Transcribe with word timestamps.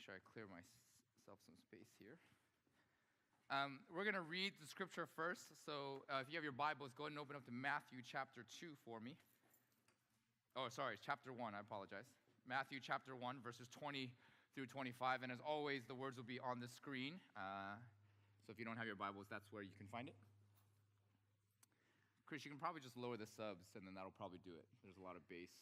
make 0.00 0.08
sure 0.08 0.16
I 0.16 0.24
clear 0.32 0.48
myself 0.48 1.36
some 1.44 1.52
space 1.60 1.92
here. 2.00 2.16
Um, 3.52 3.84
we're 3.92 4.08
going 4.08 4.16
to 4.16 4.24
read 4.24 4.56
the 4.56 4.64
scripture 4.64 5.04
first. 5.04 5.52
So 5.68 6.08
uh, 6.08 6.24
if 6.24 6.32
you 6.32 6.40
have 6.40 6.46
your 6.46 6.56
Bibles, 6.56 6.96
go 6.96 7.04
ahead 7.04 7.12
and 7.12 7.20
open 7.20 7.36
up 7.36 7.44
to 7.44 7.52
Matthew 7.52 8.00
chapter 8.00 8.48
2 8.48 8.80
for 8.80 8.96
me. 8.96 9.20
Oh, 10.56 10.72
sorry, 10.72 10.96
chapter 11.04 11.36
1. 11.36 11.52
I 11.52 11.60
apologize. 11.60 12.08
Matthew 12.48 12.80
chapter 12.80 13.12
1, 13.12 13.44
verses 13.44 13.68
20 13.76 14.08
through 14.56 14.72
25. 14.72 15.20
And 15.20 15.28
as 15.28 15.42
always, 15.44 15.84
the 15.84 15.92
words 15.92 16.16
will 16.16 16.24
be 16.24 16.40
on 16.40 16.64
the 16.64 16.70
screen. 16.72 17.20
Uh, 17.36 17.76
so 18.40 18.48
if 18.48 18.56
you 18.56 18.64
don't 18.64 18.80
have 18.80 18.88
your 18.88 18.96
Bibles, 18.96 19.28
that's 19.28 19.52
where 19.52 19.60
you 19.60 19.76
can 19.76 19.84
find 19.92 20.08
it. 20.08 20.16
Chris, 22.24 22.48
you 22.48 22.48
can 22.48 22.62
probably 22.62 22.80
just 22.80 22.96
lower 22.96 23.20
the 23.20 23.28
subs, 23.28 23.76
and 23.76 23.84
then 23.84 23.92
that'll 23.92 24.16
probably 24.16 24.40
do 24.48 24.56
it. 24.56 24.64
There's 24.80 24.96
a 24.96 25.04
lot 25.04 25.20
of 25.20 25.28
bass. 25.28 25.60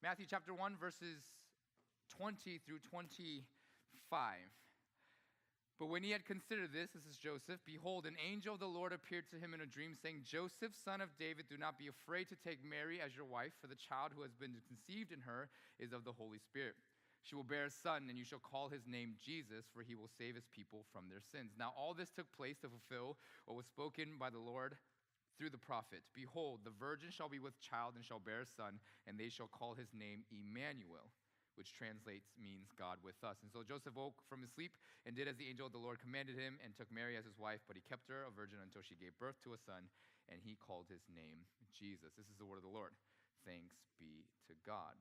Matthew 0.00 0.26
chapter 0.30 0.54
1, 0.54 0.76
verses 0.78 1.18
20 2.14 2.62
through 2.62 2.78
25. 2.86 3.42
But 5.78 5.90
when 5.90 6.04
he 6.04 6.12
had 6.14 6.24
considered 6.24 6.70
this, 6.72 6.90
this 6.94 7.02
is 7.02 7.18
Joseph, 7.18 7.58
behold, 7.66 8.06
an 8.06 8.14
angel 8.22 8.54
of 8.54 8.60
the 8.62 8.70
Lord 8.70 8.92
appeared 8.92 9.26
to 9.30 9.42
him 9.42 9.54
in 9.54 9.60
a 9.60 9.66
dream, 9.66 9.98
saying, 9.98 10.22
Joseph, 10.22 10.70
son 10.84 11.00
of 11.00 11.18
David, 11.18 11.46
do 11.50 11.58
not 11.58 11.78
be 11.82 11.90
afraid 11.90 12.30
to 12.30 12.38
take 12.38 12.62
Mary 12.62 13.00
as 13.02 13.16
your 13.16 13.26
wife, 13.26 13.50
for 13.60 13.66
the 13.66 13.74
child 13.74 14.12
who 14.14 14.22
has 14.22 14.38
been 14.38 14.54
conceived 14.70 15.10
in 15.10 15.26
her 15.26 15.50
is 15.82 15.92
of 15.92 16.04
the 16.04 16.14
Holy 16.14 16.38
Spirit. 16.38 16.78
She 17.26 17.34
will 17.34 17.42
bear 17.42 17.66
a 17.66 17.70
son, 17.70 18.06
and 18.08 18.16
you 18.16 18.24
shall 18.24 18.38
call 18.38 18.68
his 18.70 18.86
name 18.86 19.18
Jesus, 19.18 19.66
for 19.74 19.82
he 19.82 19.98
will 19.98 20.10
save 20.14 20.38
his 20.38 20.46
people 20.54 20.86
from 20.94 21.10
their 21.10 21.22
sins. 21.34 21.58
Now, 21.58 21.74
all 21.76 21.92
this 21.92 22.14
took 22.14 22.30
place 22.30 22.58
to 22.62 22.70
fulfill 22.70 23.18
what 23.46 23.56
was 23.56 23.66
spoken 23.66 24.14
by 24.18 24.30
the 24.30 24.38
Lord 24.38 24.78
through 25.38 25.54
the 25.54 25.62
prophet 25.62 26.02
Behold, 26.14 26.60
the 26.64 26.74
virgin 26.74 27.10
shall 27.10 27.30
be 27.30 27.38
with 27.38 27.60
child 27.62 27.94
and 27.94 28.04
shall 28.04 28.18
bear 28.18 28.42
a 28.42 28.46
son, 28.46 28.82
and 29.06 29.16
they 29.16 29.30
shall 29.30 29.48
call 29.48 29.74
his 29.74 29.94
name 29.94 30.26
Emmanuel 30.34 31.14
which 31.58 31.74
translates 31.74 32.30
means 32.38 32.70
God 32.78 33.02
with 33.02 33.18
us. 33.26 33.42
And 33.42 33.50
so 33.50 33.66
Joseph 33.66 33.98
woke 33.98 34.22
from 34.30 34.46
his 34.46 34.54
sleep 34.54 34.78
and 35.02 35.18
did 35.18 35.26
as 35.26 35.34
the 35.34 35.50
angel 35.50 35.66
of 35.66 35.74
the 35.74 35.82
Lord 35.82 35.98
commanded 35.98 36.38
him 36.38 36.54
and 36.62 36.70
took 36.70 36.86
Mary 36.86 37.18
as 37.18 37.26
his 37.26 37.34
wife, 37.34 37.66
but 37.66 37.74
he 37.74 37.82
kept 37.82 38.06
her 38.06 38.22
a 38.22 38.30
virgin 38.30 38.62
until 38.62 38.86
she 38.86 38.94
gave 38.94 39.18
birth 39.18 39.42
to 39.42 39.58
a 39.58 39.64
son, 39.66 39.90
and 40.30 40.38
he 40.38 40.54
called 40.54 40.86
his 40.86 41.02
name 41.10 41.50
Jesus. 41.74 42.14
This 42.14 42.30
is 42.30 42.38
the 42.38 42.46
word 42.46 42.62
of 42.62 42.66
the 42.70 42.70
Lord. 42.70 42.94
Thanks 43.42 43.82
be 43.98 44.30
to 44.46 44.54
God. 44.62 44.94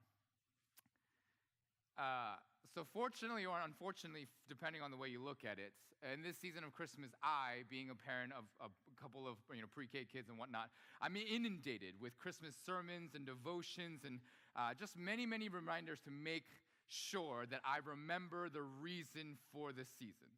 Uh, 1.97 2.35
so, 2.73 2.83
fortunately 2.93 3.45
or 3.45 3.57
unfortunately, 3.65 4.27
depending 4.49 4.81
on 4.81 4.91
the 4.91 4.97
way 4.97 5.07
you 5.07 5.23
look 5.23 5.39
at 5.43 5.57
it, 5.57 5.73
in 6.13 6.21
this 6.21 6.37
season 6.37 6.63
of 6.63 6.73
Christmas, 6.73 7.09
I, 7.23 7.63
being 7.69 7.89
a 7.89 7.95
parent 7.95 8.31
of 8.37 8.45
a 8.61 8.69
couple 9.01 9.27
of 9.27 9.37
you 9.53 9.61
know, 9.61 9.67
pre 9.73 9.87
K 9.87 10.05
kids 10.05 10.29
and 10.29 10.37
whatnot, 10.37 10.69
I'm 11.01 11.15
inundated 11.15 11.95
with 11.99 12.17
Christmas 12.19 12.55
sermons 12.65 13.15
and 13.15 13.25
devotions 13.25 14.01
and 14.05 14.19
uh, 14.55 14.73
just 14.77 14.95
many, 14.95 15.25
many 15.25 15.49
reminders 15.49 15.99
to 16.05 16.11
make 16.11 16.45
sure 16.87 17.45
that 17.49 17.61
I 17.65 17.79
remember 17.83 18.47
the 18.49 18.61
reason 18.61 19.37
for 19.51 19.73
the 19.73 19.85
season. 19.97 20.36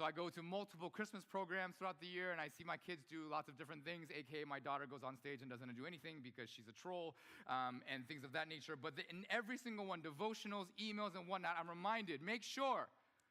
So 0.00 0.06
I 0.06 0.12
go 0.12 0.30
to 0.30 0.42
multiple 0.42 0.88
Christmas 0.88 1.24
programs 1.28 1.76
throughout 1.76 2.00
the 2.00 2.06
year 2.06 2.32
and 2.32 2.40
I 2.40 2.48
see 2.48 2.64
my 2.64 2.78
kids 2.78 3.04
do 3.04 3.28
lots 3.30 3.50
of 3.50 3.58
different 3.58 3.84
things, 3.84 4.08
aka 4.08 4.44
my 4.48 4.58
daughter 4.58 4.86
goes 4.86 5.04
on 5.04 5.14
stage 5.14 5.42
and 5.42 5.50
doesn't 5.50 5.76
do 5.76 5.84
anything 5.84 6.24
because 6.24 6.48
she's 6.48 6.68
a 6.68 6.72
troll 6.72 7.16
um, 7.48 7.82
and 7.84 8.08
things 8.08 8.24
of 8.24 8.32
that 8.32 8.48
nature. 8.48 8.76
But 8.80 8.96
the, 8.96 9.02
in 9.10 9.26
every 9.28 9.58
single 9.58 9.84
one, 9.84 10.00
devotionals, 10.00 10.68
emails, 10.80 11.16
and 11.16 11.28
whatnot, 11.28 11.56
I'm 11.60 11.68
reminded 11.68 12.22
make 12.22 12.42
sure 12.42 12.88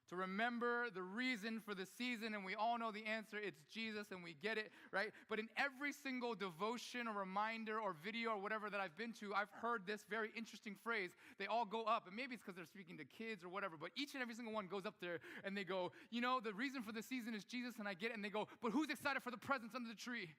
to 0.09 0.15
remember 0.15 0.89
the 0.93 1.01
reason 1.01 1.59
for 1.59 1.75
the 1.75 1.85
season, 1.85 2.33
and 2.33 2.43
we 2.43 2.55
all 2.55 2.77
know 2.77 2.91
the 2.91 3.05
answer 3.05 3.37
it's 3.37 3.61
Jesus, 3.71 4.07
and 4.11 4.23
we 4.23 4.35
get 4.41 4.57
it, 4.57 4.71
right? 4.91 5.11
But 5.29 5.39
in 5.39 5.47
every 5.57 5.93
single 5.93 6.33
devotion 6.33 7.07
or 7.07 7.13
reminder 7.13 7.79
or 7.79 7.95
video 8.03 8.31
or 8.31 8.41
whatever 8.41 8.69
that 8.69 8.79
I've 8.79 8.97
been 8.97 9.13
to, 9.21 9.33
I've 9.33 9.51
heard 9.61 9.83
this 9.85 10.01
very 10.09 10.31
interesting 10.35 10.75
phrase. 10.83 11.11
They 11.37 11.45
all 11.45 11.65
go 11.65 11.83
up, 11.83 12.07
and 12.07 12.15
maybe 12.15 12.33
it's 12.33 12.43
because 12.43 12.55
they're 12.55 12.65
speaking 12.65 12.97
to 12.97 13.05
kids 13.05 13.43
or 13.43 13.49
whatever, 13.49 13.75
but 13.79 13.89
each 13.95 14.13
and 14.13 14.21
every 14.21 14.35
single 14.35 14.53
one 14.53 14.67
goes 14.67 14.85
up 14.85 14.95
there 15.01 15.19
and 15.45 15.55
they 15.55 15.63
go, 15.63 15.91
You 16.09 16.21
know, 16.21 16.39
the 16.43 16.53
reason 16.53 16.81
for 16.81 16.91
the 16.91 17.03
season 17.03 17.35
is 17.35 17.43
Jesus, 17.43 17.77
and 17.77 17.87
I 17.87 17.93
get 17.93 18.11
it, 18.11 18.15
and 18.15 18.25
they 18.25 18.29
go, 18.29 18.47
But 18.61 18.71
who's 18.71 18.89
excited 18.89 19.21
for 19.21 19.31
the 19.31 19.37
presents 19.37 19.75
under 19.75 19.89
the 19.89 19.95
tree? 19.95 20.33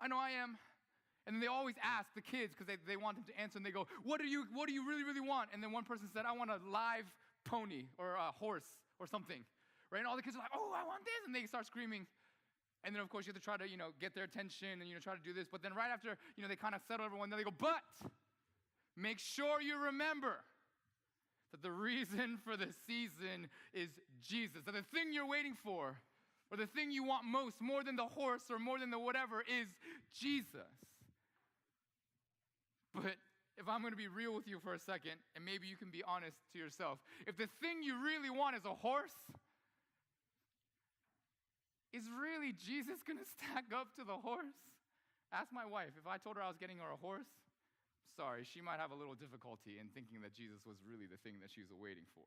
I 0.00 0.08
know 0.08 0.16
I 0.16 0.30
am. 0.30 0.58
And 1.26 1.36
then 1.36 1.40
they 1.40 1.48
always 1.48 1.76
ask 1.84 2.08
the 2.14 2.22
kids 2.22 2.54
because 2.54 2.66
they, 2.66 2.76
they 2.88 2.96
want 2.96 3.16
them 3.16 3.24
to 3.28 3.40
answer, 3.40 3.58
and 3.58 3.66
they 3.66 3.70
go, 3.70 3.86
what 4.04 4.20
do, 4.20 4.26
you, 4.26 4.46
what 4.54 4.66
do 4.66 4.72
you 4.72 4.88
really, 4.88 5.04
really 5.04 5.20
want? 5.20 5.50
And 5.52 5.62
then 5.62 5.70
one 5.70 5.84
person 5.84 6.08
said, 6.12 6.24
I 6.26 6.32
want 6.32 6.50
a 6.50 6.58
live 6.66 7.04
pony 7.44 7.84
or 7.98 8.14
a 8.14 8.32
horse 8.32 8.64
or 9.00 9.08
something, 9.08 9.42
right? 9.90 9.98
And 9.98 10.06
all 10.06 10.14
the 10.14 10.22
kids 10.22 10.36
are 10.36 10.44
like, 10.44 10.54
oh, 10.54 10.70
I 10.76 10.86
want 10.86 11.04
this. 11.04 11.26
And 11.26 11.34
they 11.34 11.46
start 11.46 11.66
screaming. 11.66 12.06
And 12.84 12.94
then, 12.94 13.02
of 13.02 13.08
course, 13.08 13.26
you 13.26 13.32
have 13.32 13.40
to 13.40 13.44
try 13.44 13.56
to, 13.56 13.68
you 13.68 13.76
know, 13.76 13.90
get 14.00 14.14
their 14.14 14.24
attention 14.24 14.80
and, 14.80 14.88
you 14.88 14.94
know, 14.94 15.00
try 15.00 15.14
to 15.14 15.22
do 15.24 15.32
this. 15.32 15.48
But 15.50 15.62
then 15.62 15.74
right 15.74 15.90
after, 15.92 16.16
you 16.36 16.42
know, 16.42 16.48
they 16.48 16.56
kind 16.56 16.74
of 16.74 16.80
settle 16.86 17.04
everyone, 17.04 17.28
then 17.28 17.38
they 17.38 17.44
go, 17.44 17.50
but 17.50 17.82
make 18.96 19.18
sure 19.18 19.60
you 19.60 19.76
remember 19.76 20.36
that 21.52 21.62
the 21.62 21.72
reason 21.72 22.38
for 22.44 22.56
the 22.56 22.68
season 22.86 23.48
is 23.74 23.88
Jesus. 24.22 24.64
That 24.64 24.72
the 24.72 24.84
thing 24.94 25.12
you're 25.12 25.26
waiting 25.26 25.54
for, 25.54 25.96
or 26.50 26.56
the 26.56 26.66
thing 26.66 26.90
you 26.90 27.04
want 27.04 27.24
most, 27.24 27.60
more 27.60 27.82
than 27.82 27.96
the 27.96 28.06
horse 28.06 28.44
or 28.50 28.58
more 28.58 28.78
than 28.78 28.90
the 28.90 28.98
whatever, 28.98 29.40
is 29.40 29.68
Jesus. 30.14 30.72
But 32.94 33.16
if 33.60 33.68
I'm 33.68 33.84
going 33.84 33.92
to 33.92 34.00
be 34.00 34.08
real 34.08 34.32
with 34.32 34.48
you 34.48 34.58
for 34.58 34.72
a 34.72 34.80
second, 34.80 35.20
and 35.36 35.44
maybe 35.44 35.68
you 35.68 35.76
can 35.76 35.92
be 35.92 36.00
honest 36.08 36.40
to 36.52 36.58
yourself, 36.58 36.96
if 37.28 37.36
the 37.36 37.46
thing 37.60 37.84
you 37.84 38.00
really 38.00 38.32
want 38.32 38.56
is 38.56 38.64
a 38.64 38.72
horse, 38.72 39.12
is 41.92 42.08
really 42.08 42.56
Jesus 42.56 43.04
going 43.04 43.20
to 43.22 43.28
stack 43.36 43.68
up 43.76 43.92
to 44.00 44.02
the 44.02 44.16
horse? 44.16 44.56
Ask 45.30 45.52
my 45.52 45.68
wife. 45.68 45.92
If 46.00 46.08
I 46.08 46.16
told 46.16 46.40
her 46.40 46.42
I 46.42 46.48
was 46.48 46.56
getting 46.56 46.80
her 46.80 46.90
a 46.90 46.98
horse, 46.98 47.28
sorry, 48.16 48.48
she 48.48 48.64
might 48.64 48.80
have 48.80 48.90
a 48.90 48.98
little 48.98 49.14
difficulty 49.14 49.76
in 49.78 49.92
thinking 49.92 50.24
that 50.24 50.32
Jesus 50.34 50.64
was 50.64 50.80
really 50.82 51.06
the 51.06 51.20
thing 51.20 51.38
that 51.44 51.52
she 51.52 51.60
was 51.60 51.70
waiting 51.70 52.08
for. 52.16 52.26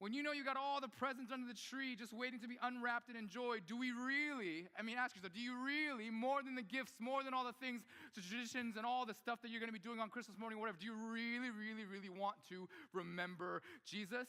When 0.00 0.14
you 0.14 0.22
know 0.22 0.32
you 0.32 0.44
got 0.44 0.56
all 0.56 0.80
the 0.80 0.88
presents 0.88 1.30
under 1.30 1.46
the 1.46 1.58
tree 1.58 1.94
just 1.94 2.14
waiting 2.14 2.40
to 2.40 2.48
be 2.48 2.56
unwrapped 2.62 3.10
and 3.10 3.18
enjoyed, 3.18 3.68
do 3.68 3.76
we 3.76 3.92
really, 3.92 4.66
I 4.78 4.80
mean, 4.80 4.96
ask 4.96 5.14
yourself, 5.14 5.34
do 5.34 5.40
you 5.40 5.52
really, 5.62 6.08
more 6.08 6.42
than 6.42 6.54
the 6.54 6.62
gifts, 6.62 6.94
more 6.98 7.22
than 7.22 7.34
all 7.34 7.44
the 7.44 7.52
things, 7.52 7.82
the 8.14 8.22
traditions, 8.22 8.78
and 8.78 8.86
all 8.86 9.04
the 9.04 9.12
stuff 9.12 9.42
that 9.42 9.50
you're 9.50 9.60
to 9.60 9.70
be 9.70 9.78
doing 9.78 10.00
on 10.00 10.08
Christmas 10.08 10.38
morning, 10.38 10.58
whatever, 10.58 10.78
do 10.80 10.86
you 10.86 10.94
really, 10.94 11.50
really, 11.50 11.84
really 11.84 12.08
want 12.08 12.36
to 12.48 12.66
remember 12.94 13.60
Jesus? 13.84 14.26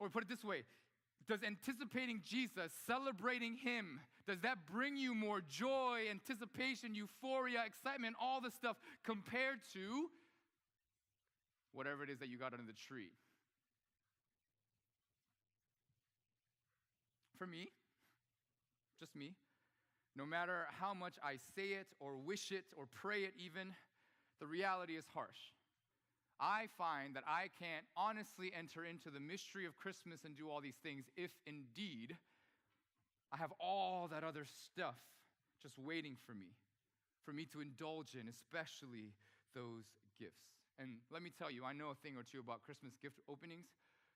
Or 0.00 0.10
put 0.10 0.24
it 0.24 0.28
this 0.28 0.42
way 0.42 0.64
does 1.28 1.44
anticipating 1.44 2.20
Jesus, 2.24 2.72
celebrating 2.84 3.56
Him, 3.56 4.00
does 4.26 4.40
that 4.40 4.66
bring 4.66 4.96
you 4.96 5.14
more 5.14 5.40
joy, 5.40 6.06
anticipation, 6.10 6.96
euphoria, 6.96 7.62
excitement, 7.64 8.16
all 8.20 8.40
the 8.40 8.50
stuff 8.50 8.76
compared 9.04 9.60
to 9.72 10.10
whatever 11.72 12.02
it 12.02 12.10
is 12.10 12.18
that 12.18 12.28
you 12.28 12.38
got 12.38 12.52
under 12.52 12.66
the 12.66 12.72
tree? 12.72 13.10
For 17.42 17.46
me, 17.48 17.66
just 19.00 19.16
me, 19.16 19.34
no 20.14 20.24
matter 20.24 20.68
how 20.78 20.94
much 20.94 21.14
I 21.24 21.38
say 21.56 21.74
it 21.74 21.88
or 21.98 22.14
wish 22.14 22.52
it 22.52 22.62
or 22.76 22.86
pray 22.86 23.22
it, 23.22 23.34
even, 23.36 23.74
the 24.38 24.46
reality 24.46 24.94
is 24.94 25.04
harsh. 25.12 25.50
I 26.38 26.68
find 26.78 27.16
that 27.16 27.24
I 27.26 27.50
can't 27.58 27.84
honestly 27.96 28.52
enter 28.56 28.84
into 28.84 29.10
the 29.10 29.18
mystery 29.18 29.66
of 29.66 29.76
Christmas 29.76 30.22
and 30.24 30.36
do 30.36 30.50
all 30.50 30.60
these 30.60 30.78
things 30.84 31.06
if 31.16 31.32
indeed 31.44 32.16
I 33.32 33.38
have 33.38 33.52
all 33.58 34.06
that 34.12 34.22
other 34.22 34.46
stuff 34.46 35.02
just 35.60 35.76
waiting 35.80 36.16
for 36.24 36.34
me, 36.34 36.54
for 37.24 37.32
me 37.32 37.44
to 37.46 37.60
indulge 37.60 38.14
in, 38.14 38.28
especially 38.28 39.14
those 39.52 39.90
gifts. 40.16 40.46
And 40.78 40.98
let 41.10 41.22
me 41.22 41.32
tell 41.36 41.50
you, 41.50 41.64
I 41.64 41.72
know 41.72 41.90
a 41.90 41.98
thing 42.06 42.14
or 42.16 42.22
two 42.22 42.38
about 42.38 42.62
Christmas 42.62 42.92
gift 43.02 43.18
openings 43.28 43.66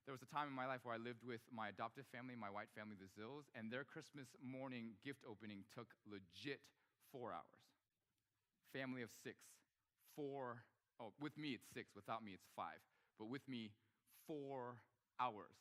there 0.07 0.15
was 0.15 0.23
a 0.23 0.31
time 0.31 0.47
in 0.47 0.55
my 0.55 0.71
life 0.71 0.87
where 0.87 0.95
I 0.95 1.03
lived 1.03 1.27
with 1.27 1.43
my 1.51 1.75
adoptive 1.75 2.07
family, 2.15 2.39
my 2.39 2.47
white 2.47 2.71
family, 2.79 2.95
the 2.95 3.11
Zills, 3.11 3.51
and 3.59 3.75
their 3.75 3.83
Christmas 3.83 4.31
morning 4.39 4.95
gift 5.03 5.27
opening 5.27 5.67
took 5.75 5.91
legit 6.07 6.63
four 7.11 7.35
hours. 7.35 7.67
Family 8.71 9.03
of 9.03 9.11
six, 9.27 9.35
four, 10.15 10.63
oh, 11.03 11.11
with 11.19 11.35
me 11.35 11.59
it's 11.59 11.67
six, 11.75 11.91
without 11.99 12.23
me 12.23 12.39
it's 12.39 12.47
five, 12.55 12.79
but 13.19 13.27
with 13.27 13.43
me, 13.51 13.75
four 14.31 14.79
hours. 15.19 15.59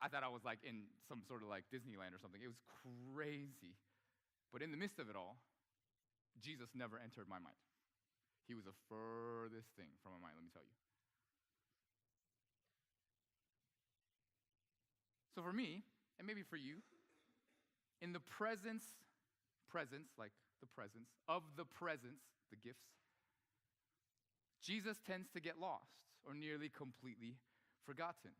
I 0.00 0.08
thought 0.08 0.24
I 0.24 0.32
was 0.32 0.48
like 0.48 0.64
in 0.64 0.88
some 1.12 1.20
sort 1.28 1.44
of 1.44 1.52
like 1.52 1.68
Disneyland 1.68 2.16
or 2.16 2.20
something. 2.22 2.40
It 2.40 2.48
was 2.48 2.62
crazy. 2.80 3.76
But 4.48 4.64
in 4.64 4.72
the 4.72 4.80
midst 4.80 4.96
of 4.96 5.12
it 5.12 5.16
all, 5.18 5.36
Jesus 6.40 6.72
never 6.72 6.96
entered 6.96 7.28
my 7.28 7.42
mind. 7.42 7.60
He 8.46 8.56
was 8.56 8.64
the 8.64 8.78
furthest 8.88 9.68
thing 9.76 9.92
from 10.00 10.16
my 10.16 10.24
mind, 10.24 10.40
let 10.40 10.44
me 10.46 10.54
tell 10.54 10.64
you. 10.64 10.87
So 15.38 15.44
for 15.44 15.52
me, 15.52 15.84
and 16.18 16.26
maybe 16.26 16.42
for 16.42 16.56
you, 16.56 16.82
in 18.02 18.12
the 18.12 18.18
presence, 18.18 18.82
presence, 19.70 20.08
like 20.18 20.32
the 20.58 20.66
presence, 20.66 21.14
of 21.28 21.44
the 21.56 21.64
presence, 21.64 22.26
the 22.50 22.56
gifts, 22.56 22.82
Jesus 24.60 24.96
tends 25.06 25.28
to 25.30 25.40
get 25.40 25.60
lost 25.60 25.94
or 26.26 26.34
nearly 26.34 26.68
completely 26.76 27.36
forgotten. 27.86 28.34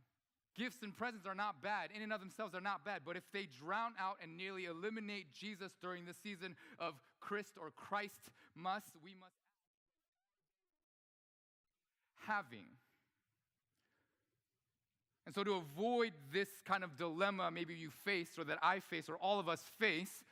Gifts 0.56 0.82
and 0.82 0.90
presents 0.96 1.24
are 1.24 1.36
not 1.36 1.62
bad. 1.62 1.90
In 1.94 2.02
and 2.02 2.12
of 2.12 2.18
themselves 2.18 2.50
they 2.50 2.58
are 2.58 2.60
not 2.60 2.84
bad. 2.84 3.02
But 3.06 3.16
if 3.16 3.22
they 3.32 3.46
drown 3.46 3.92
out 3.96 4.16
and 4.20 4.36
nearly 4.36 4.64
eliminate 4.64 5.32
Jesus 5.32 5.70
during 5.80 6.04
the 6.04 6.14
season 6.14 6.56
of 6.80 6.94
Christ 7.20 7.52
or 7.60 7.70
Christ 7.70 8.26
must, 8.56 8.90
we 9.04 9.14
must 9.14 9.38
having. 12.26 12.66
And 15.28 15.34
so, 15.34 15.44
to 15.44 15.56
avoid 15.56 16.14
this 16.32 16.48
kind 16.64 16.82
of 16.82 16.96
dilemma 16.96 17.50
maybe 17.50 17.74
you 17.74 17.90
face, 17.90 18.30
or 18.38 18.44
that 18.44 18.56
I 18.62 18.80
face, 18.80 19.10
or 19.10 19.16
all 19.16 19.38
of 19.38 19.46
us 19.46 19.60
face, 19.78 20.24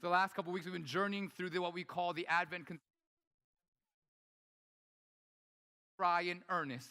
the 0.00 0.08
last 0.08 0.34
couple 0.34 0.50
weeks 0.50 0.64
we've 0.64 0.72
been 0.72 0.86
journeying 0.86 1.28
through 1.28 1.50
the, 1.50 1.58
what 1.58 1.74
we 1.74 1.84
call 1.84 2.14
the 2.14 2.26
Advent. 2.26 2.68
Try 5.98 6.22
in 6.22 6.42
earnest 6.48 6.90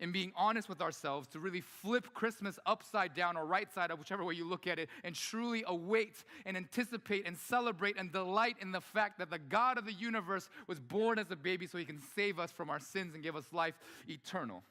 and 0.00 0.12
being 0.12 0.32
honest 0.34 0.68
with 0.68 0.80
ourselves 0.80 1.28
to 1.28 1.38
really 1.38 1.60
flip 1.60 2.12
Christmas 2.12 2.58
upside 2.66 3.14
down 3.14 3.36
or 3.36 3.46
right 3.46 3.72
side 3.72 3.92
up, 3.92 4.00
whichever 4.00 4.24
way 4.24 4.34
you 4.34 4.44
look 4.44 4.66
at 4.66 4.80
it, 4.80 4.88
and 5.04 5.14
truly 5.14 5.62
await 5.68 6.24
and 6.44 6.56
anticipate 6.56 7.24
and 7.24 7.38
celebrate 7.38 7.96
and 7.96 8.10
delight 8.10 8.56
in 8.60 8.72
the 8.72 8.80
fact 8.80 9.20
that 9.20 9.30
the 9.30 9.38
God 9.38 9.78
of 9.78 9.86
the 9.86 9.92
universe 9.92 10.50
was 10.66 10.80
born 10.80 11.20
as 11.20 11.30
a 11.30 11.36
baby 11.36 11.68
so 11.68 11.78
he 11.78 11.84
can 11.84 12.00
save 12.16 12.40
us 12.40 12.50
from 12.50 12.68
our 12.68 12.80
sins 12.80 13.14
and 13.14 13.22
give 13.22 13.36
us 13.36 13.46
life 13.52 13.78
eternal. 14.08 14.64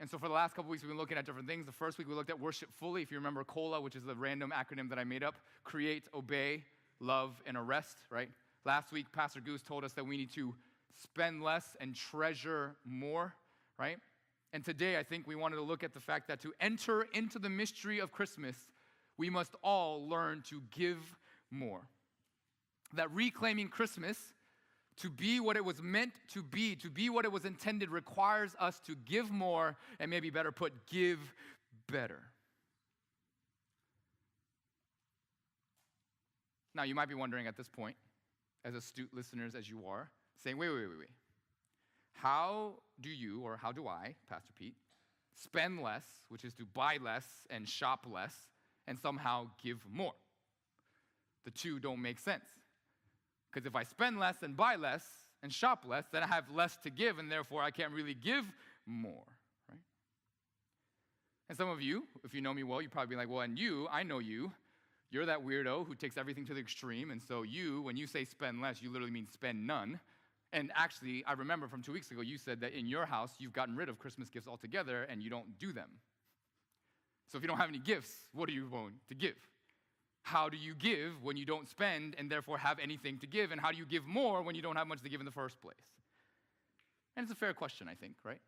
And 0.00 0.08
so, 0.08 0.18
for 0.18 0.28
the 0.28 0.34
last 0.34 0.56
couple 0.56 0.70
weeks, 0.70 0.82
we've 0.82 0.88
been 0.88 0.98
looking 0.98 1.18
at 1.18 1.26
different 1.26 1.46
things. 1.46 1.66
The 1.66 1.72
first 1.72 1.98
week, 1.98 2.08
we 2.08 2.14
looked 2.14 2.30
at 2.30 2.40
worship 2.40 2.70
fully. 2.78 3.02
If 3.02 3.10
you 3.10 3.18
remember 3.18 3.44
COLA, 3.44 3.82
which 3.82 3.94
is 3.94 4.02
the 4.02 4.14
random 4.14 4.50
acronym 4.50 4.88
that 4.88 4.98
I 4.98 5.04
made 5.04 5.22
up 5.22 5.34
create, 5.62 6.04
obey, 6.14 6.64
love, 7.00 7.42
and 7.44 7.54
arrest, 7.54 7.98
right? 8.10 8.30
Last 8.64 8.92
week, 8.92 9.12
Pastor 9.12 9.40
Goose 9.40 9.62
told 9.62 9.84
us 9.84 9.92
that 9.92 10.06
we 10.06 10.16
need 10.16 10.32
to 10.32 10.54
spend 10.96 11.42
less 11.42 11.76
and 11.80 11.94
treasure 11.94 12.76
more, 12.86 13.34
right? 13.78 13.98
And 14.54 14.64
today, 14.64 14.98
I 14.98 15.02
think 15.02 15.26
we 15.26 15.34
wanted 15.34 15.56
to 15.56 15.62
look 15.62 15.84
at 15.84 15.92
the 15.92 16.00
fact 16.00 16.28
that 16.28 16.40
to 16.40 16.52
enter 16.60 17.02
into 17.12 17.38
the 17.38 17.50
mystery 17.50 17.98
of 17.98 18.10
Christmas, 18.10 18.56
we 19.18 19.28
must 19.28 19.54
all 19.62 20.08
learn 20.08 20.42
to 20.48 20.62
give 20.70 21.14
more. 21.50 21.82
That 22.94 23.12
reclaiming 23.12 23.68
Christmas 23.68 24.16
to 25.00 25.10
be 25.10 25.40
what 25.40 25.56
it 25.56 25.64
was 25.64 25.82
meant 25.82 26.12
to 26.32 26.42
be, 26.42 26.76
to 26.76 26.90
be 26.90 27.08
what 27.10 27.24
it 27.24 27.32
was 27.32 27.44
intended, 27.44 27.90
requires 27.90 28.54
us 28.58 28.80
to 28.80 28.94
give 28.94 29.30
more, 29.30 29.76
and 29.98 30.10
maybe 30.10 30.30
better 30.30 30.52
put, 30.52 30.72
give 30.86 31.18
better. 31.90 32.20
Now, 36.74 36.84
you 36.84 36.94
might 36.94 37.08
be 37.08 37.14
wondering 37.14 37.46
at 37.46 37.56
this 37.56 37.68
point, 37.68 37.96
as 38.64 38.74
astute 38.74 39.10
listeners 39.12 39.54
as 39.54 39.68
you 39.68 39.86
are, 39.86 40.10
saying, 40.42 40.56
wait, 40.56 40.68
wait, 40.68 40.88
wait, 40.88 40.98
wait. 40.98 41.08
How 42.14 42.74
do 43.00 43.08
you, 43.08 43.40
or 43.40 43.56
how 43.56 43.72
do 43.72 43.88
I, 43.88 44.14
Pastor 44.28 44.52
Pete, 44.58 44.76
spend 45.34 45.82
less, 45.82 46.04
which 46.28 46.44
is 46.44 46.54
to 46.54 46.64
buy 46.64 46.98
less 47.02 47.26
and 47.48 47.68
shop 47.68 48.06
less, 48.10 48.34
and 48.86 48.98
somehow 48.98 49.48
give 49.62 49.84
more? 49.90 50.12
The 51.44 51.50
two 51.50 51.78
don't 51.80 52.02
make 52.02 52.18
sense. 52.18 52.44
Because 53.52 53.66
if 53.66 53.74
I 53.74 53.82
spend 53.82 54.18
less 54.18 54.42
and 54.42 54.56
buy 54.56 54.76
less 54.76 55.04
and 55.42 55.52
shop 55.52 55.84
less, 55.86 56.04
then 56.12 56.22
I 56.22 56.26
have 56.26 56.44
less 56.50 56.76
to 56.84 56.90
give, 56.90 57.18
and 57.18 57.30
therefore 57.30 57.62
I 57.62 57.70
can't 57.70 57.92
really 57.92 58.14
give 58.14 58.44
more, 58.86 59.24
right? 59.68 59.80
And 61.48 61.58
some 61.58 61.68
of 61.68 61.80
you, 61.80 62.04
if 62.24 62.34
you 62.34 62.40
know 62.40 62.54
me 62.54 62.62
well, 62.62 62.80
you 62.80 62.88
probably 62.88 63.14
be 63.14 63.16
like, 63.16 63.28
well, 63.28 63.40
and 63.40 63.58
you, 63.58 63.88
I 63.90 64.02
know 64.02 64.18
you. 64.18 64.52
You're 65.10 65.26
that 65.26 65.44
weirdo 65.44 65.86
who 65.86 65.96
takes 65.96 66.16
everything 66.16 66.46
to 66.46 66.54
the 66.54 66.60
extreme, 66.60 67.10
and 67.10 67.20
so 67.20 67.42
you, 67.42 67.82
when 67.82 67.96
you 67.96 68.06
say 68.06 68.24
spend 68.24 68.60
less, 68.60 68.80
you 68.80 68.92
literally 68.92 69.10
mean 69.10 69.26
spend 69.28 69.66
none. 69.66 69.98
And 70.52 70.70
actually, 70.74 71.24
I 71.26 71.32
remember 71.32 71.68
from 71.68 71.82
two 71.82 71.92
weeks 71.92 72.10
ago, 72.10 72.20
you 72.20 72.38
said 72.38 72.60
that 72.60 72.72
in 72.72 72.86
your 72.86 73.06
house, 73.06 73.32
you've 73.38 73.52
gotten 73.52 73.76
rid 73.76 73.88
of 73.88 73.98
Christmas 73.98 74.28
gifts 74.28 74.48
altogether 74.48 75.04
and 75.04 75.22
you 75.22 75.30
don't 75.30 75.58
do 75.58 75.72
them. 75.72 75.88
So 77.28 77.38
if 77.38 77.42
you 77.42 77.48
don't 77.48 77.58
have 77.58 77.68
any 77.68 77.78
gifts, 77.78 78.26
what 78.32 78.48
are 78.48 78.52
you 78.52 78.68
going 78.68 78.94
to 79.08 79.14
give? 79.14 79.36
How 80.22 80.48
do 80.48 80.56
you 80.56 80.74
give 80.74 81.22
when 81.22 81.36
you 81.36 81.44
don't 81.44 81.68
spend 81.68 82.14
and 82.18 82.30
therefore 82.30 82.58
have 82.58 82.78
anything 82.78 83.18
to 83.18 83.26
give? 83.26 83.52
And 83.52 83.60
how 83.60 83.72
do 83.72 83.78
you 83.78 83.86
give 83.86 84.06
more 84.06 84.42
when 84.42 84.54
you 84.54 84.62
don't 84.62 84.76
have 84.76 84.86
much 84.86 85.02
to 85.02 85.08
give 85.08 85.20
in 85.20 85.26
the 85.26 85.32
first 85.32 85.60
place? 85.60 85.74
And 87.16 87.24
it's 87.24 87.32
a 87.32 87.36
fair 87.36 87.52
question, 87.52 87.88
I 87.88 87.94
think, 87.94 88.14
right? 88.24 88.40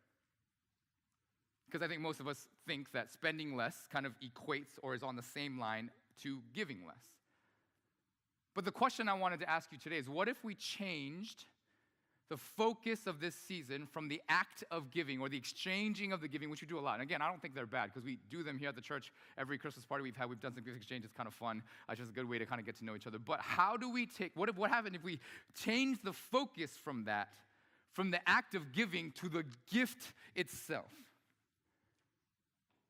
Because 1.65 1.83
I 1.83 1.87
think 1.87 2.01
most 2.01 2.19
of 2.19 2.27
us 2.27 2.47
think 2.67 2.91
that 2.91 3.11
spending 3.11 3.55
less 3.55 3.87
kind 3.91 4.05
of 4.05 4.13
equates 4.19 4.79
or 4.81 4.93
is 4.93 5.03
on 5.03 5.15
the 5.15 5.23
same 5.23 5.59
line 5.59 5.89
to 6.21 6.39
giving 6.53 6.85
less. 6.85 7.03
But 8.55 8.65
the 8.65 8.71
question 8.71 9.09
I 9.09 9.15
wanted 9.15 9.39
to 9.39 9.49
ask 9.49 9.71
you 9.71 9.79
today 9.79 9.97
is 9.97 10.07
what 10.07 10.27
if 10.27 10.43
we 10.43 10.53
changed 10.53 11.45
the 12.33 12.37
focus 12.37 13.05
of 13.05 13.19
this 13.19 13.35
season 13.35 13.85
from 13.85 14.07
the 14.07 14.19
act 14.27 14.63
of 14.71 14.89
giving 14.89 15.19
or 15.19 15.29
the 15.29 15.37
exchanging 15.37 16.11
of 16.11 16.19
the 16.19 16.27
giving, 16.27 16.49
which 16.49 16.61
we 16.61 16.67
do 16.67 16.79
a 16.79 16.81
lot. 16.81 16.95
And 16.95 17.03
again, 17.03 17.21
I 17.21 17.29
don't 17.29 17.39
think 17.39 17.53
they're 17.53 17.67
bad 17.67 17.91
because 17.93 18.03
we 18.03 18.17
do 18.31 18.41
them 18.41 18.57
here 18.57 18.69
at 18.69 18.75
the 18.75 18.81
church. 18.81 19.11
Every 19.37 19.59
Christmas 19.59 19.85
party 19.85 20.01
we've 20.01 20.15
had, 20.15 20.27
we've 20.29 20.39
done 20.39 20.55
some 20.55 20.63
gift 20.63 20.77
exchange. 20.77 21.05
It's 21.05 21.13
kind 21.13 21.27
of 21.27 21.35
fun. 21.35 21.61
It's 21.91 21.99
just 21.99 22.09
a 22.09 22.13
good 22.13 22.27
way 22.27 22.39
to 22.39 22.47
kind 22.47 22.59
of 22.59 22.65
get 22.65 22.75
to 22.79 22.85
know 22.85 22.95
each 22.95 23.05
other. 23.05 23.19
But 23.19 23.39
how 23.39 23.77
do 23.77 23.87
we 23.87 24.07
take, 24.07 24.31
what, 24.33 24.57
what 24.57 24.71
happened 24.71 24.95
if 24.95 25.03
we 25.03 25.19
change 25.63 25.99
the 26.03 26.11
focus 26.11 26.71
from 26.83 27.05
that, 27.05 27.29
from 27.91 28.09
the 28.09 28.19
act 28.27 28.55
of 28.55 28.71
giving 28.71 29.11
to 29.21 29.29
the 29.29 29.43
gift 29.71 30.11
itself? 30.33 30.89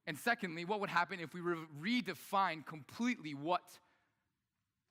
And 0.07 0.17
secondly, 0.17 0.63
what 0.63 0.79
would 0.79 0.89
happen 0.89 1.19
if 1.19 1.33
we 1.33 1.41
re- 1.41 2.01
redefine 2.01 2.65
completely 2.65 3.33
what 3.33 3.63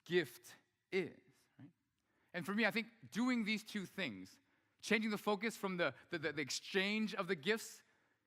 gift 0.07 0.57
is? 0.93 1.09
And 2.35 2.45
for 2.45 2.53
me, 2.53 2.67
I 2.67 2.71
think 2.71 2.89
doing 3.13 3.45
these 3.45 3.63
two 3.63 3.85
things, 3.85 4.29
changing 4.83 5.11
the 5.11 5.19
focus 5.19 5.57
from 5.57 5.77
the, 5.77 5.95
the, 6.11 6.19
the, 6.19 6.41
exchange 6.41 7.15
of 7.15 7.29
the 7.29 7.35
gifts 7.35 7.83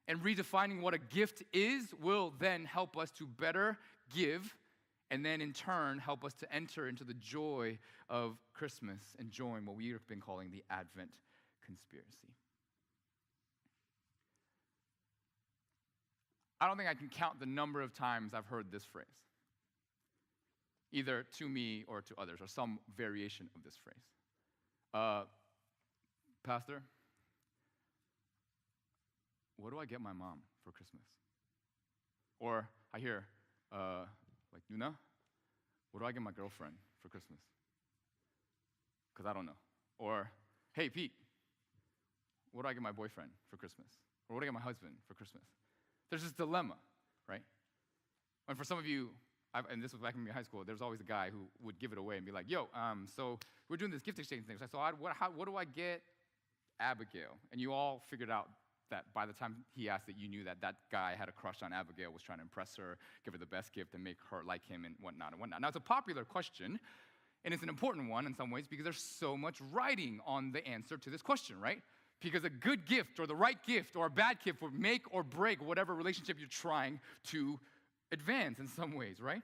and 0.07 0.23
redefining 0.23 0.81
what 0.81 0.93
a 0.93 0.97
gift 0.97 1.43
is, 1.53 1.93
will 2.01 2.33
then 2.39 2.65
help 2.65 2.97
us 2.97 3.11
to 3.11 3.27
better 3.27 3.77
give 4.13 4.55
and 5.11 5.25
then 5.25 5.41
in 5.41 5.53
turn 5.53 5.99
help 5.99 6.25
us 6.25 6.33
to 6.33 6.51
enter 6.53 6.87
into 6.87 7.03
the 7.03 7.13
joy 7.13 7.77
of 8.09 8.37
Christmas 8.53 9.01
and 9.19 9.31
join 9.31 9.65
what 9.65 9.75
we've 9.75 10.05
been 10.07 10.21
calling 10.21 10.49
the 10.51 10.63
Advent 10.69 11.11
conspiracy. 11.63 12.33
I 16.59 16.67
don't 16.67 16.77
think 16.77 16.89
I 16.89 16.93
can 16.93 17.09
count 17.09 17.39
the 17.39 17.45
number 17.45 17.81
of 17.81 17.93
times 17.93 18.33
I've 18.33 18.47
heard 18.47 18.71
this 18.71 18.85
phrase 18.85 19.05
either 20.91 21.25
to 21.37 21.49
me 21.49 21.83
or 21.87 22.01
to 22.01 22.13
others, 22.17 22.39
or 22.41 22.47
some 22.47 22.79
variation 22.95 23.49
of 23.53 23.63
this 23.63 23.77
phrase. 23.83 23.97
Uh, 24.93 25.23
Pastor, 26.45 26.83
what 29.57 29.71
do 29.71 29.79
I 29.79 29.85
get 29.85 29.99
my 29.99 30.13
mom 30.13 30.41
for 30.63 30.71
Christmas? 30.71 31.01
Or 32.39 32.69
I 32.93 32.99
hear, 32.99 33.25
uh, 33.73 34.05
like, 34.53 34.61
Nuna, 34.71 34.93
what 35.91 36.01
do 36.01 36.05
I 36.05 36.11
get 36.11 36.21
my 36.21 36.31
girlfriend 36.31 36.75
for 37.01 37.09
Christmas? 37.09 37.39
Because 39.11 39.27
I 39.27 39.33
don't 39.33 39.47
know. 39.47 39.57
Or, 39.97 40.29
hey, 40.73 40.87
Pete, 40.87 41.13
what 42.51 42.61
do 42.61 42.67
I 42.67 42.73
get 42.73 42.83
my 42.83 42.91
boyfriend 42.91 43.31
for 43.49 43.57
Christmas? 43.57 43.87
Or 44.29 44.35
what 44.35 44.41
do 44.41 44.43
I 44.43 44.47
get 44.47 44.53
my 44.53 44.59
husband 44.59 44.93
for 45.07 45.15
Christmas? 45.15 45.43
There's 46.11 46.21
this 46.21 46.31
dilemma, 46.31 46.75
right? 47.27 47.41
And 48.47 48.55
for 48.55 48.63
some 48.63 48.77
of 48.77 48.85
you, 48.85 49.09
I've, 49.51 49.65
and 49.71 49.81
this 49.81 49.93
was 49.93 50.01
back 50.01 50.13
in 50.13 50.31
high 50.31 50.43
school, 50.43 50.63
there's 50.63 50.81
always 50.81 50.99
a 50.99 51.05
guy 51.05 51.31
who 51.31 51.47
would 51.63 51.79
give 51.79 51.91
it 51.91 51.97
away 51.97 52.17
and 52.17 52.25
be 52.25 52.31
like, 52.31 52.45
yo, 52.47 52.67
um, 52.75 53.07
so 53.15 53.39
we're 53.67 53.77
doing 53.77 53.89
this 53.89 54.03
gift 54.03 54.19
exchange 54.19 54.45
thing. 54.45 54.57
So 54.71 54.77
I 54.77 54.91
what, 54.91 55.13
how, 55.19 55.31
what 55.31 55.47
do 55.47 55.55
I 55.55 55.65
get 55.65 56.03
Abigail? 56.79 57.37
And 57.51 57.59
you 57.61 57.73
all 57.73 58.03
figured 58.09 58.29
out 58.29 58.49
that 58.91 59.05
by 59.13 59.25
the 59.25 59.33
time 59.33 59.65
he 59.75 59.89
asked 59.89 60.09
it, 60.09 60.15
you 60.17 60.27
knew 60.27 60.43
that 60.43 60.61
that 60.61 60.75
guy 60.91 61.15
had 61.17 61.27
a 61.27 61.31
crush 61.31 61.63
on 61.63 61.73
Abigail, 61.73 62.11
was 62.11 62.21
trying 62.21 62.37
to 62.37 62.43
impress 62.43 62.75
her, 62.75 62.97
give 63.23 63.33
her 63.33 63.39
the 63.39 63.45
best 63.45 63.73
gift, 63.73 63.93
and 63.93 64.03
make 64.03 64.17
her 64.29 64.43
like 64.45 64.65
him 64.67 64.85
and 64.85 64.95
whatnot 65.01 65.31
and 65.31 65.39
whatnot. 65.39 65.61
Now, 65.61 65.67
it's 65.67 65.77
a 65.77 65.81
popular 65.81 66.23
question, 66.23 66.79
and 67.43 67.53
it's 67.53 67.63
an 67.63 67.69
important 67.69 68.09
one 68.09 68.25
in 68.25 68.35
some 68.35 68.51
ways 68.51 68.67
because 68.67 68.83
there's 68.83 69.01
so 69.01 69.35
much 69.35 69.59
writing 69.71 70.19
on 70.25 70.51
the 70.51 70.65
answer 70.67 70.97
to 70.97 71.09
this 71.09 71.21
question, 71.21 71.59
right? 71.59 71.81
Because 72.21 72.43
a 72.43 72.49
good 72.49 72.85
gift 72.85 73.19
or 73.19 73.27
the 73.27 73.35
right 73.35 73.57
gift 73.65 73.95
or 73.95 74.05
a 74.05 74.09
bad 74.09 74.37
gift 74.43 74.61
would 74.61 74.73
make 74.73 75.01
or 75.11 75.23
break 75.23 75.63
whatever 75.63 75.95
relationship 75.95 76.37
you're 76.39 76.47
trying 76.47 76.99
to 77.27 77.59
advance 78.11 78.59
in 78.59 78.67
some 78.67 78.95
ways, 78.95 79.19
right? 79.19 79.41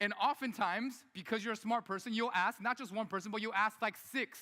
And 0.00 0.12
oftentimes, 0.22 1.04
because 1.14 1.42
you're 1.42 1.54
a 1.54 1.56
smart 1.56 1.84
person, 1.86 2.12
you'll 2.12 2.32
ask 2.34 2.60
not 2.60 2.76
just 2.76 2.92
one 2.92 3.06
person, 3.06 3.30
but 3.30 3.40
you'll 3.40 3.54
ask 3.54 3.80
like 3.80 3.94
six. 4.12 4.38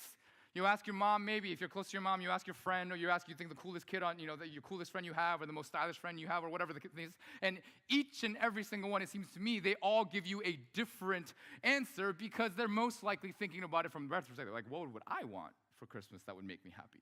You 0.55 0.65
ask 0.65 0.87
your 0.87 0.95
mom, 0.95 1.25
maybe 1.25 1.51
if 1.51 1.59
you're 1.59 1.67
close 1.67 1.89
to 1.89 1.93
your 1.93 2.01
mom, 2.01 2.21
you 2.21 2.29
ask 2.29 2.47
your 2.47 2.53
friend, 2.53 2.89
or 2.89 2.95
you 2.95 3.09
ask 3.09 3.27
you 3.27 3.35
think 3.35 3.49
the 3.49 3.55
coolest 3.57 3.85
kid 3.85 4.01
on, 4.01 4.17
you 4.17 4.25
know, 4.25 4.37
the, 4.37 4.47
your 4.47 4.61
coolest 4.61 4.89
friend 4.89 5.05
you 5.05 5.11
have, 5.11 5.41
or 5.41 5.45
the 5.45 5.53
most 5.53 5.67
stylish 5.67 5.99
friend 5.99 6.17
you 6.17 6.27
have, 6.27 6.45
or 6.45 6.49
whatever 6.49 6.71
the 6.71 6.79
thing 6.79 7.05
is. 7.05 7.11
And 7.41 7.59
each 7.89 8.23
and 8.23 8.37
every 8.37 8.63
single 8.63 8.89
one, 8.89 9.01
it 9.01 9.09
seems 9.09 9.27
to 9.31 9.39
me, 9.39 9.59
they 9.59 9.75
all 9.81 10.05
give 10.05 10.25
you 10.25 10.41
a 10.45 10.57
different 10.73 11.33
answer 11.65 12.13
because 12.13 12.55
they're 12.55 12.69
most 12.69 13.03
likely 13.03 13.33
thinking 13.37 13.63
about 13.63 13.85
it 13.85 13.91
from 13.91 14.07
their 14.07 14.21
perspective. 14.21 14.53
Like, 14.53 14.69
what 14.69 14.89
would 14.93 15.03
I 15.07 15.25
want 15.25 15.51
for 15.77 15.87
Christmas 15.87 16.21
that 16.25 16.37
would 16.37 16.45
make 16.45 16.63
me 16.63 16.71
happy? 16.73 17.01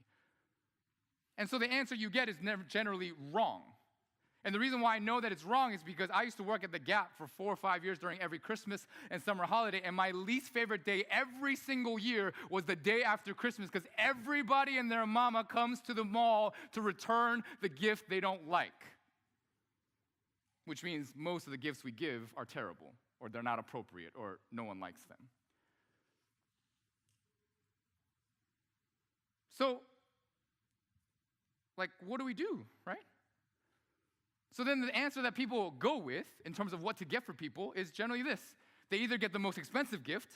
And 1.37 1.47
so 1.47 1.59
the 1.59 1.71
answer 1.71 1.93
you 1.93 2.09
get 2.09 2.29
is 2.29 2.37
never 2.41 2.63
generally 2.63 3.11
wrong. 3.31 3.61
And 4.45 4.53
the 4.53 4.59
reason 4.59 4.81
why 4.81 4.95
I 4.95 4.99
know 4.99 5.21
that 5.21 5.31
it's 5.31 5.45
wrong 5.45 5.73
is 5.73 5.81
because 5.83 6.09
I 6.13 6.23
used 6.23 6.37
to 6.37 6.43
work 6.43 6.63
at 6.65 6.71
the 6.71 6.79
Gap 6.79 7.11
for 7.17 7.27
four 7.27 7.53
or 7.53 7.55
five 7.55 7.83
years 7.83 7.97
during 7.97 8.19
every 8.19 8.39
Christmas 8.39 8.85
and 9.09 9.21
summer 9.23 9.45
holiday, 9.45 9.81
and 9.83 9.95
my 9.95 10.11
least 10.11 10.53
favorite 10.53 10.83
day 10.85 11.05
every 11.09 11.55
single 11.55 11.97
year 11.97 12.33
was 12.49 12.63
the 12.65 12.75
day 12.75 13.03
after 13.03 13.33
Christmas 13.33 13.69
because 13.71 13.87
everybody 13.97 14.77
and 14.77 14.91
their 14.91 15.05
mama 15.05 15.43
comes 15.45 15.79
to 15.81 15.93
the 15.93 16.03
mall 16.03 16.53
to 16.73 16.81
return 16.81 17.43
the 17.61 17.69
gift 17.69 18.09
they 18.09 18.19
don't 18.19 18.47
like. 18.49 18.71
which 20.65 20.83
means 20.83 21.11
most 21.15 21.45
of 21.45 21.51
the 21.51 21.57
gifts 21.57 21.83
we 21.83 21.91
give 21.91 22.31
are 22.37 22.45
terrible, 22.45 22.93
or 23.19 23.29
they're 23.29 23.43
not 23.43 23.59
appropriate, 23.59 24.13
or 24.15 24.39
no 24.51 24.63
one 24.63 24.79
likes 24.79 25.03
them. 25.03 25.17
So, 29.57 29.81
like, 31.77 31.91
what 32.05 32.19
do 32.19 32.25
we 32.25 32.33
do, 32.33 32.65
right? 32.85 32.97
So 34.53 34.63
then 34.63 34.81
the 34.81 34.95
answer 34.95 35.21
that 35.23 35.35
people 35.35 35.71
go 35.71 35.97
with 35.97 36.25
in 36.45 36.53
terms 36.53 36.73
of 36.73 36.81
what 36.81 36.97
to 36.97 37.05
get 37.05 37.23
for 37.23 37.33
people 37.33 37.73
is 37.75 37.91
generally 37.91 38.23
this 38.23 38.39
they 38.89 38.97
either 38.97 39.17
get 39.17 39.33
the 39.33 39.39
most 39.39 39.57
expensive 39.57 40.03
gift 40.03 40.29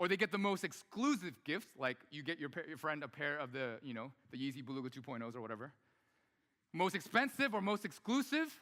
or 0.00 0.08
they 0.08 0.16
get 0.16 0.32
the 0.32 0.38
most 0.38 0.64
exclusive 0.64 1.34
gift, 1.44 1.68
like 1.78 1.98
you 2.10 2.22
get 2.22 2.40
your, 2.40 2.50
your 2.66 2.78
friend 2.78 3.04
a 3.04 3.08
pair 3.08 3.38
of 3.38 3.52
the, 3.52 3.74
you 3.82 3.92
know, 3.92 4.10
the 4.30 4.38
Yeezy 4.38 4.64
Beluga 4.64 4.88
2.0s 4.88 5.36
or 5.36 5.42
whatever. 5.42 5.72
Most 6.72 6.94
expensive 6.94 7.54
or 7.54 7.60
most 7.60 7.84
exclusive. 7.84 8.58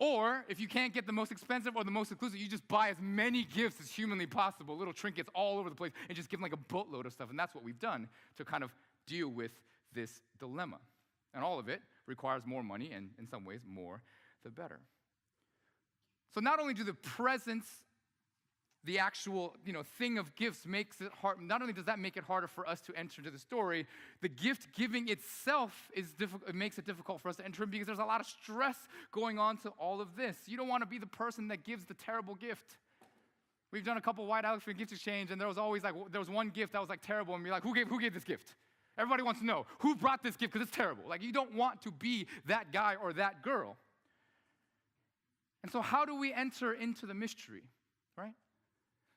Or 0.00 0.44
if 0.48 0.58
you 0.60 0.66
can't 0.66 0.92
get 0.92 1.06
the 1.06 1.12
most 1.12 1.30
expensive 1.30 1.76
or 1.76 1.84
the 1.84 1.90
most 1.92 2.10
exclusive, 2.10 2.38
you 2.38 2.48
just 2.48 2.66
buy 2.66 2.90
as 2.90 2.96
many 3.00 3.44
gifts 3.44 3.80
as 3.80 3.88
humanly 3.90 4.26
possible, 4.26 4.76
little 4.76 4.92
trinkets 4.92 5.30
all 5.34 5.58
over 5.58 5.70
the 5.70 5.76
place, 5.76 5.92
and 6.08 6.16
just 6.16 6.28
give 6.28 6.38
them 6.40 6.42
like 6.42 6.52
a 6.52 6.72
boatload 6.72 7.06
of 7.06 7.12
stuff. 7.12 7.30
And 7.30 7.38
that's 7.38 7.54
what 7.54 7.62
we've 7.62 7.78
done 7.78 8.08
to 8.36 8.44
kind 8.44 8.64
of 8.64 8.74
deal 9.06 9.28
with 9.28 9.52
this 9.94 10.20
dilemma. 10.40 10.78
And 11.38 11.44
all 11.44 11.60
of 11.60 11.68
it 11.68 11.80
requires 12.06 12.42
more 12.44 12.64
money, 12.64 12.90
and 12.92 13.10
in 13.16 13.28
some 13.28 13.44
ways, 13.44 13.60
more 13.64 14.02
the 14.42 14.50
better. 14.50 14.80
So 16.34 16.40
not 16.40 16.58
only 16.58 16.74
do 16.74 16.82
the 16.82 16.94
presents, 16.94 17.68
the 18.82 18.98
actual 18.98 19.54
you 19.64 19.72
know, 19.72 19.84
thing 19.84 20.18
of 20.18 20.34
gifts 20.34 20.66
makes 20.66 21.00
it 21.00 21.12
hard, 21.22 21.40
not 21.40 21.60
only 21.62 21.72
does 21.72 21.84
that 21.84 22.00
make 22.00 22.16
it 22.16 22.24
harder 22.24 22.48
for 22.48 22.68
us 22.68 22.80
to 22.80 22.92
enter 22.98 23.20
into 23.20 23.30
the 23.30 23.38
story, 23.38 23.86
the 24.20 24.28
gift 24.28 24.74
giving 24.74 25.08
itself 25.08 25.92
is 25.94 26.10
difficult, 26.10 26.48
it 26.48 26.56
makes 26.56 26.76
it 26.76 26.84
difficult 26.84 27.20
for 27.20 27.28
us 27.28 27.36
to 27.36 27.44
enter 27.44 27.62
in 27.62 27.70
because 27.70 27.86
there's 27.86 28.00
a 28.00 28.04
lot 28.04 28.20
of 28.20 28.26
stress 28.26 28.88
going 29.12 29.38
on 29.38 29.58
to 29.58 29.68
all 29.78 30.00
of 30.00 30.16
this. 30.16 30.36
You 30.46 30.56
don't 30.56 30.66
want 30.66 30.82
to 30.82 30.88
be 30.88 30.98
the 30.98 31.06
person 31.06 31.46
that 31.48 31.62
gives 31.62 31.84
the 31.84 31.94
terrible 31.94 32.34
gift. 32.34 32.78
We've 33.70 33.84
done 33.84 33.96
a 33.96 34.00
couple 34.00 34.26
White 34.26 34.44
elephant 34.44 34.76
gift 34.76 34.90
exchange, 34.90 35.30
and 35.30 35.40
there 35.40 35.46
was 35.46 35.58
always 35.58 35.84
like 35.84 35.94
there 36.10 36.20
was 36.20 36.30
one 36.30 36.48
gift 36.48 36.72
that 36.72 36.80
was 36.80 36.88
like 36.88 37.00
terrible, 37.00 37.36
and 37.36 37.44
we're 37.44 37.52
like, 37.52 37.62
who 37.62 37.76
gave 37.76 37.86
who 37.86 38.00
gave 38.00 38.12
this 38.12 38.24
gift? 38.24 38.56
Everybody 38.98 39.22
wants 39.22 39.40
to 39.40 39.46
know 39.46 39.66
who 39.78 39.94
brought 39.94 40.22
this 40.22 40.36
gift 40.36 40.52
because 40.52 40.66
it's 40.66 40.76
terrible. 40.76 41.04
Like 41.08 41.22
you 41.22 41.32
don't 41.32 41.54
want 41.54 41.80
to 41.82 41.90
be 41.90 42.26
that 42.46 42.72
guy 42.72 42.96
or 43.00 43.12
that 43.14 43.42
girl. 43.42 43.76
And 45.62 45.72
so, 45.72 45.80
how 45.80 46.04
do 46.04 46.18
we 46.18 46.32
enter 46.32 46.72
into 46.72 47.06
the 47.06 47.14
mystery, 47.14 47.62
right? 48.16 48.32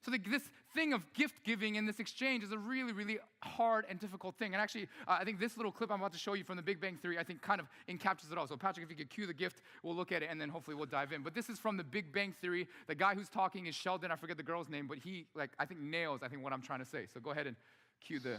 So, 0.04 0.10
the, 0.10 0.18
this 0.18 0.50
thing 0.74 0.94
of 0.94 1.02
gift 1.14 1.44
giving 1.44 1.78
and 1.78 1.88
this 1.88 2.00
exchange 2.00 2.44
is 2.44 2.52
a 2.52 2.58
really, 2.58 2.94
really 2.94 3.20
hard 3.44 3.86
and 3.88 4.00
difficult 4.00 4.36
thing. 4.38 4.54
And 4.54 4.62
actually, 4.62 4.88
uh, 5.08 5.18
I 5.20 5.24
think 5.24 5.40
this 5.40 5.56
little 5.56 5.72
clip 5.72 5.92
I'm 5.92 6.00
about 6.00 6.14
to 6.14 6.20
show 6.20 6.34
you 6.34 6.44
from 6.44 6.58
the 6.58 6.64
Big 6.64 6.82
Bang 6.82 6.98
Theory, 6.98 7.20
I 7.20 7.24
think 7.24 7.42
kind 7.42 7.62
of 7.62 7.68
encaptures 7.88 8.32
it 8.32 8.38
all. 8.38 8.48
So, 8.48 8.58
Patrick, 8.58 8.84
if 8.84 8.90
you 8.90 8.98
could 8.98 9.12
cue 9.12 9.28
the 9.28 9.34
gift, 9.34 9.62
we'll 9.84 9.96
look 9.96 10.12
at 10.12 10.24
it 10.24 10.30
and 10.32 10.42
then 10.42 10.50
hopefully 10.50 10.76
we'll 10.76 10.88
dive 10.88 11.12
in. 11.12 11.22
But 11.22 11.36
this 11.36 11.48
is 11.50 11.60
from 11.60 11.78
the 11.78 11.84
Big 11.84 12.12
Bang 12.12 12.34
Theory. 12.42 12.68
The 12.88 12.96
guy 12.96 13.14
who's 13.14 13.30
talking 13.30 13.68
is 13.68 13.76
Sheldon. 13.76 14.12
I 14.12 14.16
forget 14.16 14.38
the 14.38 14.44
girl's 14.44 14.70
name, 14.70 14.88
but 14.88 14.98
he, 14.98 15.28
like, 15.36 15.52
I 15.60 15.66
think 15.66 15.82
nails, 15.82 16.22
I 16.24 16.28
think, 16.28 16.44
what 16.44 16.54
I'm 16.54 16.62
trying 16.62 16.80
to 16.80 16.86
say. 16.86 17.06
So, 17.14 17.20
go 17.20 17.30
ahead 17.32 17.46
and 17.46 17.56
cue 18.04 18.20
the. 18.20 18.38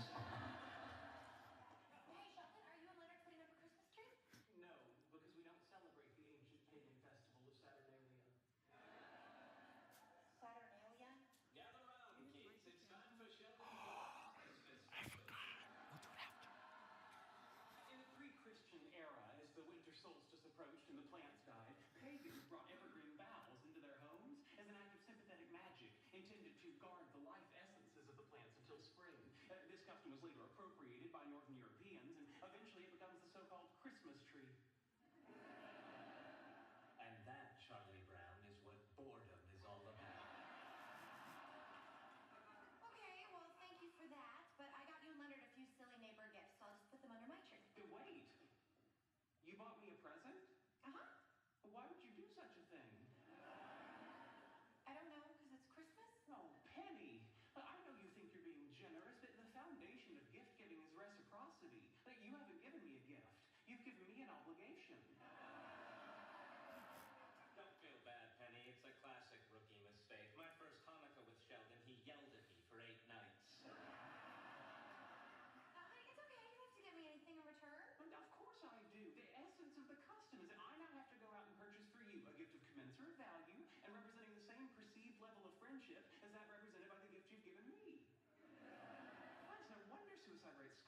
This 29.82 29.90
custom 29.90 30.14
was 30.14 30.22
later 30.22 30.46
appropriated 30.46 31.10
by 31.10 31.26
Northern 31.26 31.58
Europeans. 31.58 31.91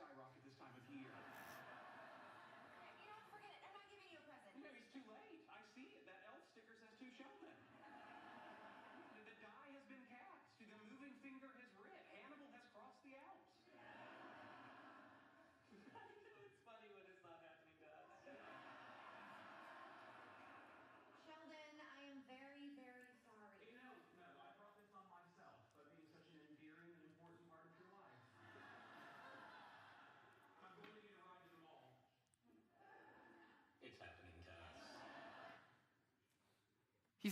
He 0.06 0.43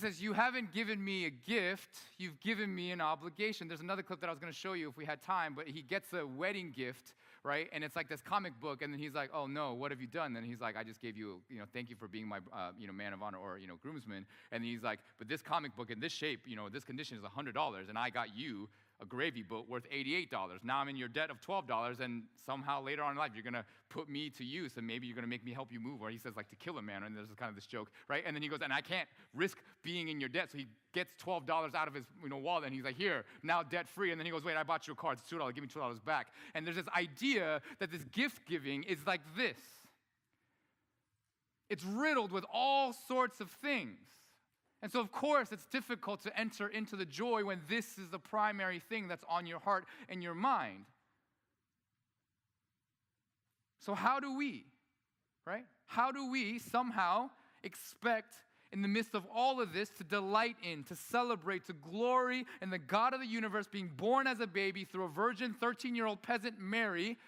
says, 0.02 0.20
You 0.20 0.32
haven't 0.32 0.72
given 0.72 1.02
me 1.02 1.26
a 1.26 1.30
gift, 1.30 1.88
you've 2.18 2.38
given 2.40 2.74
me 2.74 2.90
an 2.90 3.00
obligation. 3.00 3.68
There's 3.68 3.80
another 3.80 4.02
clip 4.02 4.20
that 4.20 4.26
I 4.28 4.30
was 4.30 4.38
gonna 4.38 4.52
show 4.52 4.74
you 4.74 4.88
if 4.88 4.96
we 4.96 5.04
had 5.04 5.22
time, 5.22 5.54
but 5.54 5.66
he 5.66 5.80
gets 5.80 6.12
a 6.12 6.26
wedding 6.26 6.72
gift, 6.76 7.14
right? 7.44 7.68
And 7.72 7.82
it's 7.82 7.96
like 7.96 8.08
this 8.08 8.20
comic 8.20 8.58
book, 8.60 8.82
and 8.82 8.92
then 8.92 9.00
he's 9.00 9.14
like, 9.14 9.30
Oh 9.32 9.46
no, 9.46 9.72
what 9.72 9.90
have 9.90 10.00
you 10.00 10.06
done? 10.06 10.36
And 10.36 10.44
he's 10.44 10.60
like, 10.60 10.76
I 10.76 10.84
just 10.84 11.00
gave 11.00 11.16
you, 11.16 11.40
you 11.48 11.58
know, 11.58 11.64
thank 11.72 11.88
you 11.88 11.96
for 11.96 12.08
being 12.08 12.26
my, 12.26 12.38
uh, 12.52 12.72
you 12.78 12.86
know, 12.86 12.92
man 12.92 13.12
of 13.12 13.22
honor 13.22 13.38
or, 13.38 13.58
you 13.58 13.66
know, 13.66 13.76
groomsman. 13.82 14.26
And 14.50 14.64
he's 14.64 14.82
like, 14.82 14.98
But 15.18 15.28
this 15.28 15.40
comic 15.40 15.74
book 15.76 15.90
in 15.90 16.00
this 16.00 16.12
shape, 16.12 16.40
you 16.46 16.56
know, 16.56 16.68
this 16.68 16.84
condition 16.84 17.16
is 17.16 17.22
$100, 17.22 17.88
and 17.88 17.96
I 17.96 18.10
got 18.10 18.36
you 18.36 18.68
a 19.00 19.06
gravy 19.06 19.42
boat 19.42 19.68
worth 19.68 19.88
$88. 19.90 20.28
Now 20.62 20.78
I'm 20.78 20.88
in 20.88 20.96
your 20.96 21.08
debt 21.08 21.30
of 21.30 21.40
$12, 21.40 22.00
and 22.00 22.22
somehow 22.46 22.82
later 22.82 23.02
on 23.02 23.12
in 23.12 23.18
life, 23.18 23.32
you're 23.34 23.42
gonna 23.42 23.64
put 23.88 24.08
me 24.08 24.30
to 24.30 24.44
use, 24.44 24.72
and 24.76 24.86
maybe 24.86 25.06
you're 25.06 25.14
gonna 25.14 25.26
make 25.26 25.44
me 25.44 25.52
help 25.52 25.72
you 25.72 25.80
move. 25.80 26.02
Or 26.02 26.10
he 26.10 26.18
says, 26.18 26.36
like, 26.36 26.48
to 26.50 26.56
kill 26.56 26.78
a 26.78 26.82
man, 26.82 27.02
and 27.02 27.16
there's 27.16 27.28
kind 27.36 27.48
of 27.48 27.54
this 27.54 27.66
joke, 27.66 27.90
right? 28.08 28.22
And 28.26 28.34
then 28.34 28.42
he 28.42 28.48
goes, 28.48 28.60
and 28.62 28.72
I 28.72 28.80
can't 28.80 29.08
risk 29.34 29.58
being 29.82 30.08
in 30.08 30.20
your 30.20 30.28
debt. 30.28 30.50
So 30.50 30.58
he 30.58 30.68
gets 30.92 31.14
$12 31.22 31.74
out 31.74 31.88
of 31.88 31.94
his 31.94 32.04
you 32.22 32.28
know, 32.28 32.36
wallet, 32.36 32.66
and 32.66 32.74
he's 32.74 32.84
like, 32.84 32.96
here, 32.96 33.24
now 33.42 33.62
debt 33.62 33.88
free. 33.88 34.12
And 34.12 34.20
then 34.20 34.26
he 34.26 34.32
goes, 34.32 34.44
wait, 34.44 34.56
I 34.56 34.62
bought 34.62 34.86
you 34.86 34.92
a 34.92 34.96
car, 34.96 35.12
it's 35.12 35.22
$2, 35.22 35.54
give 35.54 35.62
me 35.62 35.68
$2 35.68 36.04
back. 36.04 36.28
And 36.54 36.66
there's 36.66 36.76
this 36.76 36.88
idea 36.96 37.60
that 37.80 37.90
this 37.90 38.04
gift 38.04 38.46
giving 38.46 38.82
is 38.84 38.98
like 39.06 39.20
this 39.36 39.58
it's 41.72 41.84
riddled 41.84 42.32
with 42.32 42.44
all 42.52 42.92
sorts 42.92 43.40
of 43.40 43.50
things. 43.50 43.96
And 44.82 44.90
so, 44.90 44.98
of 44.98 45.12
course, 45.12 45.52
it's 45.52 45.66
difficult 45.66 46.22
to 46.22 46.38
enter 46.38 46.66
into 46.66 46.96
the 46.96 47.04
joy 47.04 47.44
when 47.44 47.60
this 47.68 47.98
is 47.98 48.08
the 48.10 48.18
primary 48.18 48.80
thing 48.80 49.06
that's 49.06 49.24
on 49.28 49.46
your 49.46 49.60
heart 49.60 49.84
and 50.08 50.22
your 50.22 50.34
mind. 50.34 50.86
So, 53.78 53.94
how 53.94 54.18
do 54.18 54.36
we, 54.36 54.64
right? 55.46 55.64
How 55.86 56.10
do 56.10 56.30
we 56.30 56.58
somehow 56.58 57.30
expect, 57.62 58.34
in 58.72 58.82
the 58.82 58.88
midst 58.88 59.14
of 59.14 59.24
all 59.32 59.60
of 59.60 59.72
this, 59.72 59.88
to 59.98 60.04
delight 60.04 60.56
in, 60.64 60.82
to 60.84 60.96
celebrate, 60.96 61.66
to 61.66 61.74
glory 61.74 62.44
in 62.60 62.70
the 62.70 62.78
God 62.78 63.14
of 63.14 63.20
the 63.20 63.26
universe 63.26 63.68
being 63.68 63.90
born 63.96 64.26
as 64.26 64.40
a 64.40 64.48
baby 64.48 64.84
through 64.84 65.04
a 65.04 65.08
virgin 65.08 65.54
13 65.60 65.94
year 65.94 66.06
old 66.06 66.22
peasant 66.22 66.58
Mary 66.58 67.18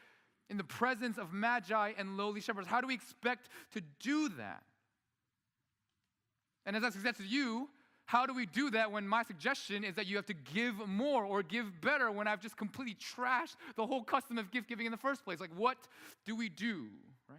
in 0.51 0.57
the 0.57 0.65
presence 0.65 1.19
of 1.19 1.33
magi 1.33 1.93
and 1.97 2.17
lowly 2.17 2.41
shepherds? 2.41 2.67
How 2.67 2.81
do 2.81 2.89
we 2.89 2.95
expect 2.95 3.49
to 3.75 3.81
do 4.01 4.29
that? 4.31 4.65
And 6.67 6.77
as 6.77 6.85
I 6.85 6.91
suggest 6.91 7.19
to 7.19 7.27
you, 7.27 7.69
how 8.07 8.27
do 8.27 8.35
we 8.35 8.47
do 8.47 8.71
that 8.71 8.93
when 8.93 9.09
my 9.09 9.23
suggestion 9.23 9.83
is 9.83 9.95
that 9.95 10.07
you 10.07 10.17
have 10.17 10.27
to 10.27 10.35
give 10.35 10.87
more 10.87 11.25
or 11.25 11.43
give 11.43 11.81
better 11.81 12.11
when 12.11 12.29
I've 12.29 12.41
just 12.41 12.57
completely 12.57 12.95
trashed 12.95 13.57
the 13.77 13.87
whole 13.87 14.03
custom 14.03 14.37
of 14.37 14.51
gift 14.51 14.69
giving 14.69 14.87
in 14.87 14.93
the 14.93 14.99
first 14.99 15.25
place? 15.25 15.41
Like, 15.41 15.55
what 15.57 15.79
do 16.27 16.37
we 16.37 16.49
do, 16.49 16.87
right? 17.29 17.39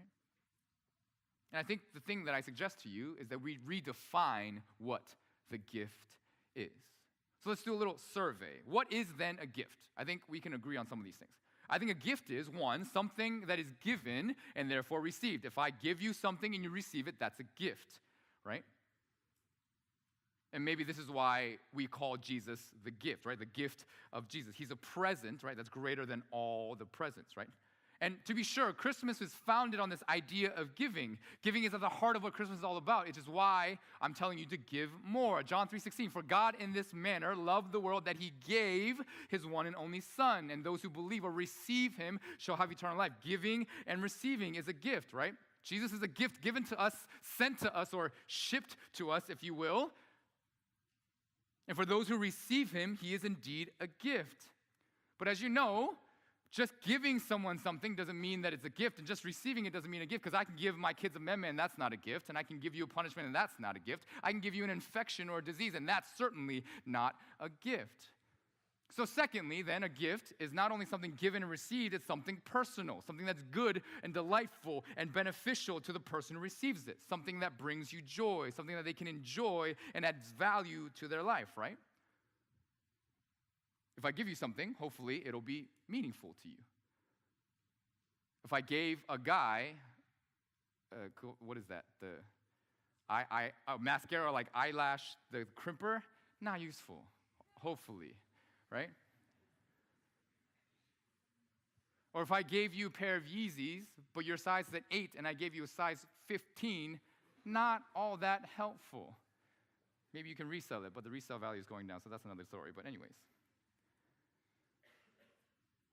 And 1.52 1.60
I 1.60 1.64
think 1.64 1.82
the 1.94 2.00
thing 2.00 2.26
that 2.26 2.34
I 2.34 2.42
suggest 2.42 2.82
to 2.82 2.90
you 2.90 3.16
is 3.20 3.28
that 3.30 3.42
we 3.42 3.58
redefine 3.68 4.62
what 4.80 5.04
the 5.52 5.58
gift 5.58 6.08
is. 6.56 6.72
So 7.44 7.52
let's 7.52 7.62
do 7.62 7.76
a 7.76 7.78
little 7.78 7.98
survey. 8.14 8.62
What 8.68 8.92
is 8.92 9.06
then 9.20 9.38
a 9.40 9.46
gift? 9.46 9.90
I 9.96 10.04
think 10.04 10.22
we 10.28 10.40
can 10.40 10.56
agree 10.56 10.78
on 10.78 10.88
some 10.88 10.98
of 10.98 11.06
these 11.06 11.16
things. 11.16 11.32
I 11.70 11.78
think 11.78 11.92
a 11.92 11.96
gift 11.96 12.32
is 12.32 12.50
one, 12.50 12.86
something 12.86 13.42
that 13.42 13.60
is 13.60 13.68
given 13.84 14.36
and 14.56 14.70
therefore 14.70 15.00
received. 15.00 15.46
If 15.46 15.60
I 15.60 15.70
give 15.70 16.02
you 16.02 16.14
something 16.14 16.56
and 16.56 16.64
you 16.64 16.72
receive 16.72 17.08
it, 17.08 17.16
that's 17.20 17.40
a 17.40 17.44
gift, 17.58 18.00
right? 18.44 18.64
And 20.56 20.64
maybe 20.64 20.86
this 20.86 20.98
is 20.98 21.12
why 21.12 21.58
we 21.74 21.86
call 21.86 22.16
Jesus 22.16 22.62
the 22.86 22.92
gift, 22.92 23.26
right? 23.26 23.38
The 23.38 23.46
gift 23.46 23.84
of 24.14 24.28
Jesus. 24.30 24.56
He's 24.56 24.72
a 24.72 24.76
present, 24.78 25.44
right? 25.44 25.58
That's 25.58 25.70
greater 25.70 26.06
than 26.06 26.24
all 26.32 26.76
the 26.76 26.86
presents, 26.86 27.36
right? 27.36 27.50
And 28.02 28.16
to 28.26 28.34
be 28.34 28.44
sure, 28.44 28.72
Christmas 28.72 29.22
is 29.22 29.34
founded 29.46 29.82
on 29.82 29.90
this 29.90 30.02
idea 30.08 30.52
of 30.56 30.74
giving. 30.76 31.18
Giving 31.44 31.66
is 31.66 31.74
at 31.74 31.82
the 31.82 31.90
heart 31.90 32.16
of 32.16 32.24
what 32.24 32.34
Christmas 32.34 32.60
is 32.60 32.64
all 32.64 32.78
about. 32.78 33.10
It 33.10 33.18
is 33.18 33.28
why 33.28 33.78
I'm 34.02 34.14
telling 34.14 34.38
you 34.38 34.46
to 34.46 34.58
give 34.58 34.92
more. 35.04 35.44
John 35.44 35.68
3:16, 35.68 36.10
for 36.10 36.22
God 36.22 36.56
in 36.60 36.72
this 36.72 36.94
manner 36.94 37.36
loved 37.36 37.74
the 37.74 37.80
world 37.80 38.06
that 38.06 38.18
he 38.18 38.32
gave 38.46 39.02
his 39.30 39.46
one 39.46 39.68
and 39.68 39.76
only 39.76 40.02
son, 40.02 40.50
and 40.52 40.64
those 40.64 40.82
who 40.82 40.90
believe 40.90 41.26
or 41.26 41.32
receive 41.32 41.96
him 41.96 42.20
shall 42.38 42.56
have 42.56 42.72
eternal 42.72 42.98
life. 42.98 43.14
Giving 43.22 43.68
and 43.88 44.02
receiving 44.02 44.56
is 44.56 44.70
a 44.70 44.74
gift, 44.74 45.14
right? 45.14 45.34
Jesus 45.64 45.92
is 45.92 46.02
a 46.02 46.08
gift 46.08 46.42
given 46.42 46.64
to 46.66 46.80
us, 46.80 47.08
sent 47.22 47.60
to 47.60 47.76
us, 47.76 47.94
or 47.94 48.12
shipped 48.28 48.78
to 48.94 49.10
us, 49.10 49.30
if 49.30 49.44
you 49.44 49.54
will. 49.54 49.92
And 51.68 51.76
for 51.76 51.86
those 51.86 52.08
who 52.08 52.18
receive 52.18 52.72
him, 52.72 52.98
he 53.02 53.14
is 53.14 53.24
indeed 53.24 53.72
a 53.80 53.88
gift. 53.88 54.48
But 55.18 55.28
as 55.28 55.42
you 55.42 55.50
know, 55.50 55.96
just 56.52 56.74
giving 56.86 57.20
someone 57.20 57.60
something 57.60 57.96
doesn't 57.96 58.20
mean 58.20 58.42
that 58.44 58.54
it's 58.54 58.66
a 58.66 58.70
gift, 58.70 59.00
and 59.00 59.08
just 59.08 59.26
receiving 59.26 59.66
it 59.66 59.74
doesn't 59.74 59.90
mean 59.90 60.02
a 60.02 60.06
gift, 60.06 60.24
because 60.24 60.38
I 60.38 60.44
can 60.44 60.56
give 60.56 60.78
my 60.78 60.94
kids 60.94 61.16
a 61.16 61.20
meme, 61.20 61.44
and 61.44 61.60
that's 61.60 61.78
not 61.78 61.92
a 61.92 61.98
gift, 61.98 62.30
and 62.30 62.38
I 62.38 62.44
can 62.44 62.60
give 62.60 62.76
you 62.76 62.86
a 62.86 62.88
punishment, 62.88 63.26
and 63.26 63.36
that's 63.36 63.56
not 63.60 63.76
a 63.76 63.80
gift. 63.80 64.06
I 64.24 64.32
can 64.32 64.40
give 64.40 64.56
you 64.56 64.64
an 64.64 64.70
infection 64.70 65.28
or 65.28 65.40
a 65.40 65.44
disease, 65.44 65.74
and 65.76 65.88
that's 65.88 66.10
certainly 66.18 66.64
not 66.86 67.16
a 67.40 67.50
gift. 67.50 68.12
So, 68.96 69.04
secondly, 69.04 69.62
then, 69.62 69.84
a 69.84 69.90
gift 69.90 70.32
is 70.40 70.54
not 70.54 70.72
only 70.72 70.86
something 70.86 71.14
given 71.18 71.44
and 71.44 71.52
received, 71.52 71.94
it's 71.94 72.08
something 72.08 72.38
personal, 72.46 73.04
something 73.06 73.26
that's 73.26 73.44
good 73.52 73.82
and 74.04 74.14
delightful 74.14 74.86
and 74.96 75.12
beneficial 75.12 75.82
to 75.82 75.92
the 75.92 76.00
person 76.00 76.38
who 76.38 76.42
receives 76.42 76.88
it, 76.88 76.98
something 77.10 77.42
that 77.42 77.58
brings 77.58 77.92
you 77.92 78.02
joy, 78.02 78.52
something 78.56 78.74
that 78.74 78.86
they 78.86 78.94
can 78.94 79.08
enjoy 79.08 79.76
and 79.96 80.06
adds 80.06 80.32
value 80.40 80.90
to 80.98 81.10
their 81.10 81.22
life, 81.22 81.50
right? 81.58 81.76
If 83.98 84.06
I 84.06 84.12
give 84.12 84.30
you 84.30 84.36
something, 84.36 84.76
hopefully 84.80 85.24
it'll 85.26 85.42
be 85.42 85.66
meaningful 85.90 86.34
to 86.44 86.48
you. 86.48 86.58
If 88.46 88.54
I 88.54 88.62
gave 88.62 89.04
a 89.10 89.18
guy, 89.18 89.72
uh, 90.94 91.30
what 91.40 91.58
is 91.58 91.66
that? 91.66 91.84
The 92.00 92.12
eye, 93.10 93.26
eye, 93.30 93.52
uh, 93.68 93.78
mascara 93.78 94.32
like 94.32 94.48
eyelash, 94.54 95.04
the 95.32 95.46
crimper, 95.58 96.02
not 96.40 96.62
useful, 96.62 97.04
hopefully 97.58 98.14
right? 98.72 98.90
Or 102.14 102.22
if 102.22 102.32
I 102.32 102.44
gave 102.44 102.74
you 102.74 102.88
a 102.88 102.90
pair 102.90 103.18
of 103.18 103.24
Yeezys, 103.24 103.84
but 104.14 104.26
your 104.26 104.38
size 104.38 104.68
is 104.68 104.74
an 104.74 104.86
8 104.90 105.12
and 105.18 105.28
I 105.28 105.34
gave 105.34 105.54
you 105.54 105.66
a 105.66 105.68
size 105.68 106.06
15, 106.28 107.00
not 107.44 107.82
all 107.94 108.16
that 108.18 108.46
helpful. 108.56 109.18
Maybe 110.14 110.30
you 110.30 110.36
can 110.36 110.48
resell 110.48 110.86
it, 110.86 110.94
but 110.96 111.04
the 111.04 111.10
resale 111.10 111.40
value 111.40 111.60
is 111.60 111.66
going 111.66 111.88
down, 111.88 112.02
so 112.02 112.10
that's 112.10 112.24
another 112.24 112.46
story. 112.46 112.72
But, 112.74 112.86
anyways. 112.86 113.12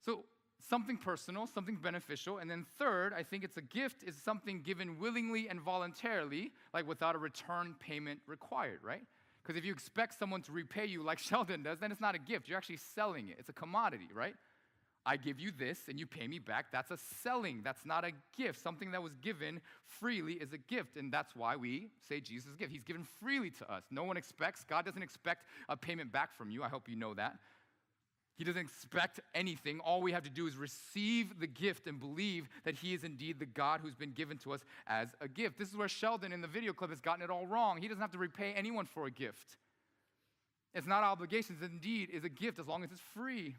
So, 0.04 0.24
something 0.60 0.96
personal, 0.96 1.48
something 1.48 1.74
beneficial. 1.74 2.38
And 2.38 2.48
then, 2.48 2.64
third, 2.78 3.12
I 3.12 3.24
think 3.24 3.42
it's 3.42 3.56
a 3.56 3.62
gift 3.62 4.04
is 4.04 4.14
something 4.14 4.62
given 4.62 5.00
willingly 5.00 5.48
and 5.48 5.60
voluntarily, 5.60 6.52
like 6.72 6.86
without 6.86 7.16
a 7.16 7.18
return 7.18 7.74
payment 7.80 8.20
required, 8.28 8.78
right? 8.84 9.02
Because 9.42 9.58
if 9.58 9.64
you 9.64 9.72
expect 9.72 10.18
someone 10.18 10.42
to 10.42 10.52
repay 10.52 10.86
you 10.86 11.02
like 11.02 11.18
Sheldon 11.28 11.62
does, 11.62 11.78
then 11.78 11.92
it's 11.92 12.00
not 12.00 12.14
a 12.14 12.18
gift. 12.18 12.48
You're 12.48 12.58
actually 12.58 12.78
selling 12.78 13.28
it. 13.28 13.36
It's 13.38 13.48
a 13.48 13.54
commodity, 13.54 14.08
right? 14.14 14.34
I 15.04 15.16
give 15.16 15.40
you 15.40 15.50
this 15.50 15.80
and 15.88 15.98
you 15.98 16.06
pay 16.06 16.28
me 16.28 16.38
back. 16.38 16.66
That's 16.70 16.92
a 16.92 16.98
selling. 17.22 17.62
That's 17.64 17.84
not 17.84 18.04
a 18.04 18.12
gift. 18.36 18.62
Something 18.62 18.92
that 18.92 19.02
was 19.02 19.14
given 19.14 19.60
freely 19.84 20.34
is 20.34 20.52
a 20.52 20.58
gift. 20.58 20.96
And 20.96 21.12
that's 21.12 21.34
why 21.34 21.56
we 21.56 21.88
say 22.08 22.20
Jesus' 22.20 22.54
gift. 22.54 22.70
He's 22.70 22.84
given 22.84 23.04
freely 23.20 23.50
to 23.50 23.72
us. 23.72 23.82
No 23.90 24.04
one 24.04 24.16
expects, 24.16 24.62
God 24.62 24.84
doesn't 24.84 25.02
expect 25.02 25.44
a 25.68 25.76
payment 25.76 26.12
back 26.12 26.36
from 26.36 26.50
you. 26.50 26.62
I 26.62 26.68
hope 26.68 26.88
you 26.88 26.94
know 26.94 27.14
that. 27.14 27.38
He 28.36 28.44
doesn't 28.44 28.60
expect 28.60 29.20
anything. 29.34 29.80
All 29.80 30.00
we 30.00 30.12
have 30.12 30.22
to 30.24 30.30
do 30.30 30.46
is 30.46 30.56
receive 30.56 31.38
the 31.38 31.46
gift 31.46 31.86
and 31.86 32.00
believe 32.00 32.48
that 32.64 32.74
He 32.74 32.94
is 32.94 33.04
indeed 33.04 33.38
the 33.38 33.46
God 33.46 33.80
who's 33.82 33.94
been 33.94 34.12
given 34.12 34.38
to 34.38 34.52
us 34.52 34.60
as 34.86 35.08
a 35.20 35.28
gift. 35.28 35.58
This 35.58 35.68
is 35.68 35.76
where 35.76 35.88
Sheldon 35.88 36.32
in 36.32 36.40
the 36.40 36.48
video 36.48 36.72
clip 36.72 36.90
has 36.90 37.00
gotten 37.00 37.22
it 37.22 37.30
all 37.30 37.46
wrong. 37.46 37.80
He 37.80 37.88
doesn't 37.88 38.00
have 38.00 38.12
to 38.12 38.18
repay 38.18 38.54
anyone 38.56 38.86
for 38.86 39.06
a 39.06 39.10
gift. 39.10 39.56
It's 40.74 40.86
not 40.86 41.04
obligations, 41.04 41.62
indeed, 41.62 42.08
is 42.10 42.24
a 42.24 42.30
gift 42.30 42.58
as 42.58 42.66
long 42.66 42.82
as 42.82 42.90
it's 42.90 43.02
free. 43.14 43.54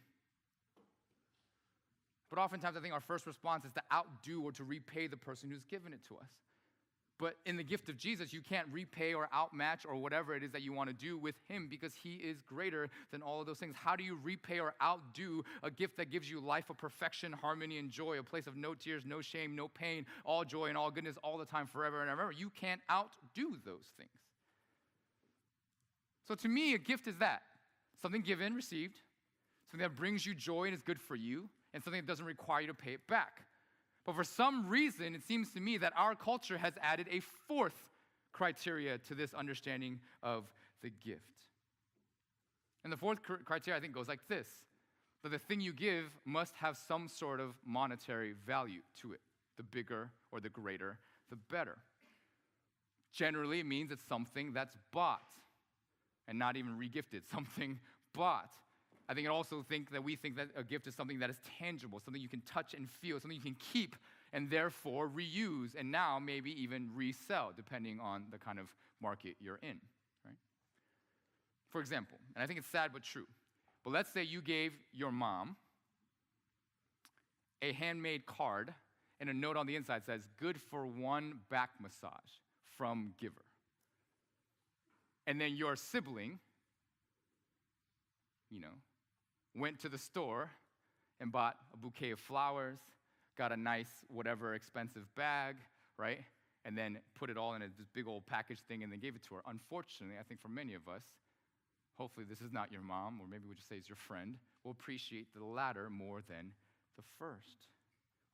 But 2.32 2.40
oftentimes, 2.40 2.76
I 2.76 2.80
think 2.80 2.96
our 2.96 3.00
first 3.00 3.28
response 3.28 3.66
is 3.66 3.72
to 3.74 3.82
outdo 3.94 4.42
or 4.42 4.52
to 4.54 4.64
repay 4.64 5.06
the 5.06 5.18
person 5.18 5.52
who's 5.52 5.62
given 5.66 5.94
it 5.94 6.00
to 6.08 6.16
us. 6.16 6.30
But 7.20 7.36
in 7.46 7.58
the 7.58 7.64
gift 7.64 7.90
of 7.90 7.98
Jesus, 7.98 8.34
you 8.34 8.42
can't 8.42 8.68
repay 8.72 9.14
or 9.14 9.30
outmatch 9.32 9.86
or 9.86 9.96
whatever 9.96 10.36
it 10.36 10.44
is 10.44 10.52
that 10.52 10.64
you 10.64 10.74
want 10.74 10.90
to 10.90 10.96
do 10.96 11.18
with 11.18 11.36
Him 11.48 11.68
because 11.70 11.94
He 11.94 12.16
is 12.16 12.42
greater 12.42 12.90
than 13.12 13.22
all 13.22 13.40
of 13.40 13.46
those 13.46 13.60
things. 13.60 13.76
How 13.78 13.96
do 13.96 14.04
you 14.04 14.18
repay 14.22 14.60
or 14.60 14.74
outdo 14.82 15.44
a 15.62 15.70
gift 15.70 15.98
that 15.98 16.10
gives 16.10 16.30
you 16.30 16.40
life 16.40 16.70
of 16.70 16.78
perfection, 16.78 17.32
harmony, 17.32 17.78
and 17.78 17.92
joy, 17.92 18.18
a 18.18 18.24
place 18.24 18.48
of 18.48 18.56
no 18.56 18.74
tears, 18.74 19.04
no 19.06 19.22
shame, 19.22 19.56
no 19.56 19.68
pain, 19.68 20.06
all 20.26 20.44
joy 20.44 20.66
and 20.66 20.78
all 20.78 20.90
goodness 20.90 21.16
all 21.24 21.38
the 21.38 21.46
time, 21.46 21.68
forever 21.68 22.02
and 22.02 22.10
ever? 22.10 22.32
You 22.32 22.50
can't 22.50 22.82
outdo 22.92 23.58
those 23.64 23.92
things. 23.98 24.10
So 26.28 26.36
to 26.36 26.48
me, 26.48 26.74
a 26.74 26.80
gift 26.80 27.08
is 27.08 27.18
that 27.20 27.44
something 28.02 28.22
given, 28.22 28.56
received, 28.56 28.98
something 29.70 29.88
that 29.88 29.96
brings 29.96 30.26
you 30.26 30.34
joy 30.34 30.66
and 30.66 30.74
is 30.74 30.82
good 30.82 31.00
for 31.00 31.16
you, 31.16 31.48
and 31.74 31.84
something 31.84 32.02
that 32.02 32.08
doesn't 32.08 32.26
require 32.26 32.62
you 32.62 32.68
to 32.68 32.74
pay 32.74 32.94
it 32.94 33.06
back. 33.08 33.42
But 34.06 34.16
for 34.16 34.24
some 34.24 34.68
reason, 34.68 35.16
it 35.16 35.24
seems 35.24 35.52
to 35.52 35.60
me 35.60 35.78
that 35.78 35.94
our 35.96 36.16
culture 36.16 36.58
has 36.58 36.74
added 36.82 37.08
a 37.10 37.22
fourth 37.48 37.82
criteria 38.34 38.98
to 38.98 39.16
this 39.16 39.34
understanding 39.34 40.00
of 40.22 40.46
the 40.82 40.90
gift. 40.90 41.22
And 42.84 42.92
the 42.92 42.98
fourth 42.98 43.20
criteria, 43.46 43.78
I 43.78 43.82
think, 43.82 43.94
goes 43.94 44.08
like 44.08 44.28
this 44.28 44.48
that 45.24 45.30
the 45.30 45.40
thing 45.40 45.62
you 45.62 45.72
give 45.72 46.12
must 46.26 46.54
have 46.58 46.76
some 46.76 47.08
sort 47.08 47.40
of 47.40 47.56
monetary 47.66 48.34
value 48.46 48.82
to 49.02 49.14
it. 49.14 49.22
The 49.56 49.64
bigger 49.64 50.12
or 50.34 50.42
the 50.42 50.50
greater, 50.50 51.00
the 51.30 51.38
better. 51.50 51.78
Generally, 53.14 53.62
it 53.62 53.66
means 53.66 53.90
it's 53.90 54.04
something 54.04 54.52
that's 54.52 54.76
bought 54.92 55.22
and 56.28 56.38
not 56.38 56.58
even 56.58 56.78
regifted, 56.78 57.22
something 57.32 57.80
bought. 58.14 58.52
I 59.10 59.14
think 59.14 59.26
it 59.26 59.32
also 59.32 59.64
think 59.68 59.92
that 59.92 60.04
we 60.04 60.16
think 60.16 60.38
that 60.38 60.50
a 60.56 60.64
gift 60.64 60.88
is 60.88 60.96
something 60.96 61.20
that 61.20 61.30
is 61.30 61.40
tangible, 61.60 62.00
something 62.00 62.22
you 62.22 62.30
can 62.30 62.42
touch 62.42 62.74
and 62.74 62.90
feel, 62.90 63.20
something 63.20 63.36
you 63.36 63.44
can 63.44 63.58
keep 63.74 63.96
and 64.32 64.50
therefore 64.50 65.10
reuse 65.10 65.76
and 65.78 65.92
now 65.92 66.20
maybe 66.20 66.60
even 66.62 66.90
resell, 66.94 67.52
depending 67.56 68.00
on 68.00 68.24
the 68.32 68.38
kind 68.38 68.60
of 68.60 68.74
market 69.02 69.36
you're 69.40 69.60
in. 69.62 69.80
Right? 70.26 70.38
For 71.70 71.82
example, 71.82 72.18
and 72.36 72.44
I 72.44 72.48
think 72.48 72.60
it's 72.60 72.68
sad 72.68 72.92
but 72.94 73.04
true, 73.04 73.28
but 73.84 73.92
let's 73.92 74.12
say 74.12 74.24
you 74.24 74.42
gave 74.42 74.72
your 74.94 75.12
mom 75.12 75.58
a 77.62 77.74
handmade 77.74 78.26
card 78.26 78.74
and 79.20 79.30
a 79.30 79.34
note 79.34 79.58
on 79.58 79.68
the 79.68 79.76
inside 79.76 80.06
says, 80.06 80.22
Good 80.38 80.60
for 80.60 80.86
one 80.86 81.40
back 81.50 81.72
massage 81.82 82.12
from 82.78 83.14
giver. 83.20 83.46
And 85.28 85.40
then 85.40 85.56
your 85.56 85.76
sibling, 85.76 86.40
you 88.50 88.60
know, 88.60 88.74
went 89.56 89.80
to 89.82 89.90
the 89.90 89.98
store 89.98 90.52
and 91.20 91.32
bought 91.32 91.58
a 91.74 91.78
bouquet 91.78 92.12
of 92.12 92.20
flowers, 92.20 92.80
got 93.38 93.52
a 93.52 93.58
nice, 93.58 93.90
whatever 94.08 94.54
expensive 94.56 95.04
bag, 95.16 95.56
right? 95.98 96.20
And 96.66 96.78
then 96.78 97.00
put 97.18 97.30
it 97.30 97.38
all 97.38 97.54
in 97.54 97.62
a, 97.62 97.66
this 97.66 97.88
big 97.94 98.08
old 98.08 98.26
package 98.26 98.60
thing 98.68 98.84
and 98.84 98.92
then 98.92 99.00
gave 99.00 99.16
it 99.16 99.24
to 99.24 99.36
her. 99.36 99.42
Unfortunately, 99.48 100.18
I 100.20 100.24
think 100.24 100.42
for 100.42 100.48
many 100.48 100.74
of 100.74 100.88
us, 100.88 101.04
hopefully 101.98 102.26
this 102.28 102.42
is 102.42 102.52
not 102.52 102.72
your 102.72 102.82
mom, 102.82 103.20
or 103.22 103.28
maybe 103.28 103.44
we 103.48 103.56
just 103.56 103.70
say 103.70 103.76
it's 103.76 103.90
your 103.90 103.96
friend, 103.96 104.38
will 104.64 104.72
appreciate 104.72 105.28
the 105.36 105.44
latter 105.44 105.90
more 105.90 106.22
than 106.28 106.52
the 106.98 107.04
first. 107.20 107.68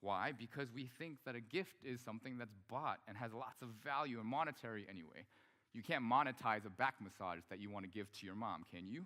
Why? 0.01 0.31
Because 0.31 0.71
we 0.73 0.89
think 0.97 1.17
that 1.25 1.35
a 1.35 1.41
gift 1.41 1.83
is 1.83 1.99
something 1.99 2.37
that's 2.37 2.55
bought 2.69 2.99
and 3.07 3.17
has 3.17 3.33
lots 3.33 3.61
of 3.61 3.69
value 3.83 4.19
and 4.19 4.27
monetary 4.27 4.85
anyway. 4.89 5.25
You 5.73 5.83
can't 5.83 6.03
monetize 6.03 6.65
a 6.65 6.69
back 6.69 6.95
massage 7.01 7.39
that 7.49 7.59
you 7.59 7.69
want 7.69 7.85
to 7.85 7.91
give 7.91 8.11
to 8.19 8.25
your 8.25 8.35
mom, 8.35 8.63
can 8.73 8.87
you? 8.87 9.05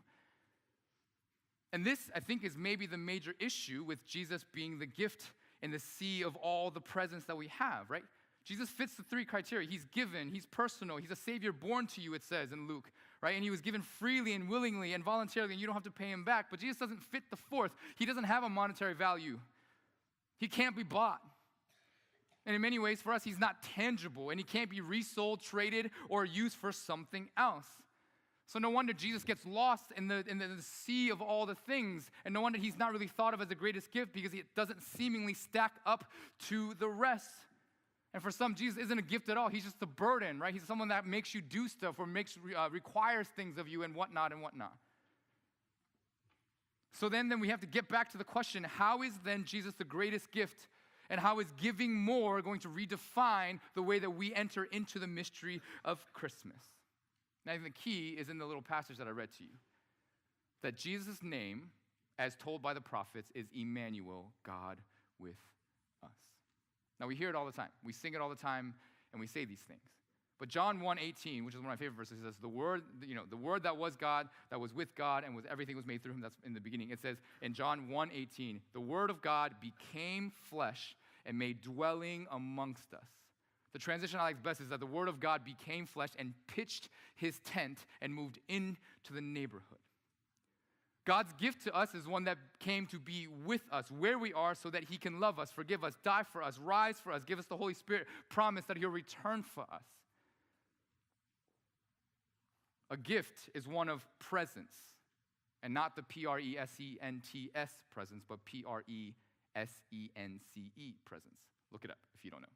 And 1.74 1.84
this, 1.84 2.12
I 2.16 2.20
think, 2.20 2.44
is 2.44 2.56
maybe 2.56 2.86
the 2.86 2.98
major 2.98 3.34
issue 3.40 3.84
with 3.84 4.06
Jesus 4.06 4.46
being 4.54 4.78
the 4.78 4.86
gift 4.86 5.32
in 5.64 5.72
the 5.72 5.80
sea 5.80 6.24
of 6.24 6.36
all 6.36 6.70
the 6.70 6.80
presents 6.80 7.26
that 7.26 7.36
we 7.36 7.48
have, 7.48 7.90
right? 7.90 8.04
Jesus 8.46 8.70
fits 8.70 8.94
the 8.94 9.02
three 9.04 9.26
criteria. 9.26 9.68
He's 9.68 9.86
given, 9.86 10.30
he's 10.32 10.46
personal, 10.46 10.98
he's 10.98 11.10
a 11.10 11.16
savior 11.16 11.52
born 11.52 11.88
to 11.88 12.02
you, 12.02 12.14
it 12.14 12.24
says 12.24 12.52
in 12.52 12.68
Luke, 12.68 12.92
right? 13.22 13.34
And 13.34 13.44
he 13.44 13.50
was 13.50 13.60
given 13.60 13.82
freely 13.82 14.34
and 14.34 14.48
willingly 14.48 14.94
and 14.94 15.04
voluntarily, 15.04 15.54
and 15.54 15.60
you 15.60 15.66
don't 15.66 15.74
have 15.74 15.84
to 15.84 15.92
pay 15.92 16.12
him 16.12 16.24
back. 16.24 16.48
But 16.52 16.60
Jesus 16.60 16.78
doesn't 16.78 17.02
fit 17.02 17.24
the 17.32 17.38
fourth. 17.38 17.72
He 17.98 18.06
doesn't 18.06 18.26
have 18.26 18.44
a 18.44 18.50
monetary 18.50 18.94
value, 18.94 19.40
he 20.38 20.48
can't 20.48 20.76
be 20.76 20.84
bought. 20.84 21.22
And 22.46 22.54
in 22.54 22.62
many 22.62 22.78
ways, 22.78 23.02
for 23.02 23.14
us, 23.14 23.24
he's 23.24 23.40
not 23.40 23.64
tangible, 23.64 24.30
and 24.30 24.40
he 24.40 24.44
can't 24.44 24.70
be 24.70 24.82
resold, 24.82 25.42
traded, 25.42 25.90
or 26.10 26.26
used 26.26 26.58
for 26.58 26.74
something 26.74 27.30
else. 27.38 27.66
So 28.54 28.60
no 28.60 28.70
wonder 28.70 28.94
Jesus 28.94 29.24
gets 29.24 29.44
lost 29.48 29.86
in 29.98 30.08
the, 30.08 30.24
in 30.28 30.38
the, 30.38 30.48
sea 30.62 31.10
of 31.10 31.24
all 31.24 31.48
the 31.48 31.56
things. 31.56 32.12
And 32.24 32.36
no 32.36 32.42
wonder 32.42 32.60
he's 32.60 32.78
not 32.78 32.94
really 32.94 33.08
thought 33.08 33.34
of 33.34 33.42
as 33.42 33.48
the 33.48 33.56
greatest 33.56 33.92
gift 33.92 34.14
because 34.14 34.32
it 34.32 34.46
doesn't 34.56 34.84
seemingly 34.84 35.34
stack 35.34 35.72
up 35.88 36.06
to 36.50 36.76
the 36.76 36.88
rest. 36.88 37.32
And 38.14 38.22
for 38.22 38.30
some, 38.30 38.54
Jesus 38.54 38.78
isn't 38.78 39.00
a 39.00 39.02
gift 39.02 39.28
at 39.30 39.38
all. 39.38 39.50
He's 39.50 39.64
just 39.64 39.82
a 39.82 39.88
burden, 39.88 40.40
right? 40.40 40.54
He's 40.54 40.68
someone 40.68 40.90
that 40.90 41.08
makes 41.08 41.34
you 41.34 41.42
do 41.42 41.68
stuff 41.68 41.98
or 41.98 42.06
makes, 42.06 42.38
uh, 42.56 42.70
requires 42.72 43.26
things 43.30 43.58
of 43.58 43.68
you 43.68 43.82
and 43.82 43.96
whatnot 43.96 44.32
and 44.32 44.40
whatnot. 44.40 44.74
So 46.92 47.10
then, 47.10 47.30
then 47.30 47.40
we 47.40 47.50
have 47.50 47.62
to 47.62 47.66
get 47.66 47.90
back 47.90 48.12
to 48.12 48.20
the 48.20 48.24
question 48.24 48.64
how 48.66 49.02
is 49.02 49.14
then 49.26 49.46
Jesus 49.46 49.74
the 49.74 49.84
greatest 49.84 50.32
gift? 50.32 50.68
And 51.10 51.20
how 51.20 51.40
is 51.40 51.48
giving 51.60 51.96
more 51.96 52.40
going 52.44 52.60
to 52.60 52.68
redefine 52.68 53.60
the 53.74 53.82
way 53.82 53.98
that 53.98 54.12
we 54.12 54.32
enter 54.36 54.66
into 54.66 55.00
the 55.00 55.08
mystery 55.08 55.60
of 55.84 56.00
Christmas? 56.14 56.62
Think 57.46 57.64
the 57.64 57.70
key 57.70 58.16
is 58.18 58.30
in 58.30 58.38
the 58.38 58.46
little 58.46 58.62
passage 58.62 58.98
that 58.98 59.08
I 59.08 59.12
read 59.12 59.32
to 59.38 59.44
you 59.44 59.50
that 60.62 60.78
Jesus' 60.78 61.22
name, 61.22 61.72
as 62.18 62.36
told 62.38 62.62
by 62.62 62.74
the 62.74 62.82
prophets, 62.82 63.32
is 63.36 63.48
Emmanuel, 63.54 64.32
God 64.46 64.78
with 65.20 65.36
us. 66.04 66.16
Now 67.00 67.08
we 67.08 67.16
hear 67.16 67.30
it 67.30 67.36
all 67.36 67.46
the 67.46 67.52
time. 67.52 67.70
We 67.84 67.92
sing 67.92 68.14
it 68.14 68.22
all 68.22 68.30
the 68.30 68.36
time 68.36 68.74
and 69.12 69.20
we 69.20 69.28
say 69.28 69.46
these 69.46 69.62
things. 69.62 69.82
But 70.40 70.50
John 70.50 70.82
1:18, 70.82 71.46
which 71.46 71.54
is 71.54 71.60
one 71.60 71.66
of 71.66 71.72
my 71.72 71.76
favorite 71.76 71.96
verses, 71.96 72.22
says 72.24 72.36
the 72.42 72.50
word, 72.50 72.84
you 73.02 73.16
know, 73.16 73.24
the 73.30 73.38
word 73.38 73.64
that 73.64 73.78
was 73.78 73.96
God, 73.96 74.28
that 74.50 74.60
was 74.60 74.74
with 74.74 74.96
God, 74.96 75.24
and 75.24 75.36
was 75.36 75.46
everything 75.46 75.76
was 75.76 75.86
made 75.86 76.02
through 76.02 76.14
him. 76.14 76.22
That's 76.22 76.40
in 76.44 76.54
the 76.54 76.60
beginning. 76.60 76.90
It 76.90 77.02
says 77.02 77.18
in 77.42 77.54
John 77.54 77.88
1:18, 77.90 78.62
the 78.74 78.82
word 78.82 79.10
of 79.10 79.22
God 79.22 79.56
became 79.62 80.32
flesh 80.50 80.96
and 81.26 81.38
made 81.38 81.62
dwelling 81.62 82.28
amongst 82.32 82.94
us. 82.94 83.23
The 83.74 83.80
transition 83.80 84.20
I 84.20 84.24
like 84.24 84.44
best 84.44 84.62
is 84.62 84.70
that 84.70 84.80
the 84.80 84.86
Word 84.86 85.08
of 85.08 85.20
God 85.20 85.44
became 85.44 85.88
flesh 85.88 86.12
and 86.18 86.34
pitched 86.48 86.90
his 87.16 87.40
tent 87.40 87.80
and 88.02 88.14
moved 88.14 88.40
into 88.48 88.78
the 89.12 89.22
neighborhood. 89.22 89.80
God's 91.06 91.34
gift 91.34 91.64
to 91.66 91.76
us 91.76 91.94
is 91.94 92.08
one 92.08 92.24
that 92.26 92.38
came 92.60 92.86
to 92.88 93.00
be 93.00 93.28
with 93.46 93.64
us 93.72 93.92
where 93.92 94.18
we 94.18 94.32
are 94.32 94.56
so 94.56 94.70
that 94.70 94.86
he 94.86 94.98
can 94.98 95.20
love 95.20 95.38
us, 95.38 95.52
forgive 95.52 95.84
us, 95.84 95.96
die 96.04 96.24
for 96.24 96.42
us, 96.42 96.60
rise 96.60 96.98
for 97.04 97.12
us, 97.12 97.24
give 97.26 97.40
us 97.40 97.46
the 97.46 97.58
Holy 97.58 97.74
Spirit, 97.74 98.08
promise 98.30 98.64
that 98.66 98.78
he'll 98.78 98.90
return 98.90 99.44
for 99.44 99.64
us. 99.64 99.84
A 102.90 102.96
gift 102.96 103.50
is 103.54 103.68
one 103.68 103.90
of 103.90 104.06
presence, 104.20 104.76
and 105.62 105.74
not 105.74 105.96
the 105.96 106.04
P 106.04 106.26
R 106.26 106.40
E 106.40 106.58
S 106.58 106.80
E 106.80 106.98
N 107.02 107.22
T 107.28 107.50
S 107.56 107.72
presence, 107.92 108.24
but 108.28 108.46
P 108.46 108.64
R 108.66 108.84
E 108.88 109.14
S 109.56 109.72
E 109.92 110.10
N 110.16 110.40
C 110.54 110.72
E 110.78 110.94
presence. 111.04 111.40
Look 111.72 111.84
it 111.84 111.92
up 111.92 111.98
if 112.16 112.24
you 112.24 112.30
don't 112.30 112.42
know 112.42 112.48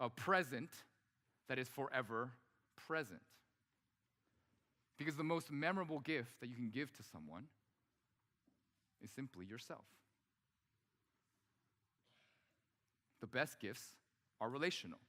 a 0.00 0.08
present 0.08 0.70
that 1.48 1.58
is 1.58 1.68
forever 1.68 2.30
present. 2.86 3.20
Because 4.98 5.16
the 5.16 5.24
most 5.24 5.50
memorable 5.50 6.00
gift 6.00 6.40
that 6.40 6.48
you 6.48 6.56
can 6.56 6.70
give 6.70 6.92
to 6.96 7.02
someone 7.02 7.44
is 9.02 9.10
simply 9.10 9.44
yourself. 9.46 9.84
The 13.20 13.26
best 13.26 13.60
gifts 13.60 13.84
are 14.40 14.48
relational. 14.48 15.00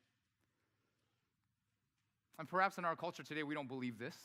And 2.40 2.48
perhaps 2.48 2.78
in 2.78 2.86
our 2.86 2.96
culture 2.96 3.24
today, 3.24 3.44
we 3.44 3.56
don't 3.56 3.68
believe 3.68 3.98
this, 3.98 4.16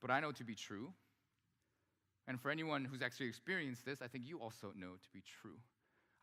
but 0.00 0.10
I 0.10 0.20
know 0.20 0.32
to 0.32 0.44
be 0.44 0.54
true. 0.54 0.92
And 2.28 2.40
for 2.40 2.50
anyone 2.50 2.84
who's 2.84 3.02
actually 3.02 3.28
experienced 3.28 3.84
this, 3.84 4.02
I 4.02 4.08
think 4.08 4.24
you 4.26 4.38
also 4.38 4.72
know 4.74 4.92
to 5.00 5.08
be 5.12 5.22
true. 5.42 5.58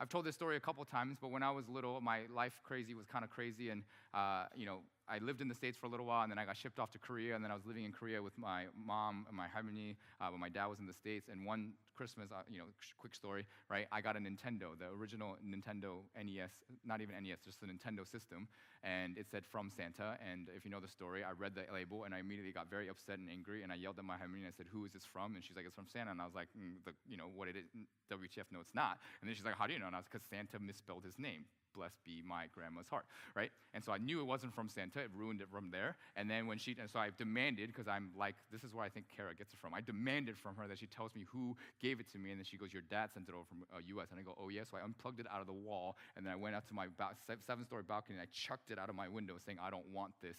I've 0.04 0.10
told 0.10 0.26
this 0.26 0.36
story 0.36 0.58
a 0.58 0.60
couple 0.60 0.84
times, 0.84 1.16
but 1.22 1.32
when 1.32 1.44
I 1.44 1.52
was 1.52 1.70
little, 1.70 2.02
my 2.02 2.24
life 2.30 2.60
crazy 2.62 2.94
was 2.94 3.08
kind 3.08 3.24
of 3.24 3.32
crazy, 3.32 3.70
and 3.70 3.84
uh, 4.14 4.48
you 4.54 4.66
know, 4.66 4.80
I 5.14 5.20
lived 5.20 5.42
in 5.42 5.48
the 5.48 5.54
States 5.54 5.78
for 5.78 5.86
a 5.86 5.90
little 5.90 6.08
while, 6.08 6.24
and 6.24 6.32
then 6.32 6.40
I 6.40 6.46
got 6.46 6.58
shipped 6.58 6.80
off 6.80 6.90
to 6.92 6.98
Korea, 6.98 7.36
and 7.36 7.44
then 7.44 7.52
I 7.52 7.54
was 7.54 7.68
living 7.68 7.84
in 7.84 7.92
Korea 7.92 8.20
with 8.20 8.36
my 8.36 8.66
mom 8.76 9.28
and 9.28 9.38
my 9.38 9.46
halmoni 9.46 9.96
uh, 10.20 10.30
when 10.30 10.40
my 10.40 10.50
dad 10.50 10.66
was 10.66 10.80
in 10.80 10.88
the 10.88 10.94
States. 10.94 11.30
And 11.32 11.46
one 11.46 11.74
Christmas, 11.96 12.32
uh, 12.32 12.42
you 12.50 12.58
know, 12.58 12.66
quick 12.98 13.14
story, 13.14 13.46
right? 13.70 13.86
I 13.92 14.02
got 14.02 14.18
a 14.18 14.20
Nintendo, 14.20 14.74
the 14.74 14.90
original 14.90 15.38
Nintendo 15.46 16.02
NES, 16.18 16.50
not 16.84 17.02
even 17.02 17.14
NES, 17.22 17.42
just 17.46 17.62
the 17.62 17.68
Nintendo 17.68 18.10
system, 18.10 18.48
and 18.84 19.16
it 19.16 19.28
said 19.30 19.46
from 19.46 19.70
Santa. 19.70 20.18
And 20.18 20.50
if 20.58 20.66
you 20.66 20.72
know 20.72 20.80
the 20.80 20.88
story, 20.88 21.24
I 21.24 21.34
read 21.38 21.54
the 21.54 21.72
label, 21.72 22.06
and 22.06 22.16
I 22.16 22.18
immediately 22.18 22.52
got 22.52 22.68
very 22.68 22.90
upset 22.90 23.20
and 23.20 23.30
angry, 23.30 23.62
and 23.62 23.72
I 23.72 23.76
yelled 23.76 24.00
at 24.00 24.06
my 24.06 24.16
halmoni, 24.16 24.42
and 24.42 24.48
I 24.48 24.56
said, 24.58 24.66
"Who 24.72 24.84
is 24.84 24.94
this 24.94 25.06
from?" 25.06 25.36
And 25.36 25.44
she's 25.46 25.56
like, 25.56 25.66
"It's 25.66 25.76
from 25.76 25.88
Santa." 25.88 26.10
And 26.10 26.22
I 26.22 26.26
was 26.26 26.34
like, 26.34 26.48
mm, 26.58 26.84
the, 26.86 26.94
"You 27.08 27.18
know 27.18 27.30
what 27.30 27.48
it 27.48 27.56
is? 27.56 27.66
WTF? 28.10 28.50
No, 28.52 28.62
it's 28.62 28.74
not." 28.74 28.98
And 29.22 29.30
then 29.30 29.36
she's 29.36 29.46
like, 29.46 29.60
"How 29.60 29.68
do 29.68 29.74
you 29.74 29.80
know?" 29.80 29.86
And 29.86 29.96
I 29.96 30.00
was 30.00 30.10
because 30.12 30.26
Santa 30.26 30.58
misspelled 30.58 31.06
his 31.06 31.20
name 31.20 31.46
blessed 31.74 31.98
be 32.06 32.22
my 32.28 32.46
grandma's 32.54 32.88
heart, 32.88 33.06
right? 33.36 33.52
And 33.74 33.84
so 33.84 33.92
I 33.92 33.98
knew 33.98 34.20
it 34.22 34.26
wasn't 34.26 34.54
from 34.54 34.70
Santa. 34.70 35.00
It 35.00 35.10
ruined 35.16 35.42
it 35.42 35.50
from 35.52 35.72
there. 35.72 35.98
And 36.16 36.30
then 36.30 36.48
when 36.48 36.58
she, 36.58 36.76
and 36.80 36.90
so 36.90 37.00
I 37.00 37.10
demanded, 37.18 37.68
because 37.68 37.88
I'm 37.88 38.12
like, 38.18 38.36
this 38.52 38.64
is 38.64 38.74
where 38.74 38.84
I 38.86 38.90
think 38.90 39.08
Kara 39.16 39.34
gets 39.36 39.54
it 39.54 39.60
from. 39.60 39.74
I 39.74 39.82
demanded 39.82 40.38
from 40.38 40.56
her 40.56 40.68
that 40.68 40.80
she 40.80 40.86
tells 40.88 41.16
me 41.16 41.26
who 41.32 41.56
gave 41.82 42.00
it 42.00 42.12
to 42.14 42.18
me. 42.18 42.32
And 42.32 42.40
then 42.40 42.46
she 42.46 42.58
goes, 42.58 42.72
Your 42.74 42.84
dad 42.90 43.10
sent 43.14 43.28
it 43.30 43.34
over 43.34 43.44
from 43.48 43.64
uh, 43.74 43.80
US. 44.00 44.12
And 44.12 44.20
I 44.20 44.24
go, 44.24 44.36
Oh, 44.40 44.50
yeah. 44.50 44.64
So 44.70 44.78
I 44.78 44.84
unplugged 44.84 45.20
it 45.20 45.28
out 45.32 45.42
of 45.42 45.48
the 45.48 45.54
wall. 45.54 45.98
And 46.16 46.26
then 46.26 46.34
I 46.34 46.36
went 46.36 46.56
out 46.56 46.68
to 46.68 46.74
my 46.74 46.88
ba- 46.98 47.16
seven 47.46 47.66
story 47.66 47.84
balcony 47.84 48.18
and 48.18 48.22
I 48.22 48.30
chucked 48.32 48.72
it 48.72 48.80
out 48.80 48.90
of 48.90 48.96
my 48.96 49.08
window 49.08 49.36
saying, 49.44 49.58
I 49.62 49.70
don't 49.70 49.88
want 49.94 50.14
this 50.22 50.38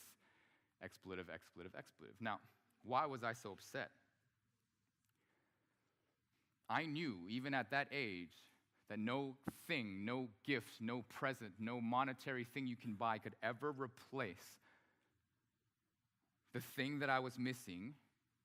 expletive, 0.83 1.29
expletive, 1.33 1.73
expletive. 1.77 2.17
Now, 2.21 2.41
why 2.85 3.07
was 3.07 3.25
I 3.25 3.33
so 3.33 3.53
upset? 3.53 3.91
I 6.69 6.85
knew, 6.87 7.27
even 7.29 7.55
at 7.55 7.71
that 7.71 7.89
age, 7.93 8.33
that 8.89 8.99
no 8.99 9.37
thing, 9.67 10.05
no 10.05 10.29
gift, 10.47 10.81
no 10.81 11.05
present, 11.09 11.53
no 11.59 11.81
monetary 11.81 12.45
thing 12.45 12.67
you 12.67 12.77
can 12.77 12.95
buy 12.95 13.19
could 13.19 13.35
ever 13.43 13.71
replace 13.71 14.59
the 16.53 16.61
thing 16.61 17.01
that 17.01 17.11
I 17.11 17.19
was 17.19 17.39
missing 17.39 17.95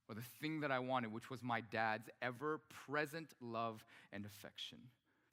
or 0.07 0.15
the 0.15 0.23
thing 0.41 0.61
that 0.61 0.71
I 0.71 0.79
wanted, 0.79 1.13
which 1.13 1.29
was 1.29 1.43
my 1.43 1.61
dad's 1.61 2.09
ever 2.21 2.61
present 2.87 3.29
love 3.39 3.85
and 4.11 4.25
affection. 4.25 4.79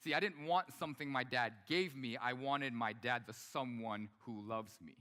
See, 0.03 0.13
I 0.13 0.19
didn't 0.19 0.45
want 0.45 0.67
something 0.77 1.09
my 1.09 1.23
dad 1.23 1.53
gave 1.67 1.95
me, 1.95 2.17
I 2.17 2.33
wanted 2.33 2.73
my 2.73 2.93
dad, 2.93 3.23
the 3.25 3.33
someone 3.33 4.09
who 4.25 4.47
loves 4.47 4.73
me. 4.79 4.93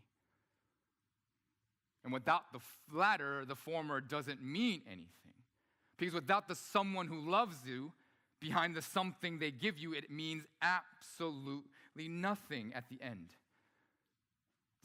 And 2.02 2.12
without 2.12 2.52
the 2.52 2.60
latter, 2.96 3.44
the 3.44 3.56
former 3.56 4.00
doesn't 4.00 4.42
mean 4.42 4.82
anything. 4.86 5.34
Because 5.98 6.14
without 6.14 6.48
the 6.48 6.54
someone 6.54 7.08
who 7.08 7.28
loves 7.28 7.56
you, 7.66 7.92
behind 8.40 8.75
the 8.75 8.83
something 8.83 9.38
they 9.38 9.51
give 9.51 9.79
you, 9.79 9.92
it 9.92 10.11
means 10.11 10.44
absolutely 10.62 12.09
nothing 12.09 12.72
at 12.75 12.88
the 12.88 12.99
end. 13.03 13.31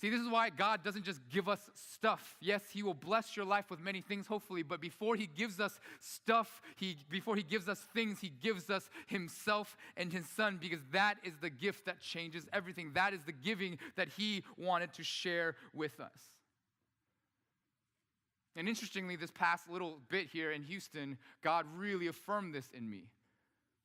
See, 0.01 0.09
this 0.09 0.19
is 0.19 0.29
why 0.29 0.49
God 0.49 0.83
doesn't 0.83 1.05
just 1.05 1.19
give 1.29 1.47
us 1.47 1.59
stuff. 1.75 2.35
Yes, 2.41 2.63
He 2.73 2.81
will 2.81 2.95
bless 2.95 3.37
your 3.37 3.45
life 3.45 3.69
with 3.69 3.79
many 3.79 4.01
things, 4.01 4.25
hopefully, 4.25 4.63
but 4.63 4.81
before 4.81 5.15
He 5.15 5.27
gives 5.27 5.59
us 5.59 5.79
stuff, 5.99 6.59
he, 6.75 6.97
before 7.11 7.35
He 7.35 7.43
gives 7.43 7.69
us 7.69 7.85
things, 7.93 8.19
He 8.19 8.29
gives 8.29 8.71
us 8.71 8.89
Himself 9.05 9.77
and 9.95 10.11
His 10.11 10.27
Son, 10.27 10.57
because 10.59 10.79
that 10.91 11.17
is 11.23 11.33
the 11.39 11.51
gift 11.51 11.85
that 11.85 12.01
changes 12.01 12.47
everything. 12.51 12.93
That 12.95 13.13
is 13.13 13.21
the 13.25 13.31
giving 13.31 13.77
that 13.95 14.07
He 14.17 14.43
wanted 14.57 14.91
to 14.93 15.03
share 15.03 15.55
with 15.71 15.99
us. 15.99 16.31
And 18.55 18.67
interestingly, 18.67 19.15
this 19.15 19.31
past 19.31 19.69
little 19.69 19.99
bit 20.09 20.27
here 20.27 20.51
in 20.51 20.63
Houston, 20.63 21.19
God 21.43 21.67
really 21.77 22.07
affirmed 22.07 22.55
this 22.55 22.69
in 22.75 22.89
me. 22.89 23.03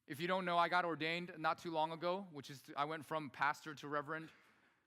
If 0.09 0.21
you 0.21 0.29
don't 0.29 0.45
know, 0.45 0.57
I 0.57 0.69
got 0.69 0.85
ordained 0.85 1.33
not 1.39 1.61
too 1.61 1.73
long 1.73 1.93
ago, 1.93 2.27
which 2.33 2.51
is, 2.51 2.61
I 2.77 2.85
went 2.85 3.07
from 3.07 3.31
pastor 3.31 3.75
to 3.75 3.89
reverend, 3.89 4.29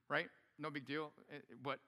right? 0.10 0.27
No 0.58 0.69
big 0.69 0.86
deal. 0.86 1.12
Eh, 1.34 1.39
but 1.62 1.79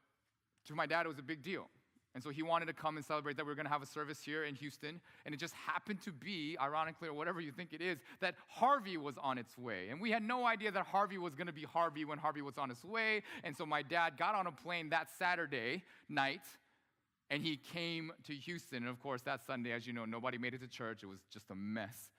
to 0.68 0.76
my 0.76 0.86
dad, 0.86 1.06
it 1.06 1.10
was 1.10 1.20
a 1.20 1.24
big 1.24 1.42
deal. 1.42 1.68
And 2.14 2.22
so 2.22 2.30
he 2.30 2.44
wanted 2.44 2.66
to 2.66 2.74
come 2.74 2.98
and 2.98 3.06
celebrate 3.06 3.38
that 3.38 3.46
we 3.46 3.52
are 3.54 3.56
going 3.56 3.66
to 3.66 3.72
have 3.72 3.82
a 3.82 3.86
service 3.86 4.22
here 4.22 4.44
in 4.44 4.56
Houston. 4.56 5.00
And 5.26 5.34
it 5.34 5.38
just 5.38 5.54
happened 5.54 6.02
to 6.02 6.12
be, 6.12 6.58
ironically, 6.62 7.08
or 7.08 7.14
whatever 7.14 7.40
you 7.40 7.52
think 7.52 7.72
it 7.72 7.82
is, 7.82 8.00
that 8.20 8.36
Harvey 8.50 8.98
was 8.98 9.18
on 9.18 9.38
its 9.38 9.58
way. 9.58 9.88
And 9.90 10.02
we 10.02 10.12
had 10.12 10.22
no 10.22 10.46
idea 10.46 10.72
that 10.72 10.86
Harvey 10.86 11.18
was 11.18 11.36
going 11.36 11.48
to 11.48 11.54
be 11.54 11.64
Harvey 11.64 12.04
when 12.04 12.18
Harvey 12.18 12.42
was 12.42 12.58
on 12.58 12.70
its 12.70 12.84
way. 12.84 13.24
And 13.46 13.56
so 13.56 13.66
my 13.66 13.82
dad 13.82 14.18
got 14.18 14.36
on 14.36 14.46
a 14.46 14.52
plane 14.52 14.90
that 14.90 15.08
Saturday 15.18 15.84
night 16.10 16.42
and 17.30 17.42
he 17.42 17.56
came 17.56 18.12
to 18.28 18.34
Houston. 18.34 18.80
And 18.80 18.90
of 18.90 19.00
course, 19.00 19.22
that 19.22 19.46
Sunday, 19.46 19.72
as 19.72 19.88
you 19.88 19.94
know, 19.94 20.04
nobody 20.04 20.38
made 20.38 20.54
it 20.54 20.60
to 20.60 20.68
church. 20.68 21.04
It 21.04 21.08
was 21.08 21.22
just 21.32 21.50
a 21.50 21.56
mess. 21.56 22.12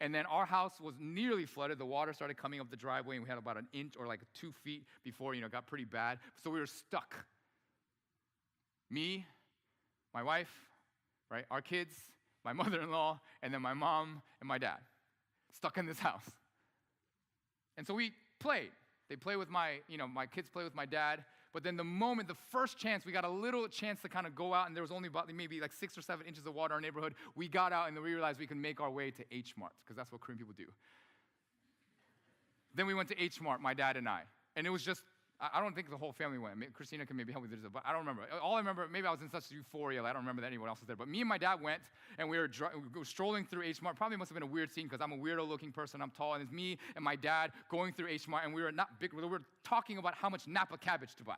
And 0.00 0.14
then 0.14 0.26
our 0.26 0.46
house 0.46 0.80
was 0.80 0.94
nearly 1.00 1.44
flooded. 1.44 1.78
The 1.78 1.86
water 1.86 2.12
started 2.12 2.36
coming 2.36 2.60
up 2.60 2.70
the 2.70 2.76
driveway, 2.76 3.16
and 3.16 3.24
we 3.24 3.28
had 3.28 3.38
about 3.38 3.56
an 3.56 3.66
inch 3.72 3.94
or 3.98 4.06
like 4.06 4.20
two 4.32 4.52
feet 4.62 4.84
before, 5.02 5.34
you 5.34 5.40
know, 5.40 5.48
got 5.48 5.66
pretty 5.66 5.84
bad. 5.84 6.18
So 6.42 6.50
we 6.50 6.60
were 6.60 6.66
stuck. 6.66 7.14
Me, 8.90 9.26
my 10.14 10.22
wife, 10.22 10.52
right, 11.30 11.44
our 11.50 11.60
kids, 11.60 11.92
my 12.44 12.52
mother 12.62 12.80
in 12.80 12.90
law, 12.90 13.20
and 13.42 13.52
then 13.52 13.60
my 13.60 13.74
mom 13.74 14.22
and 14.40 14.48
my 14.48 14.58
dad, 14.58 14.78
stuck 15.52 15.78
in 15.78 15.86
this 15.86 15.98
house. 15.98 16.30
And 17.76 17.86
so 17.86 17.94
we 17.94 18.12
played. 18.40 18.70
They 19.08 19.16
play 19.16 19.36
with 19.36 19.48
my, 19.48 19.78
you 19.88 19.98
know, 19.98 20.06
my 20.06 20.26
kids 20.26 20.48
play 20.48 20.64
with 20.64 20.74
my 20.74 20.86
dad. 20.86 21.24
But 21.52 21.62
then 21.64 21.76
the 21.76 21.84
moment, 21.84 22.28
the 22.28 22.36
first 22.50 22.78
chance, 22.78 23.06
we 23.06 23.12
got 23.12 23.24
a 23.24 23.30
little 23.30 23.66
chance 23.68 24.02
to 24.02 24.08
kind 24.08 24.26
of 24.26 24.34
go 24.34 24.52
out, 24.52 24.66
and 24.66 24.76
there 24.76 24.82
was 24.82 24.92
only 24.92 25.08
about 25.08 25.32
maybe 25.32 25.60
like 25.60 25.72
six 25.72 25.96
or 25.96 26.02
seven 26.02 26.26
inches 26.26 26.46
of 26.46 26.54
water 26.54 26.74
in 26.74 26.76
our 26.76 26.80
neighborhood. 26.80 27.14
We 27.34 27.48
got 27.48 27.72
out, 27.72 27.88
and 27.88 27.96
then 27.96 28.04
we 28.04 28.12
realized 28.12 28.38
we 28.38 28.46
could 28.46 28.58
make 28.58 28.80
our 28.80 28.90
way 28.90 29.10
to 29.10 29.24
H 29.30 29.54
Mart, 29.56 29.72
because 29.82 29.96
that's 29.96 30.12
what 30.12 30.20
Korean 30.20 30.38
people 30.38 30.54
do. 30.56 30.66
then 32.74 32.86
we 32.86 32.94
went 32.94 33.08
to 33.08 33.20
H 33.20 33.40
Mart, 33.40 33.60
my 33.60 33.74
dad 33.74 33.96
and 33.96 34.08
I. 34.08 34.22
And 34.56 34.66
it 34.66 34.70
was 34.70 34.82
just 34.82 35.02
I 35.40 35.60
don't 35.60 35.72
think 35.72 35.88
the 35.88 35.96
whole 35.96 36.12
family 36.12 36.38
went. 36.38 36.56
Christina 36.74 37.06
can 37.06 37.16
maybe 37.16 37.30
help 37.30 37.44
me 37.44 37.50
with 37.50 37.62
this, 37.62 37.70
but 37.72 37.82
I 37.86 37.92
don't 37.92 38.00
remember. 38.00 38.22
All 38.42 38.56
I 38.56 38.58
remember, 38.58 38.88
maybe 38.90 39.06
I 39.06 39.12
was 39.12 39.20
in 39.20 39.30
such 39.30 39.52
euphoria, 39.52 40.02
I 40.02 40.12
don't 40.12 40.22
remember 40.22 40.42
that 40.42 40.48
anyone 40.48 40.68
else 40.68 40.80
was 40.80 40.88
there. 40.88 40.96
But 40.96 41.06
me 41.06 41.20
and 41.20 41.28
my 41.28 41.38
dad 41.38 41.62
went, 41.62 41.82
and 42.18 42.28
we 42.28 42.38
were, 42.38 42.48
dr- 42.48 42.72
we 42.74 42.98
were 42.98 43.04
strolling 43.04 43.44
through 43.44 43.62
H 43.62 43.80
Mart. 43.80 43.94
Probably 43.94 44.16
must 44.16 44.30
have 44.30 44.34
been 44.34 44.42
a 44.42 44.52
weird 44.52 44.72
scene 44.72 44.86
because 44.86 45.00
I'm 45.00 45.12
a 45.12 45.16
weirdo 45.16 45.46
looking 45.48 45.70
person. 45.70 46.02
I'm 46.02 46.10
tall, 46.10 46.34
and 46.34 46.42
it's 46.42 46.50
me 46.50 46.78
and 46.96 47.04
my 47.04 47.14
dad 47.14 47.52
going 47.70 47.92
through 47.92 48.08
H 48.08 48.26
Mart, 48.26 48.44
and 48.44 48.52
we 48.52 48.62
were 48.62 48.72
not 48.72 48.98
big. 48.98 49.12
We 49.12 49.24
were 49.24 49.42
talking 49.62 49.98
about 49.98 50.14
how 50.14 50.28
much 50.28 50.48
Napa 50.48 50.76
cabbage 50.76 51.14
to 51.16 51.24
buy. 51.24 51.36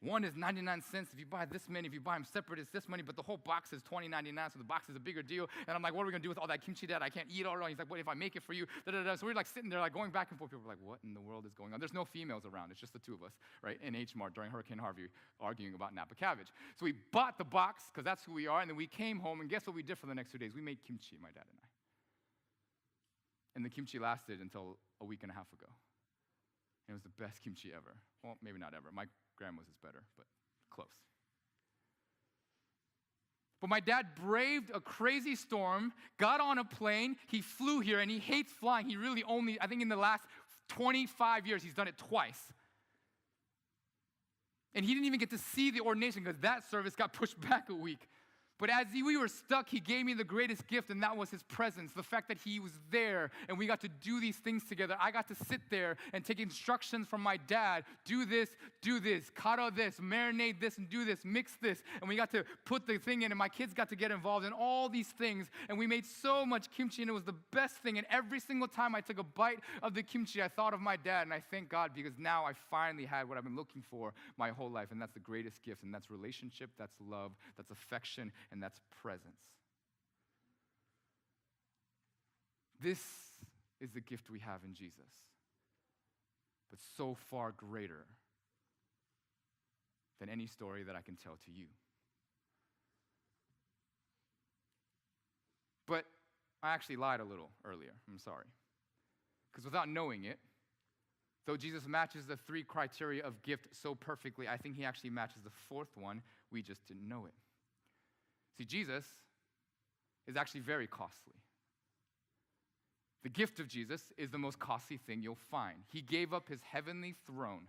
One 0.00 0.22
is 0.24 0.36
99 0.36 0.82
cents. 0.92 1.10
If 1.12 1.18
you 1.18 1.24
buy 1.24 1.46
this 1.46 1.62
many, 1.68 1.88
if 1.88 1.94
you 1.94 2.00
buy 2.00 2.14
them 2.14 2.26
separate, 2.30 2.58
it's 2.58 2.70
this 2.70 2.88
money, 2.88 3.02
but 3.02 3.16
the 3.16 3.22
whole 3.22 3.38
box 3.38 3.72
is 3.72 3.80
20.99, 3.82 4.52
so 4.52 4.58
the 4.58 4.64
box 4.64 4.90
is 4.90 4.96
a 4.96 5.00
bigger 5.00 5.22
deal. 5.22 5.48
And 5.66 5.74
I'm 5.74 5.82
like, 5.82 5.94
what 5.94 6.02
are 6.02 6.06
we 6.06 6.12
gonna 6.12 6.22
do 6.22 6.28
with 6.28 6.38
all 6.38 6.46
that 6.48 6.62
kimchi 6.62 6.86
that 6.86 7.02
I 7.02 7.08
can't 7.08 7.26
eat 7.30 7.46
all 7.46 7.54
around? 7.54 7.70
He's 7.70 7.78
like, 7.78 7.90
what 7.90 7.98
if 8.00 8.08
I 8.08 8.12
make 8.12 8.36
it 8.36 8.42
for 8.42 8.52
you? 8.52 8.66
Da, 8.84 8.92
da, 8.92 9.02
da. 9.02 9.16
So 9.16 9.26
we're 9.26 9.34
like 9.34 9.46
sitting 9.46 9.70
there, 9.70 9.80
like 9.80 9.94
going 9.94 10.10
back 10.10 10.28
and 10.30 10.38
forth. 10.38 10.50
People 10.50 10.66
are 10.66 10.68
like, 10.68 10.82
what 10.84 10.98
in 11.04 11.14
the 11.14 11.20
world 11.20 11.46
is 11.46 11.54
going 11.54 11.72
on? 11.72 11.80
There's 11.80 11.94
no 11.94 12.04
females 12.04 12.44
around. 12.44 12.70
It's 12.70 12.80
just 12.80 12.92
the 12.92 12.98
two 12.98 13.14
of 13.14 13.22
us, 13.22 13.32
right? 13.62 13.78
In 13.82 13.94
H 13.94 14.14
Mart 14.14 14.34
during 14.34 14.50
Hurricane 14.50 14.78
Harvey, 14.78 15.06
arguing 15.40 15.74
about 15.74 15.94
Napa 15.94 16.14
cabbage. 16.14 16.48
So 16.76 16.84
we 16.84 16.92
bought 17.12 17.38
the 17.38 17.44
box 17.44 17.84
because 17.90 18.04
that's 18.04 18.24
who 18.24 18.32
we 18.32 18.46
are, 18.46 18.60
and 18.60 18.68
then 18.68 18.76
we 18.76 18.86
came 18.86 19.18
home, 19.18 19.40
and 19.40 19.48
guess 19.48 19.66
what 19.66 19.74
we 19.74 19.82
did 19.82 19.98
for 19.98 20.06
the 20.06 20.14
next 20.14 20.32
two 20.32 20.38
days? 20.38 20.52
We 20.54 20.60
made 20.60 20.84
kimchi, 20.86 21.16
my 21.22 21.28
dad 21.28 21.44
and 21.48 21.58
I. 21.62 21.66
And 23.56 23.64
the 23.64 23.70
kimchi 23.70 23.98
lasted 23.98 24.40
until 24.40 24.76
a 25.00 25.04
week 25.04 25.20
and 25.22 25.30
a 25.30 25.34
half 25.34 25.50
ago. 25.52 25.70
And 26.86 26.94
it 26.94 27.02
was 27.02 27.02
the 27.04 27.22
best 27.22 27.42
kimchi 27.42 27.72
ever. 27.74 27.96
Well, 28.22 28.36
maybe 28.42 28.58
not 28.58 28.74
ever. 28.74 28.90
My 28.92 29.04
grandma's 29.36 29.66
is 29.66 29.76
better, 29.82 30.02
but 30.16 30.26
close. 30.70 30.86
But 33.60 33.70
my 33.70 33.80
dad 33.80 34.06
braved 34.14 34.70
a 34.74 34.80
crazy 34.80 35.36
storm, 35.36 35.92
got 36.18 36.40
on 36.40 36.58
a 36.58 36.64
plane, 36.64 37.16
he 37.28 37.40
flew 37.40 37.80
here, 37.80 38.00
and 38.00 38.10
he 38.10 38.18
hates 38.18 38.52
flying. 38.52 38.88
He 38.88 38.96
really 38.96 39.24
only, 39.24 39.60
I 39.60 39.66
think 39.66 39.82
in 39.82 39.88
the 39.88 39.96
last 39.96 40.24
25 40.68 41.46
years, 41.46 41.62
he's 41.62 41.74
done 41.74 41.88
it 41.88 41.96
twice. 41.96 42.40
And 44.74 44.84
he 44.84 44.92
didn't 44.92 45.06
even 45.06 45.20
get 45.20 45.30
to 45.30 45.38
see 45.38 45.70
the 45.70 45.80
ordination 45.80 46.24
because 46.24 46.40
that 46.40 46.68
service 46.68 46.94
got 46.94 47.12
pushed 47.12 47.40
back 47.48 47.68
a 47.70 47.74
week. 47.74 48.08
But 48.64 48.72
as 48.72 48.86
we 48.94 49.18
were 49.18 49.28
stuck, 49.28 49.68
he 49.68 49.78
gave 49.78 50.06
me 50.06 50.14
the 50.14 50.24
greatest 50.24 50.66
gift, 50.66 50.88
and 50.88 51.02
that 51.02 51.14
was 51.14 51.28
his 51.28 51.42
presence. 51.42 51.92
The 51.92 52.02
fact 52.02 52.28
that 52.28 52.38
he 52.42 52.60
was 52.60 52.72
there 52.90 53.30
and 53.50 53.58
we 53.58 53.66
got 53.66 53.82
to 53.82 53.90
do 54.02 54.22
these 54.22 54.36
things 54.36 54.64
together. 54.64 54.96
I 54.98 55.10
got 55.10 55.28
to 55.28 55.34
sit 55.34 55.60
there 55.68 55.98
and 56.14 56.24
take 56.24 56.40
instructions 56.40 57.06
from 57.06 57.20
my 57.20 57.36
dad 57.36 57.84
do 58.06 58.24
this, 58.24 58.48
do 58.80 59.00
this, 59.00 59.30
kara 59.34 59.70
this, 59.70 59.96
marinate 59.96 60.60
this, 60.60 60.78
and 60.78 60.88
do 60.88 61.04
this, 61.04 61.18
mix 61.26 61.56
this. 61.60 61.82
And 62.00 62.08
we 62.08 62.16
got 62.16 62.30
to 62.32 62.46
put 62.64 62.86
the 62.86 62.96
thing 62.96 63.20
in, 63.20 63.32
and 63.32 63.38
my 63.38 63.50
kids 63.50 63.74
got 63.74 63.90
to 63.90 63.96
get 63.96 64.10
involved 64.10 64.46
in 64.46 64.54
all 64.54 64.88
these 64.88 65.08
things. 65.08 65.48
And 65.68 65.78
we 65.78 65.86
made 65.86 66.06
so 66.06 66.46
much 66.46 66.70
kimchi, 66.70 67.02
and 67.02 67.10
it 67.10 67.12
was 67.14 67.24
the 67.24 67.34
best 67.52 67.74
thing. 67.82 67.98
And 67.98 68.06
every 68.10 68.40
single 68.40 68.68
time 68.68 68.94
I 68.94 69.02
took 69.02 69.18
a 69.18 69.24
bite 69.24 69.58
of 69.82 69.92
the 69.92 70.02
kimchi, 70.02 70.42
I 70.42 70.48
thought 70.48 70.72
of 70.72 70.80
my 70.80 70.96
dad, 70.96 71.24
and 71.24 71.34
I 71.34 71.42
thank 71.50 71.68
God 71.68 71.90
because 71.94 72.18
now 72.18 72.46
I 72.46 72.52
finally 72.70 73.04
had 73.04 73.28
what 73.28 73.36
I've 73.36 73.44
been 73.44 73.56
looking 73.56 73.82
for 73.90 74.14
my 74.38 74.48
whole 74.48 74.70
life. 74.70 74.90
And 74.90 75.02
that's 75.02 75.12
the 75.12 75.20
greatest 75.20 75.62
gift, 75.62 75.82
and 75.82 75.92
that's 75.92 76.10
relationship, 76.10 76.70
that's 76.78 76.94
love, 77.06 77.32
that's 77.58 77.70
affection 77.70 78.32
and 78.54 78.62
that's 78.62 78.80
presence. 79.02 79.42
This 82.80 83.00
is 83.80 83.90
the 83.90 84.00
gift 84.00 84.30
we 84.30 84.38
have 84.38 84.60
in 84.64 84.74
Jesus, 84.74 85.10
but 86.70 86.78
so 86.96 87.16
far 87.30 87.52
greater 87.52 88.06
than 90.20 90.28
any 90.28 90.46
story 90.46 90.84
that 90.84 90.94
I 90.94 91.00
can 91.00 91.16
tell 91.16 91.36
to 91.44 91.50
you. 91.50 91.66
But 95.88 96.04
I 96.62 96.72
actually 96.72 96.96
lied 96.96 97.20
a 97.20 97.24
little 97.24 97.50
earlier. 97.64 97.92
I'm 98.08 98.18
sorry. 98.18 98.46
Because 99.52 99.64
without 99.64 99.88
knowing 99.88 100.24
it, 100.24 100.38
though 101.46 101.56
Jesus 101.56 101.86
matches 101.86 102.24
the 102.26 102.36
three 102.36 102.62
criteria 102.62 103.24
of 103.24 103.42
gift 103.42 103.66
so 103.72 103.94
perfectly, 103.94 104.46
I 104.46 104.56
think 104.56 104.76
he 104.76 104.84
actually 104.84 105.10
matches 105.10 105.42
the 105.42 105.50
fourth 105.68 105.96
one. 105.96 106.22
We 106.52 106.62
just 106.62 106.86
didn't 106.86 107.08
know 107.08 107.26
it. 107.26 107.34
See, 108.56 108.64
Jesus 108.64 109.04
is 110.26 110.36
actually 110.36 110.60
very 110.60 110.86
costly. 110.86 111.34
The 113.22 113.30
gift 113.30 113.58
of 113.58 113.68
Jesus 113.68 114.12
is 114.18 114.30
the 114.30 114.38
most 114.38 114.58
costly 114.58 114.98
thing 114.98 115.22
you'll 115.22 115.38
find. 115.50 115.78
He 115.88 116.02
gave 116.02 116.32
up 116.32 116.48
his 116.48 116.60
heavenly 116.62 117.14
throne 117.26 117.66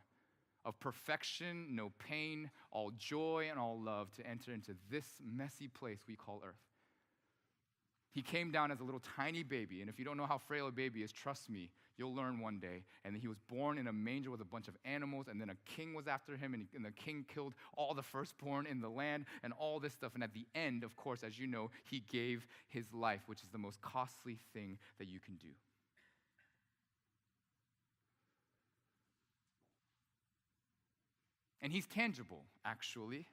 of 0.65 0.79
perfection, 0.79 1.75
no 1.75 1.91
pain, 1.99 2.49
all 2.71 2.91
joy, 2.97 3.47
and 3.49 3.59
all 3.59 3.79
love 3.79 4.11
to 4.15 4.27
enter 4.27 4.51
into 4.51 4.75
this 4.91 5.05
messy 5.23 5.67
place 5.67 5.99
we 6.07 6.15
call 6.15 6.41
earth. 6.45 6.55
He 8.11 8.21
came 8.21 8.51
down 8.51 8.71
as 8.71 8.79
a 8.79 8.83
little 8.83 9.01
tiny 9.15 9.43
baby, 9.43 9.81
and 9.81 9.89
if 9.89 9.99
you 9.99 10.05
don't 10.05 10.17
know 10.17 10.25
how 10.25 10.37
frail 10.37 10.67
a 10.67 10.71
baby 10.71 11.03
is, 11.03 11.11
trust 11.11 11.49
me, 11.49 11.69
you'll 11.97 12.15
learn 12.15 12.39
one 12.39 12.59
day. 12.59 12.83
And 13.03 13.15
he 13.15 13.27
was 13.27 13.37
born 13.49 13.77
in 13.77 13.87
a 13.87 13.93
manger 13.93 14.31
with 14.31 14.41
a 14.41 14.45
bunch 14.45 14.67
of 14.67 14.75
animals, 14.85 15.27
and 15.27 15.39
then 15.39 15.49
a 15.49 15.55
king 15.65 15.93
was 15.93 16.07
after 16.07 16.35
him, 16.35 16.53
and, 16.53 16.67
and 16.75 16.85
the 16.85 16.91
king 16.91 17.25
killed 17.27 17.53
all 17.77 17.93
the 17.93 18.03
firstborn 18.03 18.65
in 18.65 18.81
the 18.81 18.89
land, 18.89 19.25
and 19.43 19.53
all 19.53 19.79
this 19.79 19.93
stuff. 19.93 20.13
And 20.15 20.23
at 20.23 20.33
the 20.33 20.45
end, 20.55 20.83
of 20.83 20.95
course, 20.95 21.23
as 21.23 21.39
you 21.39 21.47
know, 21.47 21.71
he 21.83 22.03
gave 22.11 22.47
his 22.67 22.85
life, 22.93 23.21
which 23.27 23.41
is 23.41 23.49
the 23.49 23.57
most 23.57 23.81
costly 23.81 24.37
thing 24.53 24.77
that 24.99 25.07
you 25.07 25.19
can 25.19 25.35
do. 25.35 25.49
And 31.61 31.73
he's 31.73 31.87
tangible, 31.87 32.43
actually. 32.63 33.27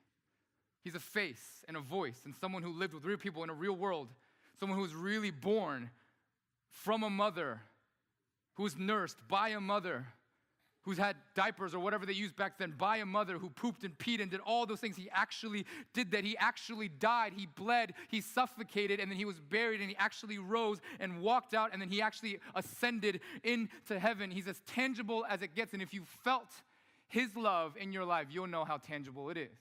He's 0.82 0.94
a 0.94 1.00
face 1.00 1.62
and 1.68 1.76
a 1.76 1.80
voice 1.80 2.22
and 2.24 2.34
someone 2.34 2.62
who 2.62 2.72
lived 2.72 2.94
with 2.94 3.04
real 3.04 3.18
people 3.18 3.44
in 3.44 3.50
a 3.50 3.54
real 3.54 3.76
world 3.76 4.08
someone 4.62 4.76
who 4.76 4.82
was 4.82 4.94
really 4.94 5.32
born 5.32 5.90
from 6.68 7.02
a 7.02 7.10
mother, 7.10 7.60
who 8.54 8.62
was 8.62 8.76
nursed 8.76 9.16
by 9.28 9.50
a 9.50 9.60
mother, 9.60 10.06
who's 10.82 10.98
had 10.98 11.16
diapers 11.34 11.74
or 11.74 11.80
whatever 11.80 12.04
they 12.04 12.12
used 12.12 12.36
back 12.36 12.58
then 12.58 12.74
by 12.76 12.98
a 12.98 13.06
mother 13.06 13.38
who 13.38 13.48
pooped 13.48 13.84
and 13.84 13.96
peed 13.98 14.20
and 14.20 14.30
did 14.30 14.40
all 14.40 14.66
those 14.66 14.80
things. 14.80 14.96
He 14.96 15.08
actually 15.12 15.64
did 15.94 16.10
that. 16.10 16.24
He 16.24 16.36
actually 16.36 16.88
died. 16.88 17.32
He 17.36 17.46
bled. 17.46 17.94
He 18.08 18.20
suffocated 18.20 18.98
and 18.98 19.10
then 19.10 19.16
he 19.16 19.24
was 19.24 19.40
buried 19.40 19.80
and 19.80 19.88
he 19.88 19.96
actually 19.96 20.38
rose 20.38 20.78
and 20.98 21.20
walked 21.20 21.54
out 21.54 21.70
and 21.72 21.80
then 21.80 21.88
he 21.88 22.02
actually 22.02 22.40
ascended 22.54 23.20
into 23.44 23.98
heaven. 23.98 24.30
He's 24.30 24.48
as 24.48 24.60
tangible 24.66 25.24
as 25.28 25.40
it 25.42 25.54
gets. 25.54 25.72
And 25.72 25.82
if 25.82 25.94
you 25.94 26.02
felt 26.24 26.50
his 27.08 27.36
love 27.36 27.76
in 27.76 27.92
your 27.92 28.04
life, 28.04 28.26
you'll 28.30 28.48
know 28.48 28.64
how 28.64 28.78
tangible 28.78 29.30
it 29.30 29.36
is. 29.36 29.58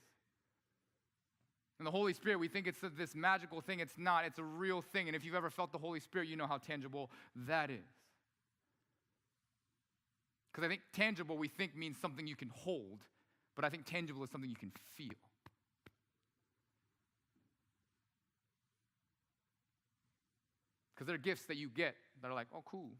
And 1.78 1.86
the 1.86 1.90
Holy 1.90 2.14
Spirit, 2.14 2.38
we 2.38 2.48
think 2.48 2.66
it's 2.66 2.78
this 2.96 3.14
magical 3.14 3.60
thing. 3.60 3.80
It's 3.80 3.94
not, 3.96 4.24
it's 4.24 4.38
a 4.38 4.44
real 4.44 4.82
thing. 4.82 5.08
And 5.08 5.16
if 5.16 5.24
you've 5.24 5.34
ever 5.34 5.50
felt 5.50 5.72
the 5.72 5.78
Holy 5.78 6.00
Spirit, 6.00 6.28
you 6.28 6.36
know 6.36 6.46
how 6.46 6.58
tangible 6.58 7.10
that 7.46 7.70
is. 7.70 8.01
Because 10.52 10.66
I 10.66 10.68
think 10.68 10.82
tangible, 10.92 11.38
we 11.38 11.48
think 11.48 11.74
means 11.74 11.96
something 11.98 12.26
you 12.26 12.36
can 12.36 12.50
hold, 12.50 13.00
but 13.56 13.64
I 13.64 13.70
think 13.70 13.86
tangible 13.86 14.22
is 14.22 14.30
something 14.30 14.50
you 14.50 14.56
can 14.56 14.72
feel. 14.94 15.14
Because 20.94 21.06
there 21.06 21.14
are 21.14 21.18
gifts 21.18 21.46
that 21.46 21.56
you 21.56 21.68
get 21.68 21.96
that 22.20 22.30
are 22.30 22.34
like, 22.34 22.48
oh, 22.54 22.62
cool. 22.66 22.90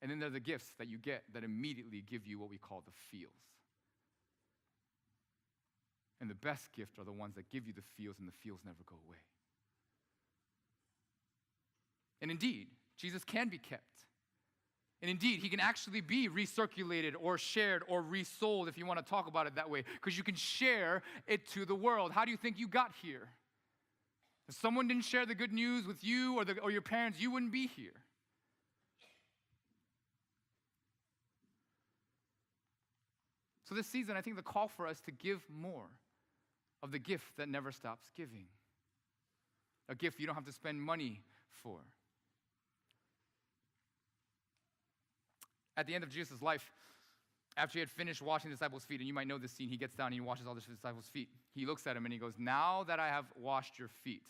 And 0.00 0.10
then 0.10 0.20
there 0.20 0.28
are 0.28 0.32
the 0.32 0.40
gifts 0.40 0.72
that 0.78 0.88
you 0.88 0.98
get 0.98 1.24
that 1.34 1.42
immediately 1.42 2.02
give 2.08 2.26
you 2.26 2.38
what 2.38 2.48
we 2.48 2.56
call 2.56 2.82
the 2.86 2.92
feels. 3.10 3.32
And 6.20 6.30
the 6.30 6.34
best 6.34 6.72
gift 6.72 6.98
are 6.98 7.04
the 7.04 7.12
ones 7.12 7.34
that 7.34 7.50
give 7.50 7.66
you 7.66 7.72
the 7.72 7.82
feels, 7.96 8.18
and 8.18 8.28
the 8.28 8.32
feels 8.32 8.60
never 8.64 8.78
go 8.86 8.96
away. 9.06 9.18
And 12.22 12.30
indeed, 12.30 12.68
Jesus 12.96 13.24
can 13.24 13.48
be 13.48 13.58
kept. 13.58 13.82
And 15.02 15.10
indeed, 15.10 15.40
he 15.40 15.48
can 15.48 15.60
actually 15.60 16.02
be 16.02 16.28
recirculated 16.28 17.14
or 17.18 17.38
shared 17.38 17.82
or 17.88 18.02
resold 18.02 18.68
if 18.68 18.76
you 18.76 18.84
want 18.84 18.98
to 18.98 19.04
talk 19.04 19.26
about 19.28 19.46
it 19.46 19.54
that 19.54 19.70
way, 19.70 19.84
because 19.94 20.16
you 20.16 20.22
can 20.22 20.34
share 20.34 21.02
it 21.26 21.48
to 21.50 21.64
the 21.64 21.74
world. 21.74 22.12
How 22.12 22.24
do 22.24 22.30
you 22.30 22.36
think 22.36 22.58
you 22.58 22.68
got 22.68 22.92
here? 23.00 23.28
If 24.48 24.56
someone 24.56 24.88
didn't 24.88 25.04
share 25.04 25.24
the 25.24 25.34
good 25.34 25.52
news 25.52 25.86
with 25.86 26.04
you 26.04 26.36
or, 26.36 26.44
the, 26.44 26.58
or 26.58 26.70
your 26.70 26.82
parents, 26.82 27.18
you 27.18 27.30
wouldn't 27.30 27.52
be 27.52 27.66
here. 27.66 27.92
So, 33.64 33.76
this 33.76 33.86
season, 33.86 34.16
I 34.16 34.20
think 34.20 34.34
the 34.34 34.42
call 34.42 34.66
for 34.66 34.88
us 34.88 35.00
to 35.02 35.12
give 35.12 35.40
more 35.48 35.86
of 36.82 36.90
the 36.90 36.98
gift 36.98 37.36
that 37.36 37.48
never 37.48 37.70
stops 37.70 38.10
giving. 38.16 38.46
A 39.88 39.94
gift 39.94 40.18
you 40.18 40.26
don't 40.26 40.34
have 40.34 40.46
to 40.46 40.52
spend 40.52 40.82
money 40.82 41.20
for. 41.62 41.78
At 45.80 45.86
the 45.86 45.94
end 45.94 46.04
of 46.04 46.10
Jesus' 46.10 46.42
life, 46.42 46.70
after 47.56 47.78
he 47.78 47.80
had 47.80 47.88
finished 47.88 48.20
washing 48.20 48.50
the 48.50 48.54
disciples' 48.54 48.84
feet, 48.84 49.00
and 49.00 49.08
you 49.08 49.14
might 49.14 49.26
know 49.26 49.38
this 49.38 49.52
scene, 49.52 49.70
he 49.70 49.78
gets 49.78 49.96
down 49.96 50.08
and 50.08 50.14
he 50.14 50.20
washes 50.20 50.46
all 50.46 50.54
the 50.54 50.60
disciples' 50.60 51.08
feet. 51.10 51.30
He 51.54 51.64
looks 51.64 51.86
at 51.86 51.96
him 51.96 52.04
and 52.04 52.12
he 52.12 52.18
goes, 52.18 52.34
Now 52.36 52.84
that 52.84 53.00
I 53.00 53.08
have 53.08 53.24
washed 53.34 53.78
your 53.78 53.88
feet, 54.04 54.26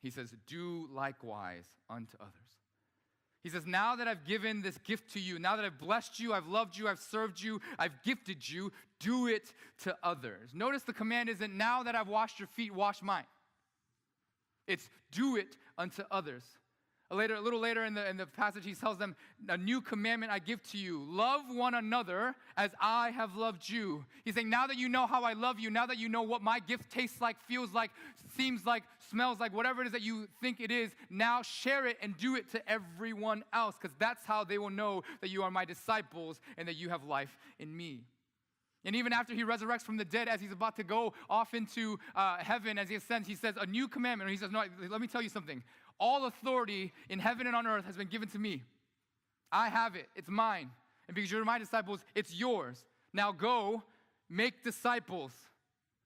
he 0.00 0.08
says, 0.08 0.34
Do 0.46 0.88
likewise 0.90 1.66
unto 1.90 2.16
others. 2.18 2.32
He 3.42 3.50
says, 3.50 3.66
Now 3.66 3.96
that 3.96 4.08
I've 4.08 4.24
given 4.24 4.62
this 4.62 4.78
gift 4.78 5.12
to 5.12 5.20
you, 5.20 5.38
now 5.38 5.56
that 5.56 5.66
I've 5.66 5.78
blessed 5.78 6.18
you, 6.18 6.32
I've 6.32 6.46
loved 6.46 6.78
you, 6.78 6.88
I've 6.88 7.00
served 7.00 7.42
you, 7.42 7.60
I've 7.78 8.02
gifted 8.02 8.48
you, 8.48 8.72
do 8.98 9.26
it 9.26 9.52
to 9.82 9.94
others. 10.02 10.54
Notice 10.54 10.84
the 10.84 10.94
command 10.94 11.28
isn't 11.28 11.54
now 11.54 11.82
that 11.82 11.94
I've 11.94 12.08
washed 12.08 12.38
your 12.40 12.48
feet, 12.48 12.74
wash 12.74 13.02
mine. 13.02 13.26
It's 14.66 14.88
do 15.12 15.36
it 15.36 15.54
unto 15.76 16.02
others. 16.10 16.44
A, 17.12 17.16
later, 17.16 17.34
a 17.34 17.40
little 17.40 17.58
later 17.58 17.84
in 17.84 17.94
the, 17.94 18.08
in 18.08 18.16
the 18.16 18.26
passage, 18.26 18.64
he 18.64 18.74
tells 18.74 18.96
them, 18.96 19.16
A 19.48 19.56
new 19.56 19.80
commandment 19.80 20.30
I 20.30 20.38
give 20.38 20.62
to 20.70 20.78
you 20.78 21.04
love 21.08 21.42
one 21.52 21.74
another 21.74 22.36
as 22.56 22.70
I 22.80 23.10
have 23.10 23.34
loved 23.34 23.68
you. 23.68 24.04
He's 24.24 24.36
saying, 24.36 24.48
Now 24.48 24.68
that 24.68 24.76
you 24.76 24.88
know 24.88 25.06
how 25.06 25.24
I 25.24 25.32
love 25.32 25.58
you, 25.58 25.70
now 25.70 25.86
that 25.86 25.98
you 25.98 26.08
know 26.08 26.22
what 26.22 26.40
my 26.40 26.60
gift 26.60 26.90
tastes 26.92 27.20
like, 27.20 27.36
feels 27.48 27.72
like, 27.72 27.90
seems 28.36 28.64
like, 28.64 28.84
smells 29.08 29.40
like, 29.40 29.52
whatever 29.52 29.82
it 29.82 29.86
is 29.86 29.92
that 29.92 30.02
you 30.02 30.28
think 30.40 30.60
it 30.60 30.70
is, 30.70 30.92
now 31.10 31.42
share 31.42 31.86
it 31.86 31.96
and 32.00 32.16
do 32.16 32.36
it 32.36 32.48
to 32.52 32.70
everyone 32.70 33.42
else, 33.52 33.74
because 33.80 33.96
that's 33.98 34.24
how 34.24 34.44
they 34.44 34.58
will 34.58 34.70
know 34.70 35.02
that 35.20 35.30
you 35.30 35.42
are 35.42 35.50
my 35.50 35.64
disciples 35.64 36.38
and 36.56 36.68
that 36.68 36.76
you 36.76 36.90
have 36.90 37.02
life 37.02 37.36
in 37.58 37.76
me. 37.76 38.04
And 38.84 38.96
even 38.96 39.12
after 39.12 39.34
he 39.34 39.44
resurrects 39.44 39.82
from 39.82 39.96
the 39.96 40.04
dead, 40.04 40.28
as 40.28 40.40
he's 40.40 40.52
about 40.52 40.76
to 40.76 40.84
go 40.84 41.12
off 41.28 41.54
into 41.54 41.98
uh, 42.14 42.38
heaven, 42.38 42.78
as 42.78 42.88
he 42.88 42.94
ascends, 42.94 43.28
he 43.28 43.34
says, 43.34 43.56
A 43.60 43.66
new 43.66 43.88
commandment. 43.88 44.30
He 44.30 44.36
says, 44.36 44.50
No, 44.50 44.62
let 44.88 45.00
me 45.00 45.06
tell 45.06 45.20
you 45.20 45.28
something. 45.28 45.62
All 46.00 46.26
authority 46.26 46.92
in 47.08 47.18
heaven 47.18 47.46
and 47.46 47.54
on 47.54 47.66
earth 47.66 47.84
has 47.84 47.96
been 47.96 48.08
given 48.08 48.28
to 48.30 48.38
me. 48.38 48.62
I 49.52 49.68
have 49.68 49.94
it, 49.94 50.08
it's 50.16 50.28
mine. 50.28 50.70
And 51.06 51.14
because 51.14 51.30
you're 51.30 51.44
my 51.44 51.58
disciples, 51.58 52.00
it's 52.14 52.34
yours. 52.34 52.84
Now 53.12 53.32
go, 53.32 53.82
make 54.28 54.64
disciples 54.64 55.32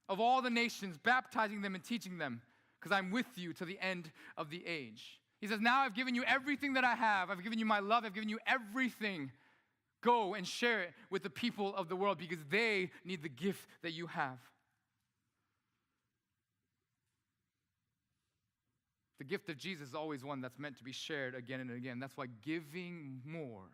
of 0.09 0.21
all 0.21 0.43
the 0.43 0.51
nations, 0.51 0.99
baptizing 0.99 1.63
them 1.63 1.75
and 1.75 1.85
teaching 1.85 2.19
them, 2.19 2.41
because 2.81 2.93
I'm 2.93 3.11
with 3.11 3.27
you 3.37 3.53
to 3.55 3.65
the 3.65 3.79
end 3.81 4.11
of 4.37 4.51
the 4.51 4.63
age. 4.67 5.21
He 5.41 5.47
says, 5.47 5.61
Now 5.61 5.81
I've 5.81 5.95
given 5.95 6.15
you 6.15 6.25
everything 6.25 6.73
that 6.75 6.85
I 6.85 6.95
have. 6.95 7.31
I've 7.31 7.43
given 7.43 7.59
you 7.59 7.67
my 7.67 7.81
love. 7.81 8.05
I've 8.05 8.15
given 8.15 8.29
you 8.29 8.39
everything. 8.47 9.31
Go 10.03 10.35
and 10.35 10.47
share 10.47 10.83
it 10.83 10.93
with 11.11 11.23
the 11.23 11.31
people 11.31 11.75
of 11.77 11.89
the 11.89 11.97
world 11.97 12.19
because 12.19 12.45
they 12.51 12.91
need 13.05 13.23
the 13.23 13.29
gift 13.29 13.69
that 13.83 13.93
you 13.93 14.07
have. 14.07 14.39
The 19.19 19.25
gift 19.25 19.49
of 19.49 19.57
Jesus 19.57 19.89
is 19.89 19.95
always 19.95 20.25
one 20.25 20.41
that's 20.41 20.59
meant 20.59 20.77
to 20.79 20.85
be 20.85 20.93
shared 20.93 21.35
again 21.35 21.61
and 21.61 21.71
again. 21.71 22.01
That's 22.01 22.17
why 22.17 22.27
giving 22.43 23.21
more 23.25 23.69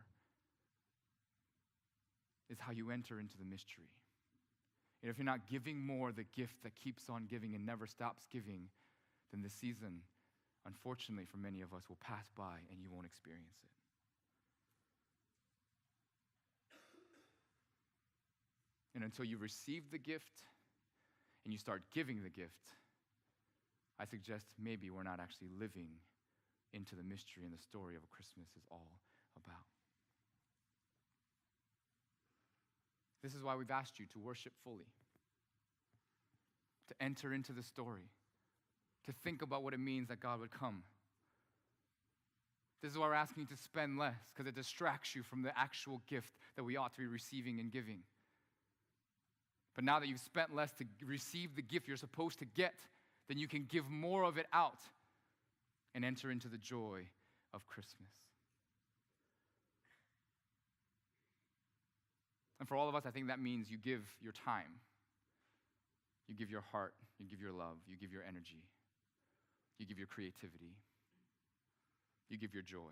is 2.50 2.58
how 2.58 2.72
you 2.72 2.90
enter 2.90 3.18
into 3.18 3.38
the 3.38 3.44
mystery. 3.44 3.88
And 5.02 5.10
if 5.10 5.16
you're 5.16 5.24
not 5.24 5.46
giving 5.48 5.84
more, 5.86 6.12
the 6.12 6.24
gift 6.24 6.62
that 6.62 6.74
keeps 6.74 7.08
on 7.08 7.24
giving 7.24 7.54
and 7.54 7.64
never 7.64 7.86
stops 7.86 8.26
giving, 8.30 8.68
then 9.32 9.42
the 9.42 9.48
season, 9.48 10.02
unfortunately 10.66 11.24
for 11.24 11.38
many 11.38 11.62
of 11.62 11.72
us, 11.72 11.88
will 11.88 11.96
pass 12.00 12.28
by 12.36 12.58
and 12.70 12.82
you 12.82 12.90
won't 12.92 13.06
experience 13.06 13.56
it. 13.62 13.70
And 18.94 19.04
until 19.04 19.24
you 19.24 19.38
receive 19.38 19.90
the 19.90 19.98
gift 19.98 20.42
and 21.44 21.52
you 21.52 21.58
start 21.58 21.82
giving 21.94 22.22
the 22.22 22.28
gift, 22.28 22.68
I 24.00 24.06
suggest 24.06 24.46
maybe 24.58 24.88
we're 24.88 25.02
not 25.02 25.20
actually 25.20 25.48
living 25.58 25.88
into 26.72 26.94
the 26.94 27.02
mystery 27.02 27.44
and 27.44 27.52
the 27.52 27.62
story 27.62 27.96
of 27.96 28.02
what 28.02 28.10
Christmas 28.10 28.48
is 28.56 28.64
all 28.70 28.92
about. 29.36 29.66
This 33.22 33.34
is 33.34 33.42
why 33.42 33.56
we've 33.56 33.70
asked 33.70 33.98
you 33.98 34.06
to 34.14 34.18
worship 34.18 34.54
fully, 34.64 34.88
to 36.88 36.94
enter 37.04 37.34
into 37.34 37.52
the 37.52 37.62
story, 37.62 38.08
to 39.04 39.12
think 39.12 39.42
about 39.42 39.62
what 39.62 39.74
it 39.74 39.80
means 39.80 40.08
that 40.08 40.20
God 40.20 40.40
would 40.40 40.50
come. 40.50 40.82
This 42.82 42.92
is 42.92 42.98
why 42.98 43.08
we're 43.08 43.14
asking 43.14 43.42
you 43.42 43.54
to 43.54 43.62
spend 43.62 43.98
less, 43.98 44.32
because 44.32 44.48
it 44.48 44.54
distracts 44.54 45.14
you 45.14 45.22
from 45.22 45.42
the 45.42 45.52
actual 45.58 46.00
gift 46.08 46.32
that 46.56 46.64
we 46.64 46.78
ought 46.78 46.94
to 46.94 47.00
be 47.00 47.06
receiving 47.06 47.60
and 47.60 47.70
giving. 47.70 47.98
But 49.74 49.84
now 49.84 50.00
that 50.00 50.08
you've 50.08 50.20
spent 50.20 50.54
less 50.54 50.72
to 50.78 50.84
receive 51.04 51.54
the 51.54 51.62
gift 51.62 51.86
you're 51.86 51.98
supposed 51.98 52.38
to 52.38 52.46
get, 52.46 52.72
then 53.30 53.38
you 53.38 53.46
can 53.46 53.64
give 53.70 53.88
more 53.88 54.24
of 54.24 54.38
it 54.38 54.46
out 54.52 54.80
and 55.94 56.04
enter 56.04 56.32
into 56.32 56.48
the 56.48 56.58
joy 56.58 57.02
of 57.54 57.64
Christmas. 57.64 58.10
And 62.58 62.68
for 62.68 62.74
all 62.74 62.88
of 62.88 62.96
us, 62.96 63.04
I 63.06 63.10
think 63.10 63.28
that 63.28 63.40
means 63.40 63.70
you 63.70 63.78
give 63.78 64.02
your 64.20 64.32
time, 64.32 64.80
you 66.26 66.34
give 66.34 66.50
your 66.50 66.64
heart, 66.72 66.92
you 67.20 67.28
give 67.28 67.40
your 67.40 67.52
love, 67.52 67.76
you 67.86 67.96
give 67.96 68.12
your 68.12 68.24
energy, 68.24 68.64
you 69.78 69.86
give 69.86 69.96
your 69.96 70.08
creativity, 70.08 70.74
you 72.28 72.36
give 72.36 72.52
your 72.52 72.64
joy, 72.64 72.90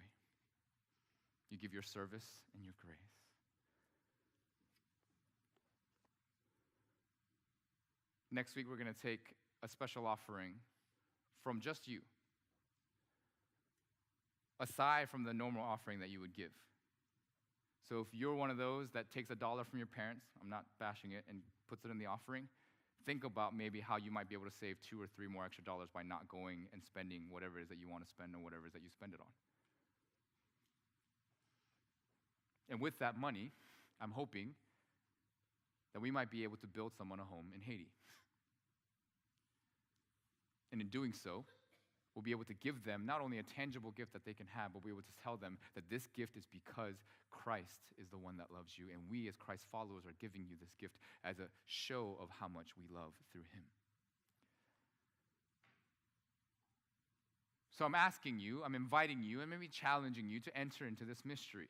you 1.51 1.59
give 1.59 1.73
your 1.75 1.83
service 1.83 2.27
and 2.55 2.65
your 2.65 2.75
grace. 2.81 2.97
Next 8.31 8.55
week, 8.55 8.67
we're 8.71 8.77
going 8.77 8.95
to 8.95 9.03
take 9.03 9.35
a 9.63 9.69
special 9.69 10.07
offering 10.07 10.55
from 11.43 11.61
just 11.61 11.89
you, 11.89 12.01
aside 14.61 15.09
from 15.09 15.25
the 15.25 15.35
normal 15.35 15.63
offering 15.63 16.01
that 16.01 16.11
you 16.11 16.21
would 16.21 16.35
give. 16.35 16.51
So 17.89 18.01
if 18.01 18.09
you're 18.13 18.35
one 18.35 18.51
of 18.51 18.59
those 18.59 18.89
that 18.93 19.11
takes 19.11 19.31
a 19.31 19.35
dollar 19.35 19.65
from 19.65 19.79
your 19.79 19.87
parents, 19.87 20.27
I'm 20.43 20.51
not 20.51 20.65
bashing 20.79 21.13
it, 21.13 21.25
and 21.29 21.41
puts 21.69 21.85
it 21.85 21.91
in 21.91 21.99
the 21.99 22.07
offering, 22.07 22.49
think 23.07 23.25
about 23.25 23.57
maybe 23.57 23.81
how 23.81 23.97
you 23.97 24.11
might 24.11 24.29
be 24.29 24.35
able 24.35 24.45
to 24.45 24.57
save 24.61 24.77
two 24.83 25.01
or 25.01 25.07
three 25.07 25.27
more 25.27 25.45
extra 25.45 25.65
dollars 25.65 25.89
by 25.93 26.03
not 26.03 26.29
going 26.29 26.67
and 26.75 26.83
spending 26.85 27.23
whatever 27.31 27.59
it 27.59 27.63
is 27.63 27.69
that 27.69 27.79
you 27.79 27.89
want 27.89 28.05
to 28.05 28.11
spend 28.11 28.35
or 28.35 28.39
whatever 28.39 28.65
it 28.65 28.69
is 28.69 28.73
that 28.75 28.83
you 28.83 28.91
spend 28.91 29.15
it 29.15 29.21
on. 29.21 29.33
And 32.69 32.81
with 32.81 32.99
that 32.99 33.17
money, 33.17 33.51
I'm 34.01 34.13
hoping 34.13 34.55
that 35.95 36.01
we 36.01 36.11
might 36.11 36.31
be 36.31 36.43
able 36.43 36.59
to 36.59 36.67
build 36.67 36.93
someone 36.97 37.19
a 37.19 37.25
home 37.25 37.47
in 37.55 37.63
Haiti. 37.63 37.89
And 40.73 40.81
in 40.81 40.89
doing 40.89 41.13
so, 41.13 41.45
we'll 42.15 42.23
be 42.23 42.31
able 42.31 42.45
to 42.45 42.55
give 42.55 42.85
them 42.85 43.05
not 43.07 43.21
only 43.21 43.39
a 43.39 43.43
tangible 43.43 43.93
gift 43.93 44.13
that 44.13 44.25
they 44.25 44.35
can 44.35 44.47
have, 44.47 44.73
but 44.73 44.83
we'll 44.83 44.93
be 44.93 44.97
able 44.97 45.07
to 45.07 45.23
tell 45.23 45.37
them 45.37 45.59
that 45.75 45.89
this 45.89 46.09
gift 46.17 46.37
is 46.37 46.47
because 46.51 46.97
Christ 47.31 47.95
is 48.01 48.09
the 48.09 48.19
one 48.19 48.37
that 48.39 48.49
loves 48.53 48.73
you. 48.77 48.87
And 48.93 49.03
we, 49.11 49.29
as 49.29 49.37
Christ 49.37 49.67
followers, 49.71 50.05
are 50.05 50.15
giving 50.21 50.45
you 50.49 50.57
this 50.61 50.75
gift 50.81 50.97
as 51.25 51.39
a 51.39 51.49
show 51.67 52.19
of 52.21 52.29
how 52.41 52.49
much 52.49 52.77
we 52.77 52.85
love 52.95 53.13
through 53.31 53.47
Him. 53.55 53.65
So 57.79 57.85
I'm 57.85 57.95
asking 57.95 58.41
you, 58.41 58.63
I'm 58.65 58.75
inviting 58.75 59.23
you, 59.23 59.41
and 59.41 59.49
maybe 59.49 59.69
challenging 59.69 60.29
you 60.29 60.41
to 60.41 60.59
enter 60.59 60.85
into 60.85 61.05
this 61.05 61.25
mystery. 61.25 61.69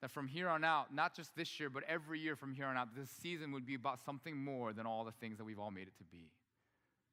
That 0.00 0.12
from 0.12 0.28
here 0.28 0.48
on 0.48 0.62
out, 0.62 0.94
not 0.94 1.14
just 1.14 1.34
this 1.34 1.58
year, 1.58 1.70
but 1.70 1.82
every 1.88 2.20
year 2.20 2.36
from 2.36 2.54
here 2.54 2.66
on 2.66 2.76
out, 2.76 2.94
this 2.94 3.10
season 3.10 3.50
would 3.52 3.66
be 3.66 3.74
about 3.74 3.98
something 4.04 4.36
more 4.36 4.72
than 4.72 4.86
all 4.86 5.04
the 5.04 5.12
things 5.12 5.38
that 5.38 5.44
we've 5.44 5.58
all 5.58 5.72
made 5.72 5.88
it 5.88 5.96
to 5.98 6.04
be. 6.04 6.30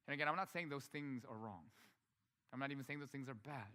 And 0.08 0.14
again, 0.14 0.28
I'm 0.28 0.36
not 0.36 0.52
saying 0.52 0.70
those 0.70 0.84
things 0.84 1.24
are 1.28 1.36
wrong. 1.36 1.64
I'm 2.54 2.60
not 2.60 2.72
even 2.72 2.84
saying 2.86 3.00
those 3.00 3.10
things 3.10 3.28
are 3.28 3.34
bad. 3.34 3.74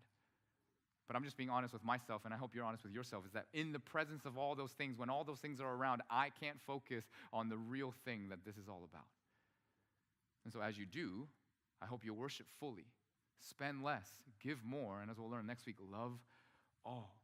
But 1.08 1.16
I'm 1.16 1.24
just 1.24 1.36
being 1.36 1.50
honest 1.50 1.72
with 1.72 1.82
myself, 1.82 2.22
and 2.24 2.32
I 2.32 2.36
hope 2.36 2.54
you're 2.54 2.64
honest 2.64 2.84
with 2.84 2.92
yourself, 2.92 3.26
is 3.26 3.32
that 3.32 3.46
in 3.52 3.72
the 3.72 3.80
presence 3.80 4.26
of 4.26 4.38
all 4.38 4.54
those 4.54 4.70
things, 4.70 4.96
when 4.96 5.10
all 5.10 5.24
those 5.24 5.40
things 5.40 5.60
are 5.60 5.74
around, 5.74 6.02
I 6.08 6.30
can't 6.40 6.60
focus 6.64 7.04
on 7.32 7.48
the 7.48 7.56
real 7.56 7.92
thing 8.04 8.28
that 8.28 8.44
this 8.46 8.56
is 8.56 8.68
all 8.68 8.86
about. 8.88 9.08
And 10.44 10.52
so 10.52 10.60
as 10.60 10.78
you 10.78 10.86
do, 10.86 11.26
I 11.82 11.86
hope 11.86 12.04
you 12.04 12.14
worship 12.14 12.46
fully, 12.60 12.86
spend 13.40 13.82
less, 13.82 14.06
give 14.40 14.64
more, 14.64 15.00
and 15.02 15.10
as 15.10 15.18
we'll 15.18 15.28
learn 15.28 15.48
next 15.48 15.66
week, 15.66 15.76
love 15.90 16.12
all. 16.84 17.19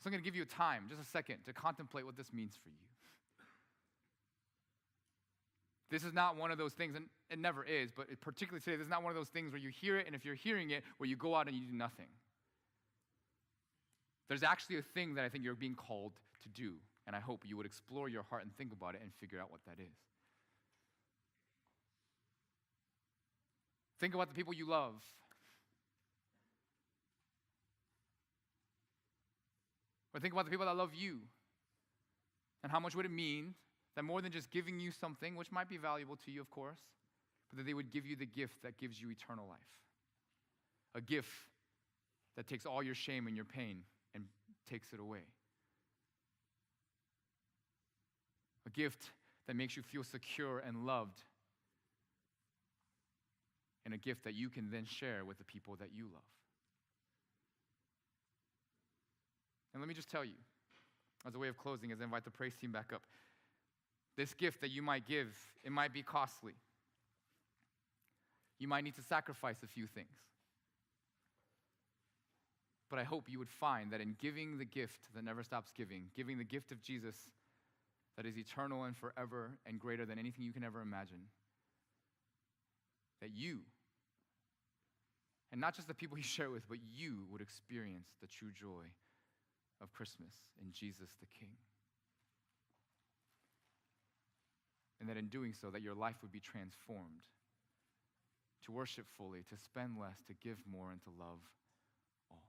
So 0.00 0.08
I'm 0.08 0.12
going 0.12 0.22
to 0.22 0.24
give 0.24 0.36
you 0.36 0.42
a 0.42 0.46
time, 0.46 0.84
just 0.88 1.00
a 1.00 1.04
second, 1.04 1.38
to 1.46 1.52
contemplate 1.52 2.04
what 2.04 2.16
this 2.16 2.32
means 2.32 2.56
for 2.62 2.68
you. 2.68 2.86
This 5.90 6.04
is 6.04 6.12
not 6.12 6.36
one 6.36 6.50
of 6.50 6.58
those 6.58 6.72
things, 6.72 6.96
and 6.96 7.06
it 7.30 7.38
never 7.38 7.64
is, 7.64 7.92
but 7.92 8.06
particularly 8.20 8.60
today, 8.60 8.76
this 8.76 8.84
is 8.84 8.90
not 8.90 9.02
one 9.02 9.10
of 9.10 9.16
those 9.16 9.28
things 9.28 9.52
where 9.52 9.60
you 9.60 9.70
hear 9.70 9.98
it, 9.98 10.06
and 10.06 10.16
if 10.16 10.24
you're 10.24 10.34
hearing 10.34 10.70
it, 10.70 10.82
where 10.98 11.08
you 11.08 11.16
go 11.16 11.34
out 11.34 11.46
and 11.46 11.56
you 11.56 11.64
do 11.64 11.76
nothing. 11.76 12.08
There's 14.28 14.42
actually 14.42 14.78
a 14.78 14.82
thing 14.82 15.14
that 15.14 15.24
I 15.24 15.28
think 15.28 15.44
you're 15.44 15.54
being 15.54 15.76
called 15.76 16.12
to 16.42 16.48
do, 16.48 16.74
and 17.06 17.14
I 17.14 17.20
hope 17.20 17.44
you 17.46 17.56
would 17.56 17.66
explore 17.66 18.08
your 18.08 18.24
heart 18.24 18.42
and 18.42 18.52
think 18.56 18.72
about 18.72 18.96
it 18.96 19.00
and 19.02 19.12
figure 19.20 19.40
out 19.40 19.50
what 19.50 19.60
that 19.66 19.80
is. 19.80 19.96
Think 24.00 24.14
about 24.14 24.28
the 24.28 24.34
people 24.34 24.52
you 24.52 24.66
love. 24.66 24.94
Or 30.16 30.18
think 30.18 30.32
about 30.32 30.46
the 30.46 30.50
people 30.50 30.64
that 30.64 30.74
love 30.74 30.94
you. 30.94 31.18
And 32.62 32.72
how 32.72 32.80
much 32.80 32.96
would 32.96 33.04
it 33.04 33.10
mean 33.10 33.52
that 33.96 34.02
more 34.02 34.22
than 34.22 34.32
just 34.32 34.50
giving 34.50 34.80
you 34.80 34.90
something, 34.90 35.36
which 35.36 35.52
might 35.52 35.68
be 35.68 35.76
valuable 35.76 36.16
to 36.24 36.30
you, 36.30 36.40
of 36.40 36.50
course, 36.50 36.80
but 37.50 37.58
that 37.58 37.66
they 37.66 37.74
would 37.74 37.92
give 37.92 38.06
you 38.06 38.16
the 38.16 38.24
gift 38.24 38.62
that 38.62 38.78
gives 38.78 38.98
you 38.98 39.10
eternal 39.10 39.46
life. 39.46 39.58
A 40.94 41.02
gift 41.02 41.28
that 42.34 42.48
takes 42.48 42.64
all 42.64 42.82
your 42.82 42.94
shame 42.94 43.26
and 43.26 43.36
your 43.36 43.44
pain 43.44 43.82
and 44.14 44.24
takes 44.70 44.94
it 44.94 45.00
away. 45.00 45.26
A 48.66 48.70
gift 48.70 49.10
that 49.46 49.54
makes 49.54 49.76
you 49.76 49.82
feel 49.82 50.02
secure 50.02 50.60
and 50.60 50.86
loved. 50.86 51.20
And 53.84 53.92
a 53.92 53.98
gift 53.98 54.24
that 54.24 54.34
you 54.34 54.48
can 54.48 54.70
then 54.70 54.86
share 54.86 55.26
with 55.26 55.36
the 55.36 55.44
people 55.44 55.76
that 55.76 55.90
you 55.94 56.04
love. 56.04 56.35
And 59.76 59.82
let 59.82 59.88
me 59.88 59.94
just 59.94 60.08
tell 60.08 60.24
you, 60.24 60.32
as 61.26 61.34
a 61.34 61.38
way 61.38 61.48
of 61.48 61.58
closing, 61.58 61.92
as 61.92 62.00
I 62.00 62.04
invite 62.04 62.24
the 62.24 62.30
praise 62.30 62.56
team 62.56 62.72
back 62.72 62.94
up, 62.94 63.02
this 64.16 64.32
gift 64.32 64.62
that 64.62 64.70
you 64.70 64.80
might 64.80 65.06
give, 65.06 65.36
it 65.64 65.70
might 65.70 65.92
be 65.92 66.00
costly. 66.00 66.54
You 68.58 68.68
might 68.68 68.84
need 68.84 68.94
to 68.94 69.02
sacrifice 69.02 69.58
a 69.62 69.66
few 69.66 69.86
things. 69.86 70.16
But 72.88 73.00
I 73.00 73.04
hope 73.04 73.24
you 73.28 73.38
would 73.38 73.50
find 73.50 73.90
that 73.92 74.00
in 74.00 74.16
giving 74.18 74.56
the 74.56 74.64
gift 74.64 75.14
that 75.14 75.22
never 75.22 75.42
stops 75.42 75.70
giving, 75.76 76.04
giving 76.16 76.38
the 76.38 76.44
gift 76.44 76.72
of 76.72 76.80
Jesus 76.80 77.28
that 78.16 78.24
is 78.24 78.38
eternal 78.38 78.84
and 78.84 78.96
forever 78.96 79.58
and 79.66 79.78
greater 79.78 80.06
than 80.06 80.18
anything 80.18 80.46
you 80.46 80.54
can 80.54 80.64
ever 80.64 80.80
imagine, 80.80 81.20
that 83.20 83.28
you, 83.34 83.58
and 85.52 85.60
not 85.60 85.74
just 85.74 85.86
the 85.86 85.92
people 85.92 86.16
you 86.16 86.24
share 86.24 86.50
with, 86.50 86.66
but 86.66 86.78
you 86.94 87.26
would 87.30 87.42
experience 87.42 88.06
the 88.22 88.26
true 88.26 88.52
joy 88.58 88.86
of 89.82 89.92
Christmas 89.92 90.34
in 90.60 90.72
Jesus 90.72 91.10
the 91.20 91.26
King. 91.38 91.54
And 95.00 95.08
that 95.08 95.16
in 95.16 95.28
doing 95.28 95.52
so, 95.52 95.70
that 95.70 95.82
your 95.82 95.94
life 95.94 96.16
would 96.22 96.32
be 96.32 96.40
transformed 96.40 97.26
to 98.64 98.72
worship 98.72 99.06
fully, 99.16 99.44
to 99.50 99.56
spend 99.56 99.96
less, 100.00 100.16
to 100.26 100.34
give 100.42 100.56
more, 100.70 100.90
and 100.90 101.00
to 101.02 101.10
love 101.18 101.38
all. 102.30 102.48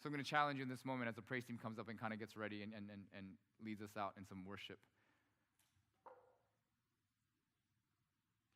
So 0.00 0.06
I'm 0.06 0.12
going 0.12 0.24
to 0.24 0.30
challenge 0.30 0.58
you 0.58 0.62
in 0.62 0.68
this 0.68 0.84
moment 0.84 1.08
as 1.08 1.16
the 1.16 1.22
praise 1.22 1.44
team 1.44 1.58
comes 1.60 1.78
up 1.78 1.88
and 1.88 1.98
kind 1.98 2.12
of 2.12 2.20
gets 2.20 2.36
ready 2.36 2.62
and, 2.62 2.72
and, 2.72 2.88
and, 2.90 3.02
and 3.16 3.26
leads 3.64 3.82
us 3.82 3.96
out 3.98 4.12
in 4.16 4.24
some 4.24 4.44
worship. 4.46 4.78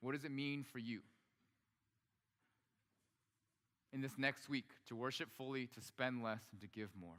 What 0.00 0.12
does 0.12 0.24
it 0.24 0.30
mean 0.30 0.64
for 0.64 0.78
you 0.78 1.00
in 3.92 4.00
this 4.00 4.18
next 4.18 4.48
week 4.48 4.66
to 4.88 4.96
worship 4.96 5.28
fully, 5.36 5.66
to 5.74 5.80
spend 5.80 6.22
less, 6.22 6.42
and 6.52 6.60
to 6.60 6.66
give 6.66 6.90
more? 7.00 7.16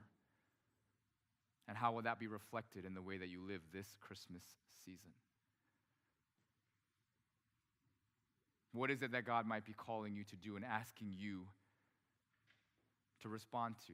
And 1.67 1.77
how 1.77 1.91
will 1.91 2.01
that 2.01 2.19
be 2.19 2.27
reflected 2.27 2.85
in 2.85 2.95
the 2.95 3.01
way 3.01 3.17
that 3.17 3.29
you 3.29 3.41
live 3.47 3.61
this 3.71 3.87
Christmas 4.01 4.43
season? 4.85 5.11
What 8.73 8.91
is 8.91 9.01
it 9.01 9.11
that 9.11 9.25
God 9.25 9.45
might 9.45 9.65
be 9.65 9.73
calling 9.73 10.15
you 10.15 10.23
to 10.25 10.35
do 10.35 10.55
and 10.55 10.65
asking 10.65 11.13
you 11.17 11.41
to 13.21 13.29
respond 13.29 13.75
to? 13.87 13.93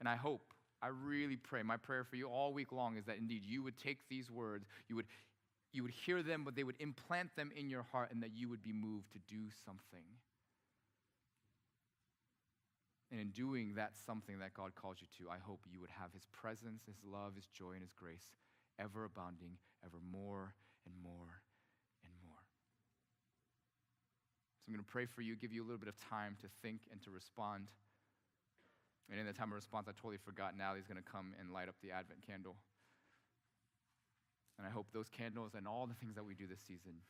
And 0.00 0.08
I 0.08 0.16
hope, 0.16 0.42
I 0.82 0.88
really 0.88 1.36
pray, 1.36 1.62
my 1.62 1.76
prayer 1.76 2.04
for 2.04 2.16
you 2.16 2.28
all 2.28 2.52
week 2.52 2.72
long 2.72 2.96
is 2.96 3.04
that 3.06 3.18
indeed 3.18 3.42
you 3.44 3.62
would 3.62 3.78
take 3.78 3.98
these 4.08 4.30
words, 4.30 4.66
you 4.88 4.96
would, 4.96 5.06
you 5.72 5.82
would 5.82 5.92
hear 5.92 6.22
them, 6.22 6.42
but 6.44 6.56
they 6.56 6.64
would 6.64 6.80
implant 6.80 7.34
them 7.36 7.50
in 7.54 7.68
your 7.68 7.84
heart, 7.92 8.10
and 8.12 8.22
that 8.22 8.30
you 8.34 8.48
would 8.48 8.62
be 8.62 8.72
moved 8.72 9.12
to 9.12 9.18
do 9.28 9.42
something. 9.64 10.04
And 13.10 13.20
in 13.20 13.30
doing 13.30 13.74
that 13.74 13.98
something 14.06 14.38
that 14.38 14.54
God 14.54 14.74
calls 14.74 14.98
you 15.02 15.08
to, 15.18 15.30
I 15.30 15.38
hope 15.42 15.66
you 15.66 15.80
would 15.80 15.90
have 15.90 16.12
His 16.12 16.26
presence, 16.30 16.86
His 16.86 17.02
love, 17.02 17.34
His 17.34 17.46
joy, 17.46 17.72
and 17.72 17.82
His 17.82 17.92
grace 17.92 18.30
ever 18.78 19.04
abounding, 19.04 19.58
ever 19.84 19.98
more 20.00 20.54
and 20.86 20.94
more 21.02 21.42
and 22.06 22.14
more. 22.22 22.46
So 24.62 24.70
I'm 24.70 24.74
going 24.74 24.84
to 24.84 24.92
pray 24.92 25.06
for 25.06 25.22
you, 25.22 25.34
give 25.34 25.52
you 25.52 25.62
a 25.62 25.66
little 25.66 25.82
bit 25.82 25.90
of 25.90 25.98
time 26.08 26.36
to 26.40 26.48
think 26.62 26.86
and 26.92 27.02
to 27.02 27.10
respond. 27.10 27.66
And 29.10 29.18
in 29.18 29.26
the 29.26 29.34
time 29.34 29.50
of 29.50 29.58
response, 29.58 29.88
I 29.88 29.92
totally 29.92 30.22
forgot. 30.22 30.56
Natalie's 30.56 30.86
going 30.86 31.02
to 31.02 31.10
come 31.10 31.34
and 31.40 31.50
light 31.50 31.68
up 31.68 31.74
the 31.82 31.90
Advent 31.90 32.22
candle. 32.22 32.54
And 34.56 34.66
I 34.66 34.70
hope 34.70 34.86
those 34.92 35.08
candles 35.10 35.58
and 35.58 35.66
all 35.66 35.86
the 35.86 35.98
things 35.98 36.14
that 36.14 36.24
we 36.24 36.34
do 36.34 36.46
this 36.46 36.60
season 36.62 37.02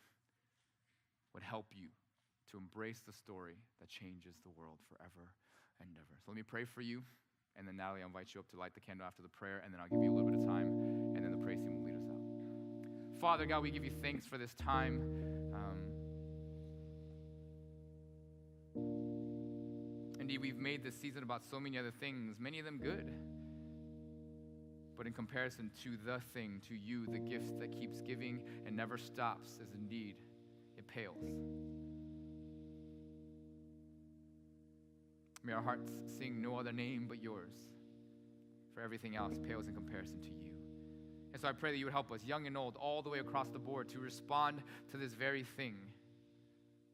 would 1.34 1.42
help 1.42 1.66
you 1.76 1.92
to 2.50 2.56
embrace 2.56 3.02
the 3.04 3.12
story 3.12 3.60
that 3.80 3.90
changes 3.90 4.40
the 4.42 4.50
world 4.56 4.78
forever 4.88 5.34
and 5.80 5.90
ever. 5.96 6.14
So 6.24 6.30
let 6.30 6.36
me 6.36 6.42
pray 6.42 6.64
for 6.64 6.80
you. 6.80 7.02
And 7.56 7.66
then 7.66 7.76
Natalie, 7.76 8.00
I'll 8.00 8.06
invite 8.06 8.34
you 8.34 8.40
up 8.40 8.48
to 8.50 8.56
light 8.56 8.74
the 8.74 8.80
candle 8.80 9.06
after 9.06 9.22
the 9.22 9.28
prayer. 9.28 9.62
And 9.64 9.72
then 9.72 9.80
I'll 9.80 9.88
give 9.88 10.02
you 10.02 10.10
a 10.10 10.14
little 10.14 10.30
bit 10.30 10.38
of 10.38 10.46
time. 10.46 10.68
And 11.14 11.24
then 11.24 11.32
the 11.32 11.44
praise 11.44 11.60
team 11.60 11.76
will 11.76 11.84
lead 11.84 11.96
us 11.96 12.08
out. 12.08 13.20
Father 13.20 13.46
God, 13.46 13.62
we 13.62 13.70
give 13.70 13.84
you 13.84 13.92
thanks 14.02 14.26
for 14.26 14.38
this 14.38 14.54
time. 14.54 15.02
Um, 15.54 15.90
Indeed, 20.30 20.42
we've 20.42 20.58
made 20.58 20.84
this 20.84 20.94
season 20.94 21.24
about 21.24 21.42
so 21.50 21.58
many 21.58 21.76
other 21.76 21.90
things, 21.90 22.36
many 22.38 22.60
of 22.60 22.64
them 22.64 22.78
good. 22.78 23.12
But 24.96 25.06
in 25.06 25.12
comparison 25.12 25.72
to 25.82 25.96
the 26.04 26.20
thing, 26.32 26.60
to 26.68 26.74
you, 26.76 27.06
the 27.06 27.18
gift 27.18 27.58
that 27.58 27.72
keeps 27.72 28.00
giving 28.00 28.40
and 28.64 28.76
never 28.76 28.96
stops, 28.96 29.58
is 29.60 29.74
indeed, 29.74 30.16
it 30.76 30.86
pales. 30.86 31.24
May 35.42 35.52
our 35.52 35.62
hearts 35.62 35.90
sing 36.18 36.42
no 36.42 36.56
other 36.56 36.72
name 36.72 37.06
but 37.08 37.22
yours, 37.22 37.52
for 38.74 38.82
everything 38.82 39.16
else 39.16 39.38
pales 39.46 39.68
in 39.68 39.74
comparison 39.74 40.20
to 40.20 40.28
you. 40.28 40.50
And 41.32 41.40
so 41.40 41.48
I 41.48 41.52
pray 41.52 41.70
that 41.70 41.78
you 41.78 41.86
would 41.86 41.94
help 41.94 42.10
us, 42.12 42.24
young 42.24 42.46
and 42.46 42.56
old, 42.56 42.76
all 42.76 43.02
the 43.02 43.08
way 43.08 43.20
across 43.20 43.48
the 43.48 43.58
board, 43.58 43.88
to 43.90 43.98
respond 43.98 44.62
to 44.90 44.96
this 44.96 45.12
very 45.12 45.44
thing 45.44 45.76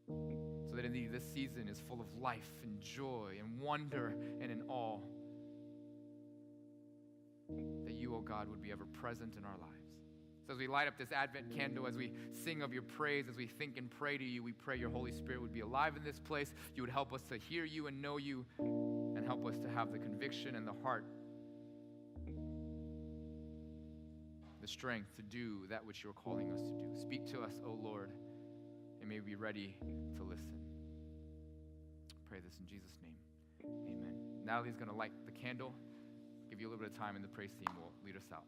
so 0.09 0.77
that 0.77 0.85
indeed 0.85 1.11
this 1.11 1.25
season 1.33 1.69
is 1.69 1.83
full 1.89 2.01
of 2.01 2.07
life 2.21 2.53
and 2.63 2.81
joy 2.81 3.37
and 3.41 3.59
wonder 3.59 4.17
and 4.41 4.53
in 4.53 4.63
awe. 4.69 5.01
That 7.85 7.95
you, 7.95 8.15
O 8.15 8.19
oh 8.19 8.21
God, 8.21 8.49
would 8.49 8.63
be 8.63 8.73
ever 8.73 8.85
present 8.87 9.37
in 9.37 9.45
our 9.45 9.57
lives. 9.61 9.76
So 10.47 10.53
as 10.53 10.59
we 10.61 10.69
light 10.69 10.87
up 10.87 10.97
this 10.97 11.11
Advent 11.11 11.57
candle, 11.57 11.89
as 11.89 11.97
we 11.97 12.13
sing 12.33 12.63
of 12.63 12.73
your 12.73 12.83
praise, 12.83 13.29
as 13.29 13.37
we 13.37 13.49
think 13.49 13.77
and 13.77 13.91
pray 13.91 14.17
to 14.17 14.25
you, 14.25 14.45
we 14.45 14.53
pray 14.53 14.77
your 14.77 14.91
Holy 14.91 15.11
Spirit 15.11 15.43
would 15.43 15.53
be 15.53 15.61
alive 15.61 15.97
in 15.97 16.05
this 16.05 16.21
place. 16.21 16.55
You 16.77 16.85
would 16.85 16.91
help 16.91 17.13
us 17.13 17.23
to 17.31 17.37
hear 17.37 17.65
you 17.65 17.89
and 17.89 18.01
know 18.01 18.17
you, 18.17 18.47
and 18.59 19.27
help 19.27 19.45
us 19.45 19.59
to 19.59 19.69
have 19.69 19.91
the 19.91 19.99
conviction 19.99 20.55
and 20.55 20.67
the 20.67 20.75
heart, 20.85 21.05
the 24.61 24.69
strength 24.69 25.17
to 25.17 25.23
do 25.23 25.67
that 25.69 25.85
which 25.85 26.05
you're 26.05 26.13
calling 26.13 26.53
us 26.53 26.61
to 26.61 26.71
do. 26.71 26.93
Speak 27.01 27.27
to 27.33 27.41
us, 27.41 27.61
O 27.65 27.77
Lord, 27.83 28.13
and 29.01 29.09
may 29.09 29.19
we 29.19 29.31
be 29.31 29.35
ready 29.35 29.75
to 30.17 30.23
listen. 30.23 30.61
Pray 32.29 32.39
this 32.39 32.57
in 32.61 32.67
Jesus' 32.67 32.99
name. 33.03 33.17
Amen. 33.89 34.15
Natalie's 34.45 34.77
going 34.77 34.91
to 34.91 34.97
light 34.97 35.13
the 35.25 35.33
candle, 35.33 35.73
give 36.51 36.61
you 36.61 36.69
a 36.69 36.71
little 36.71 36.85
bit 36.85 36.93
of 36.93 36.99
time, 36.99 37.17
and 37.17 37.25
the 37.25 37.29
praise 37.29 37.53
team 37.53 37.75
will 37.77 37.91
lead 38.05 38.17
us 38.17 38.31
out. 38.33 38.45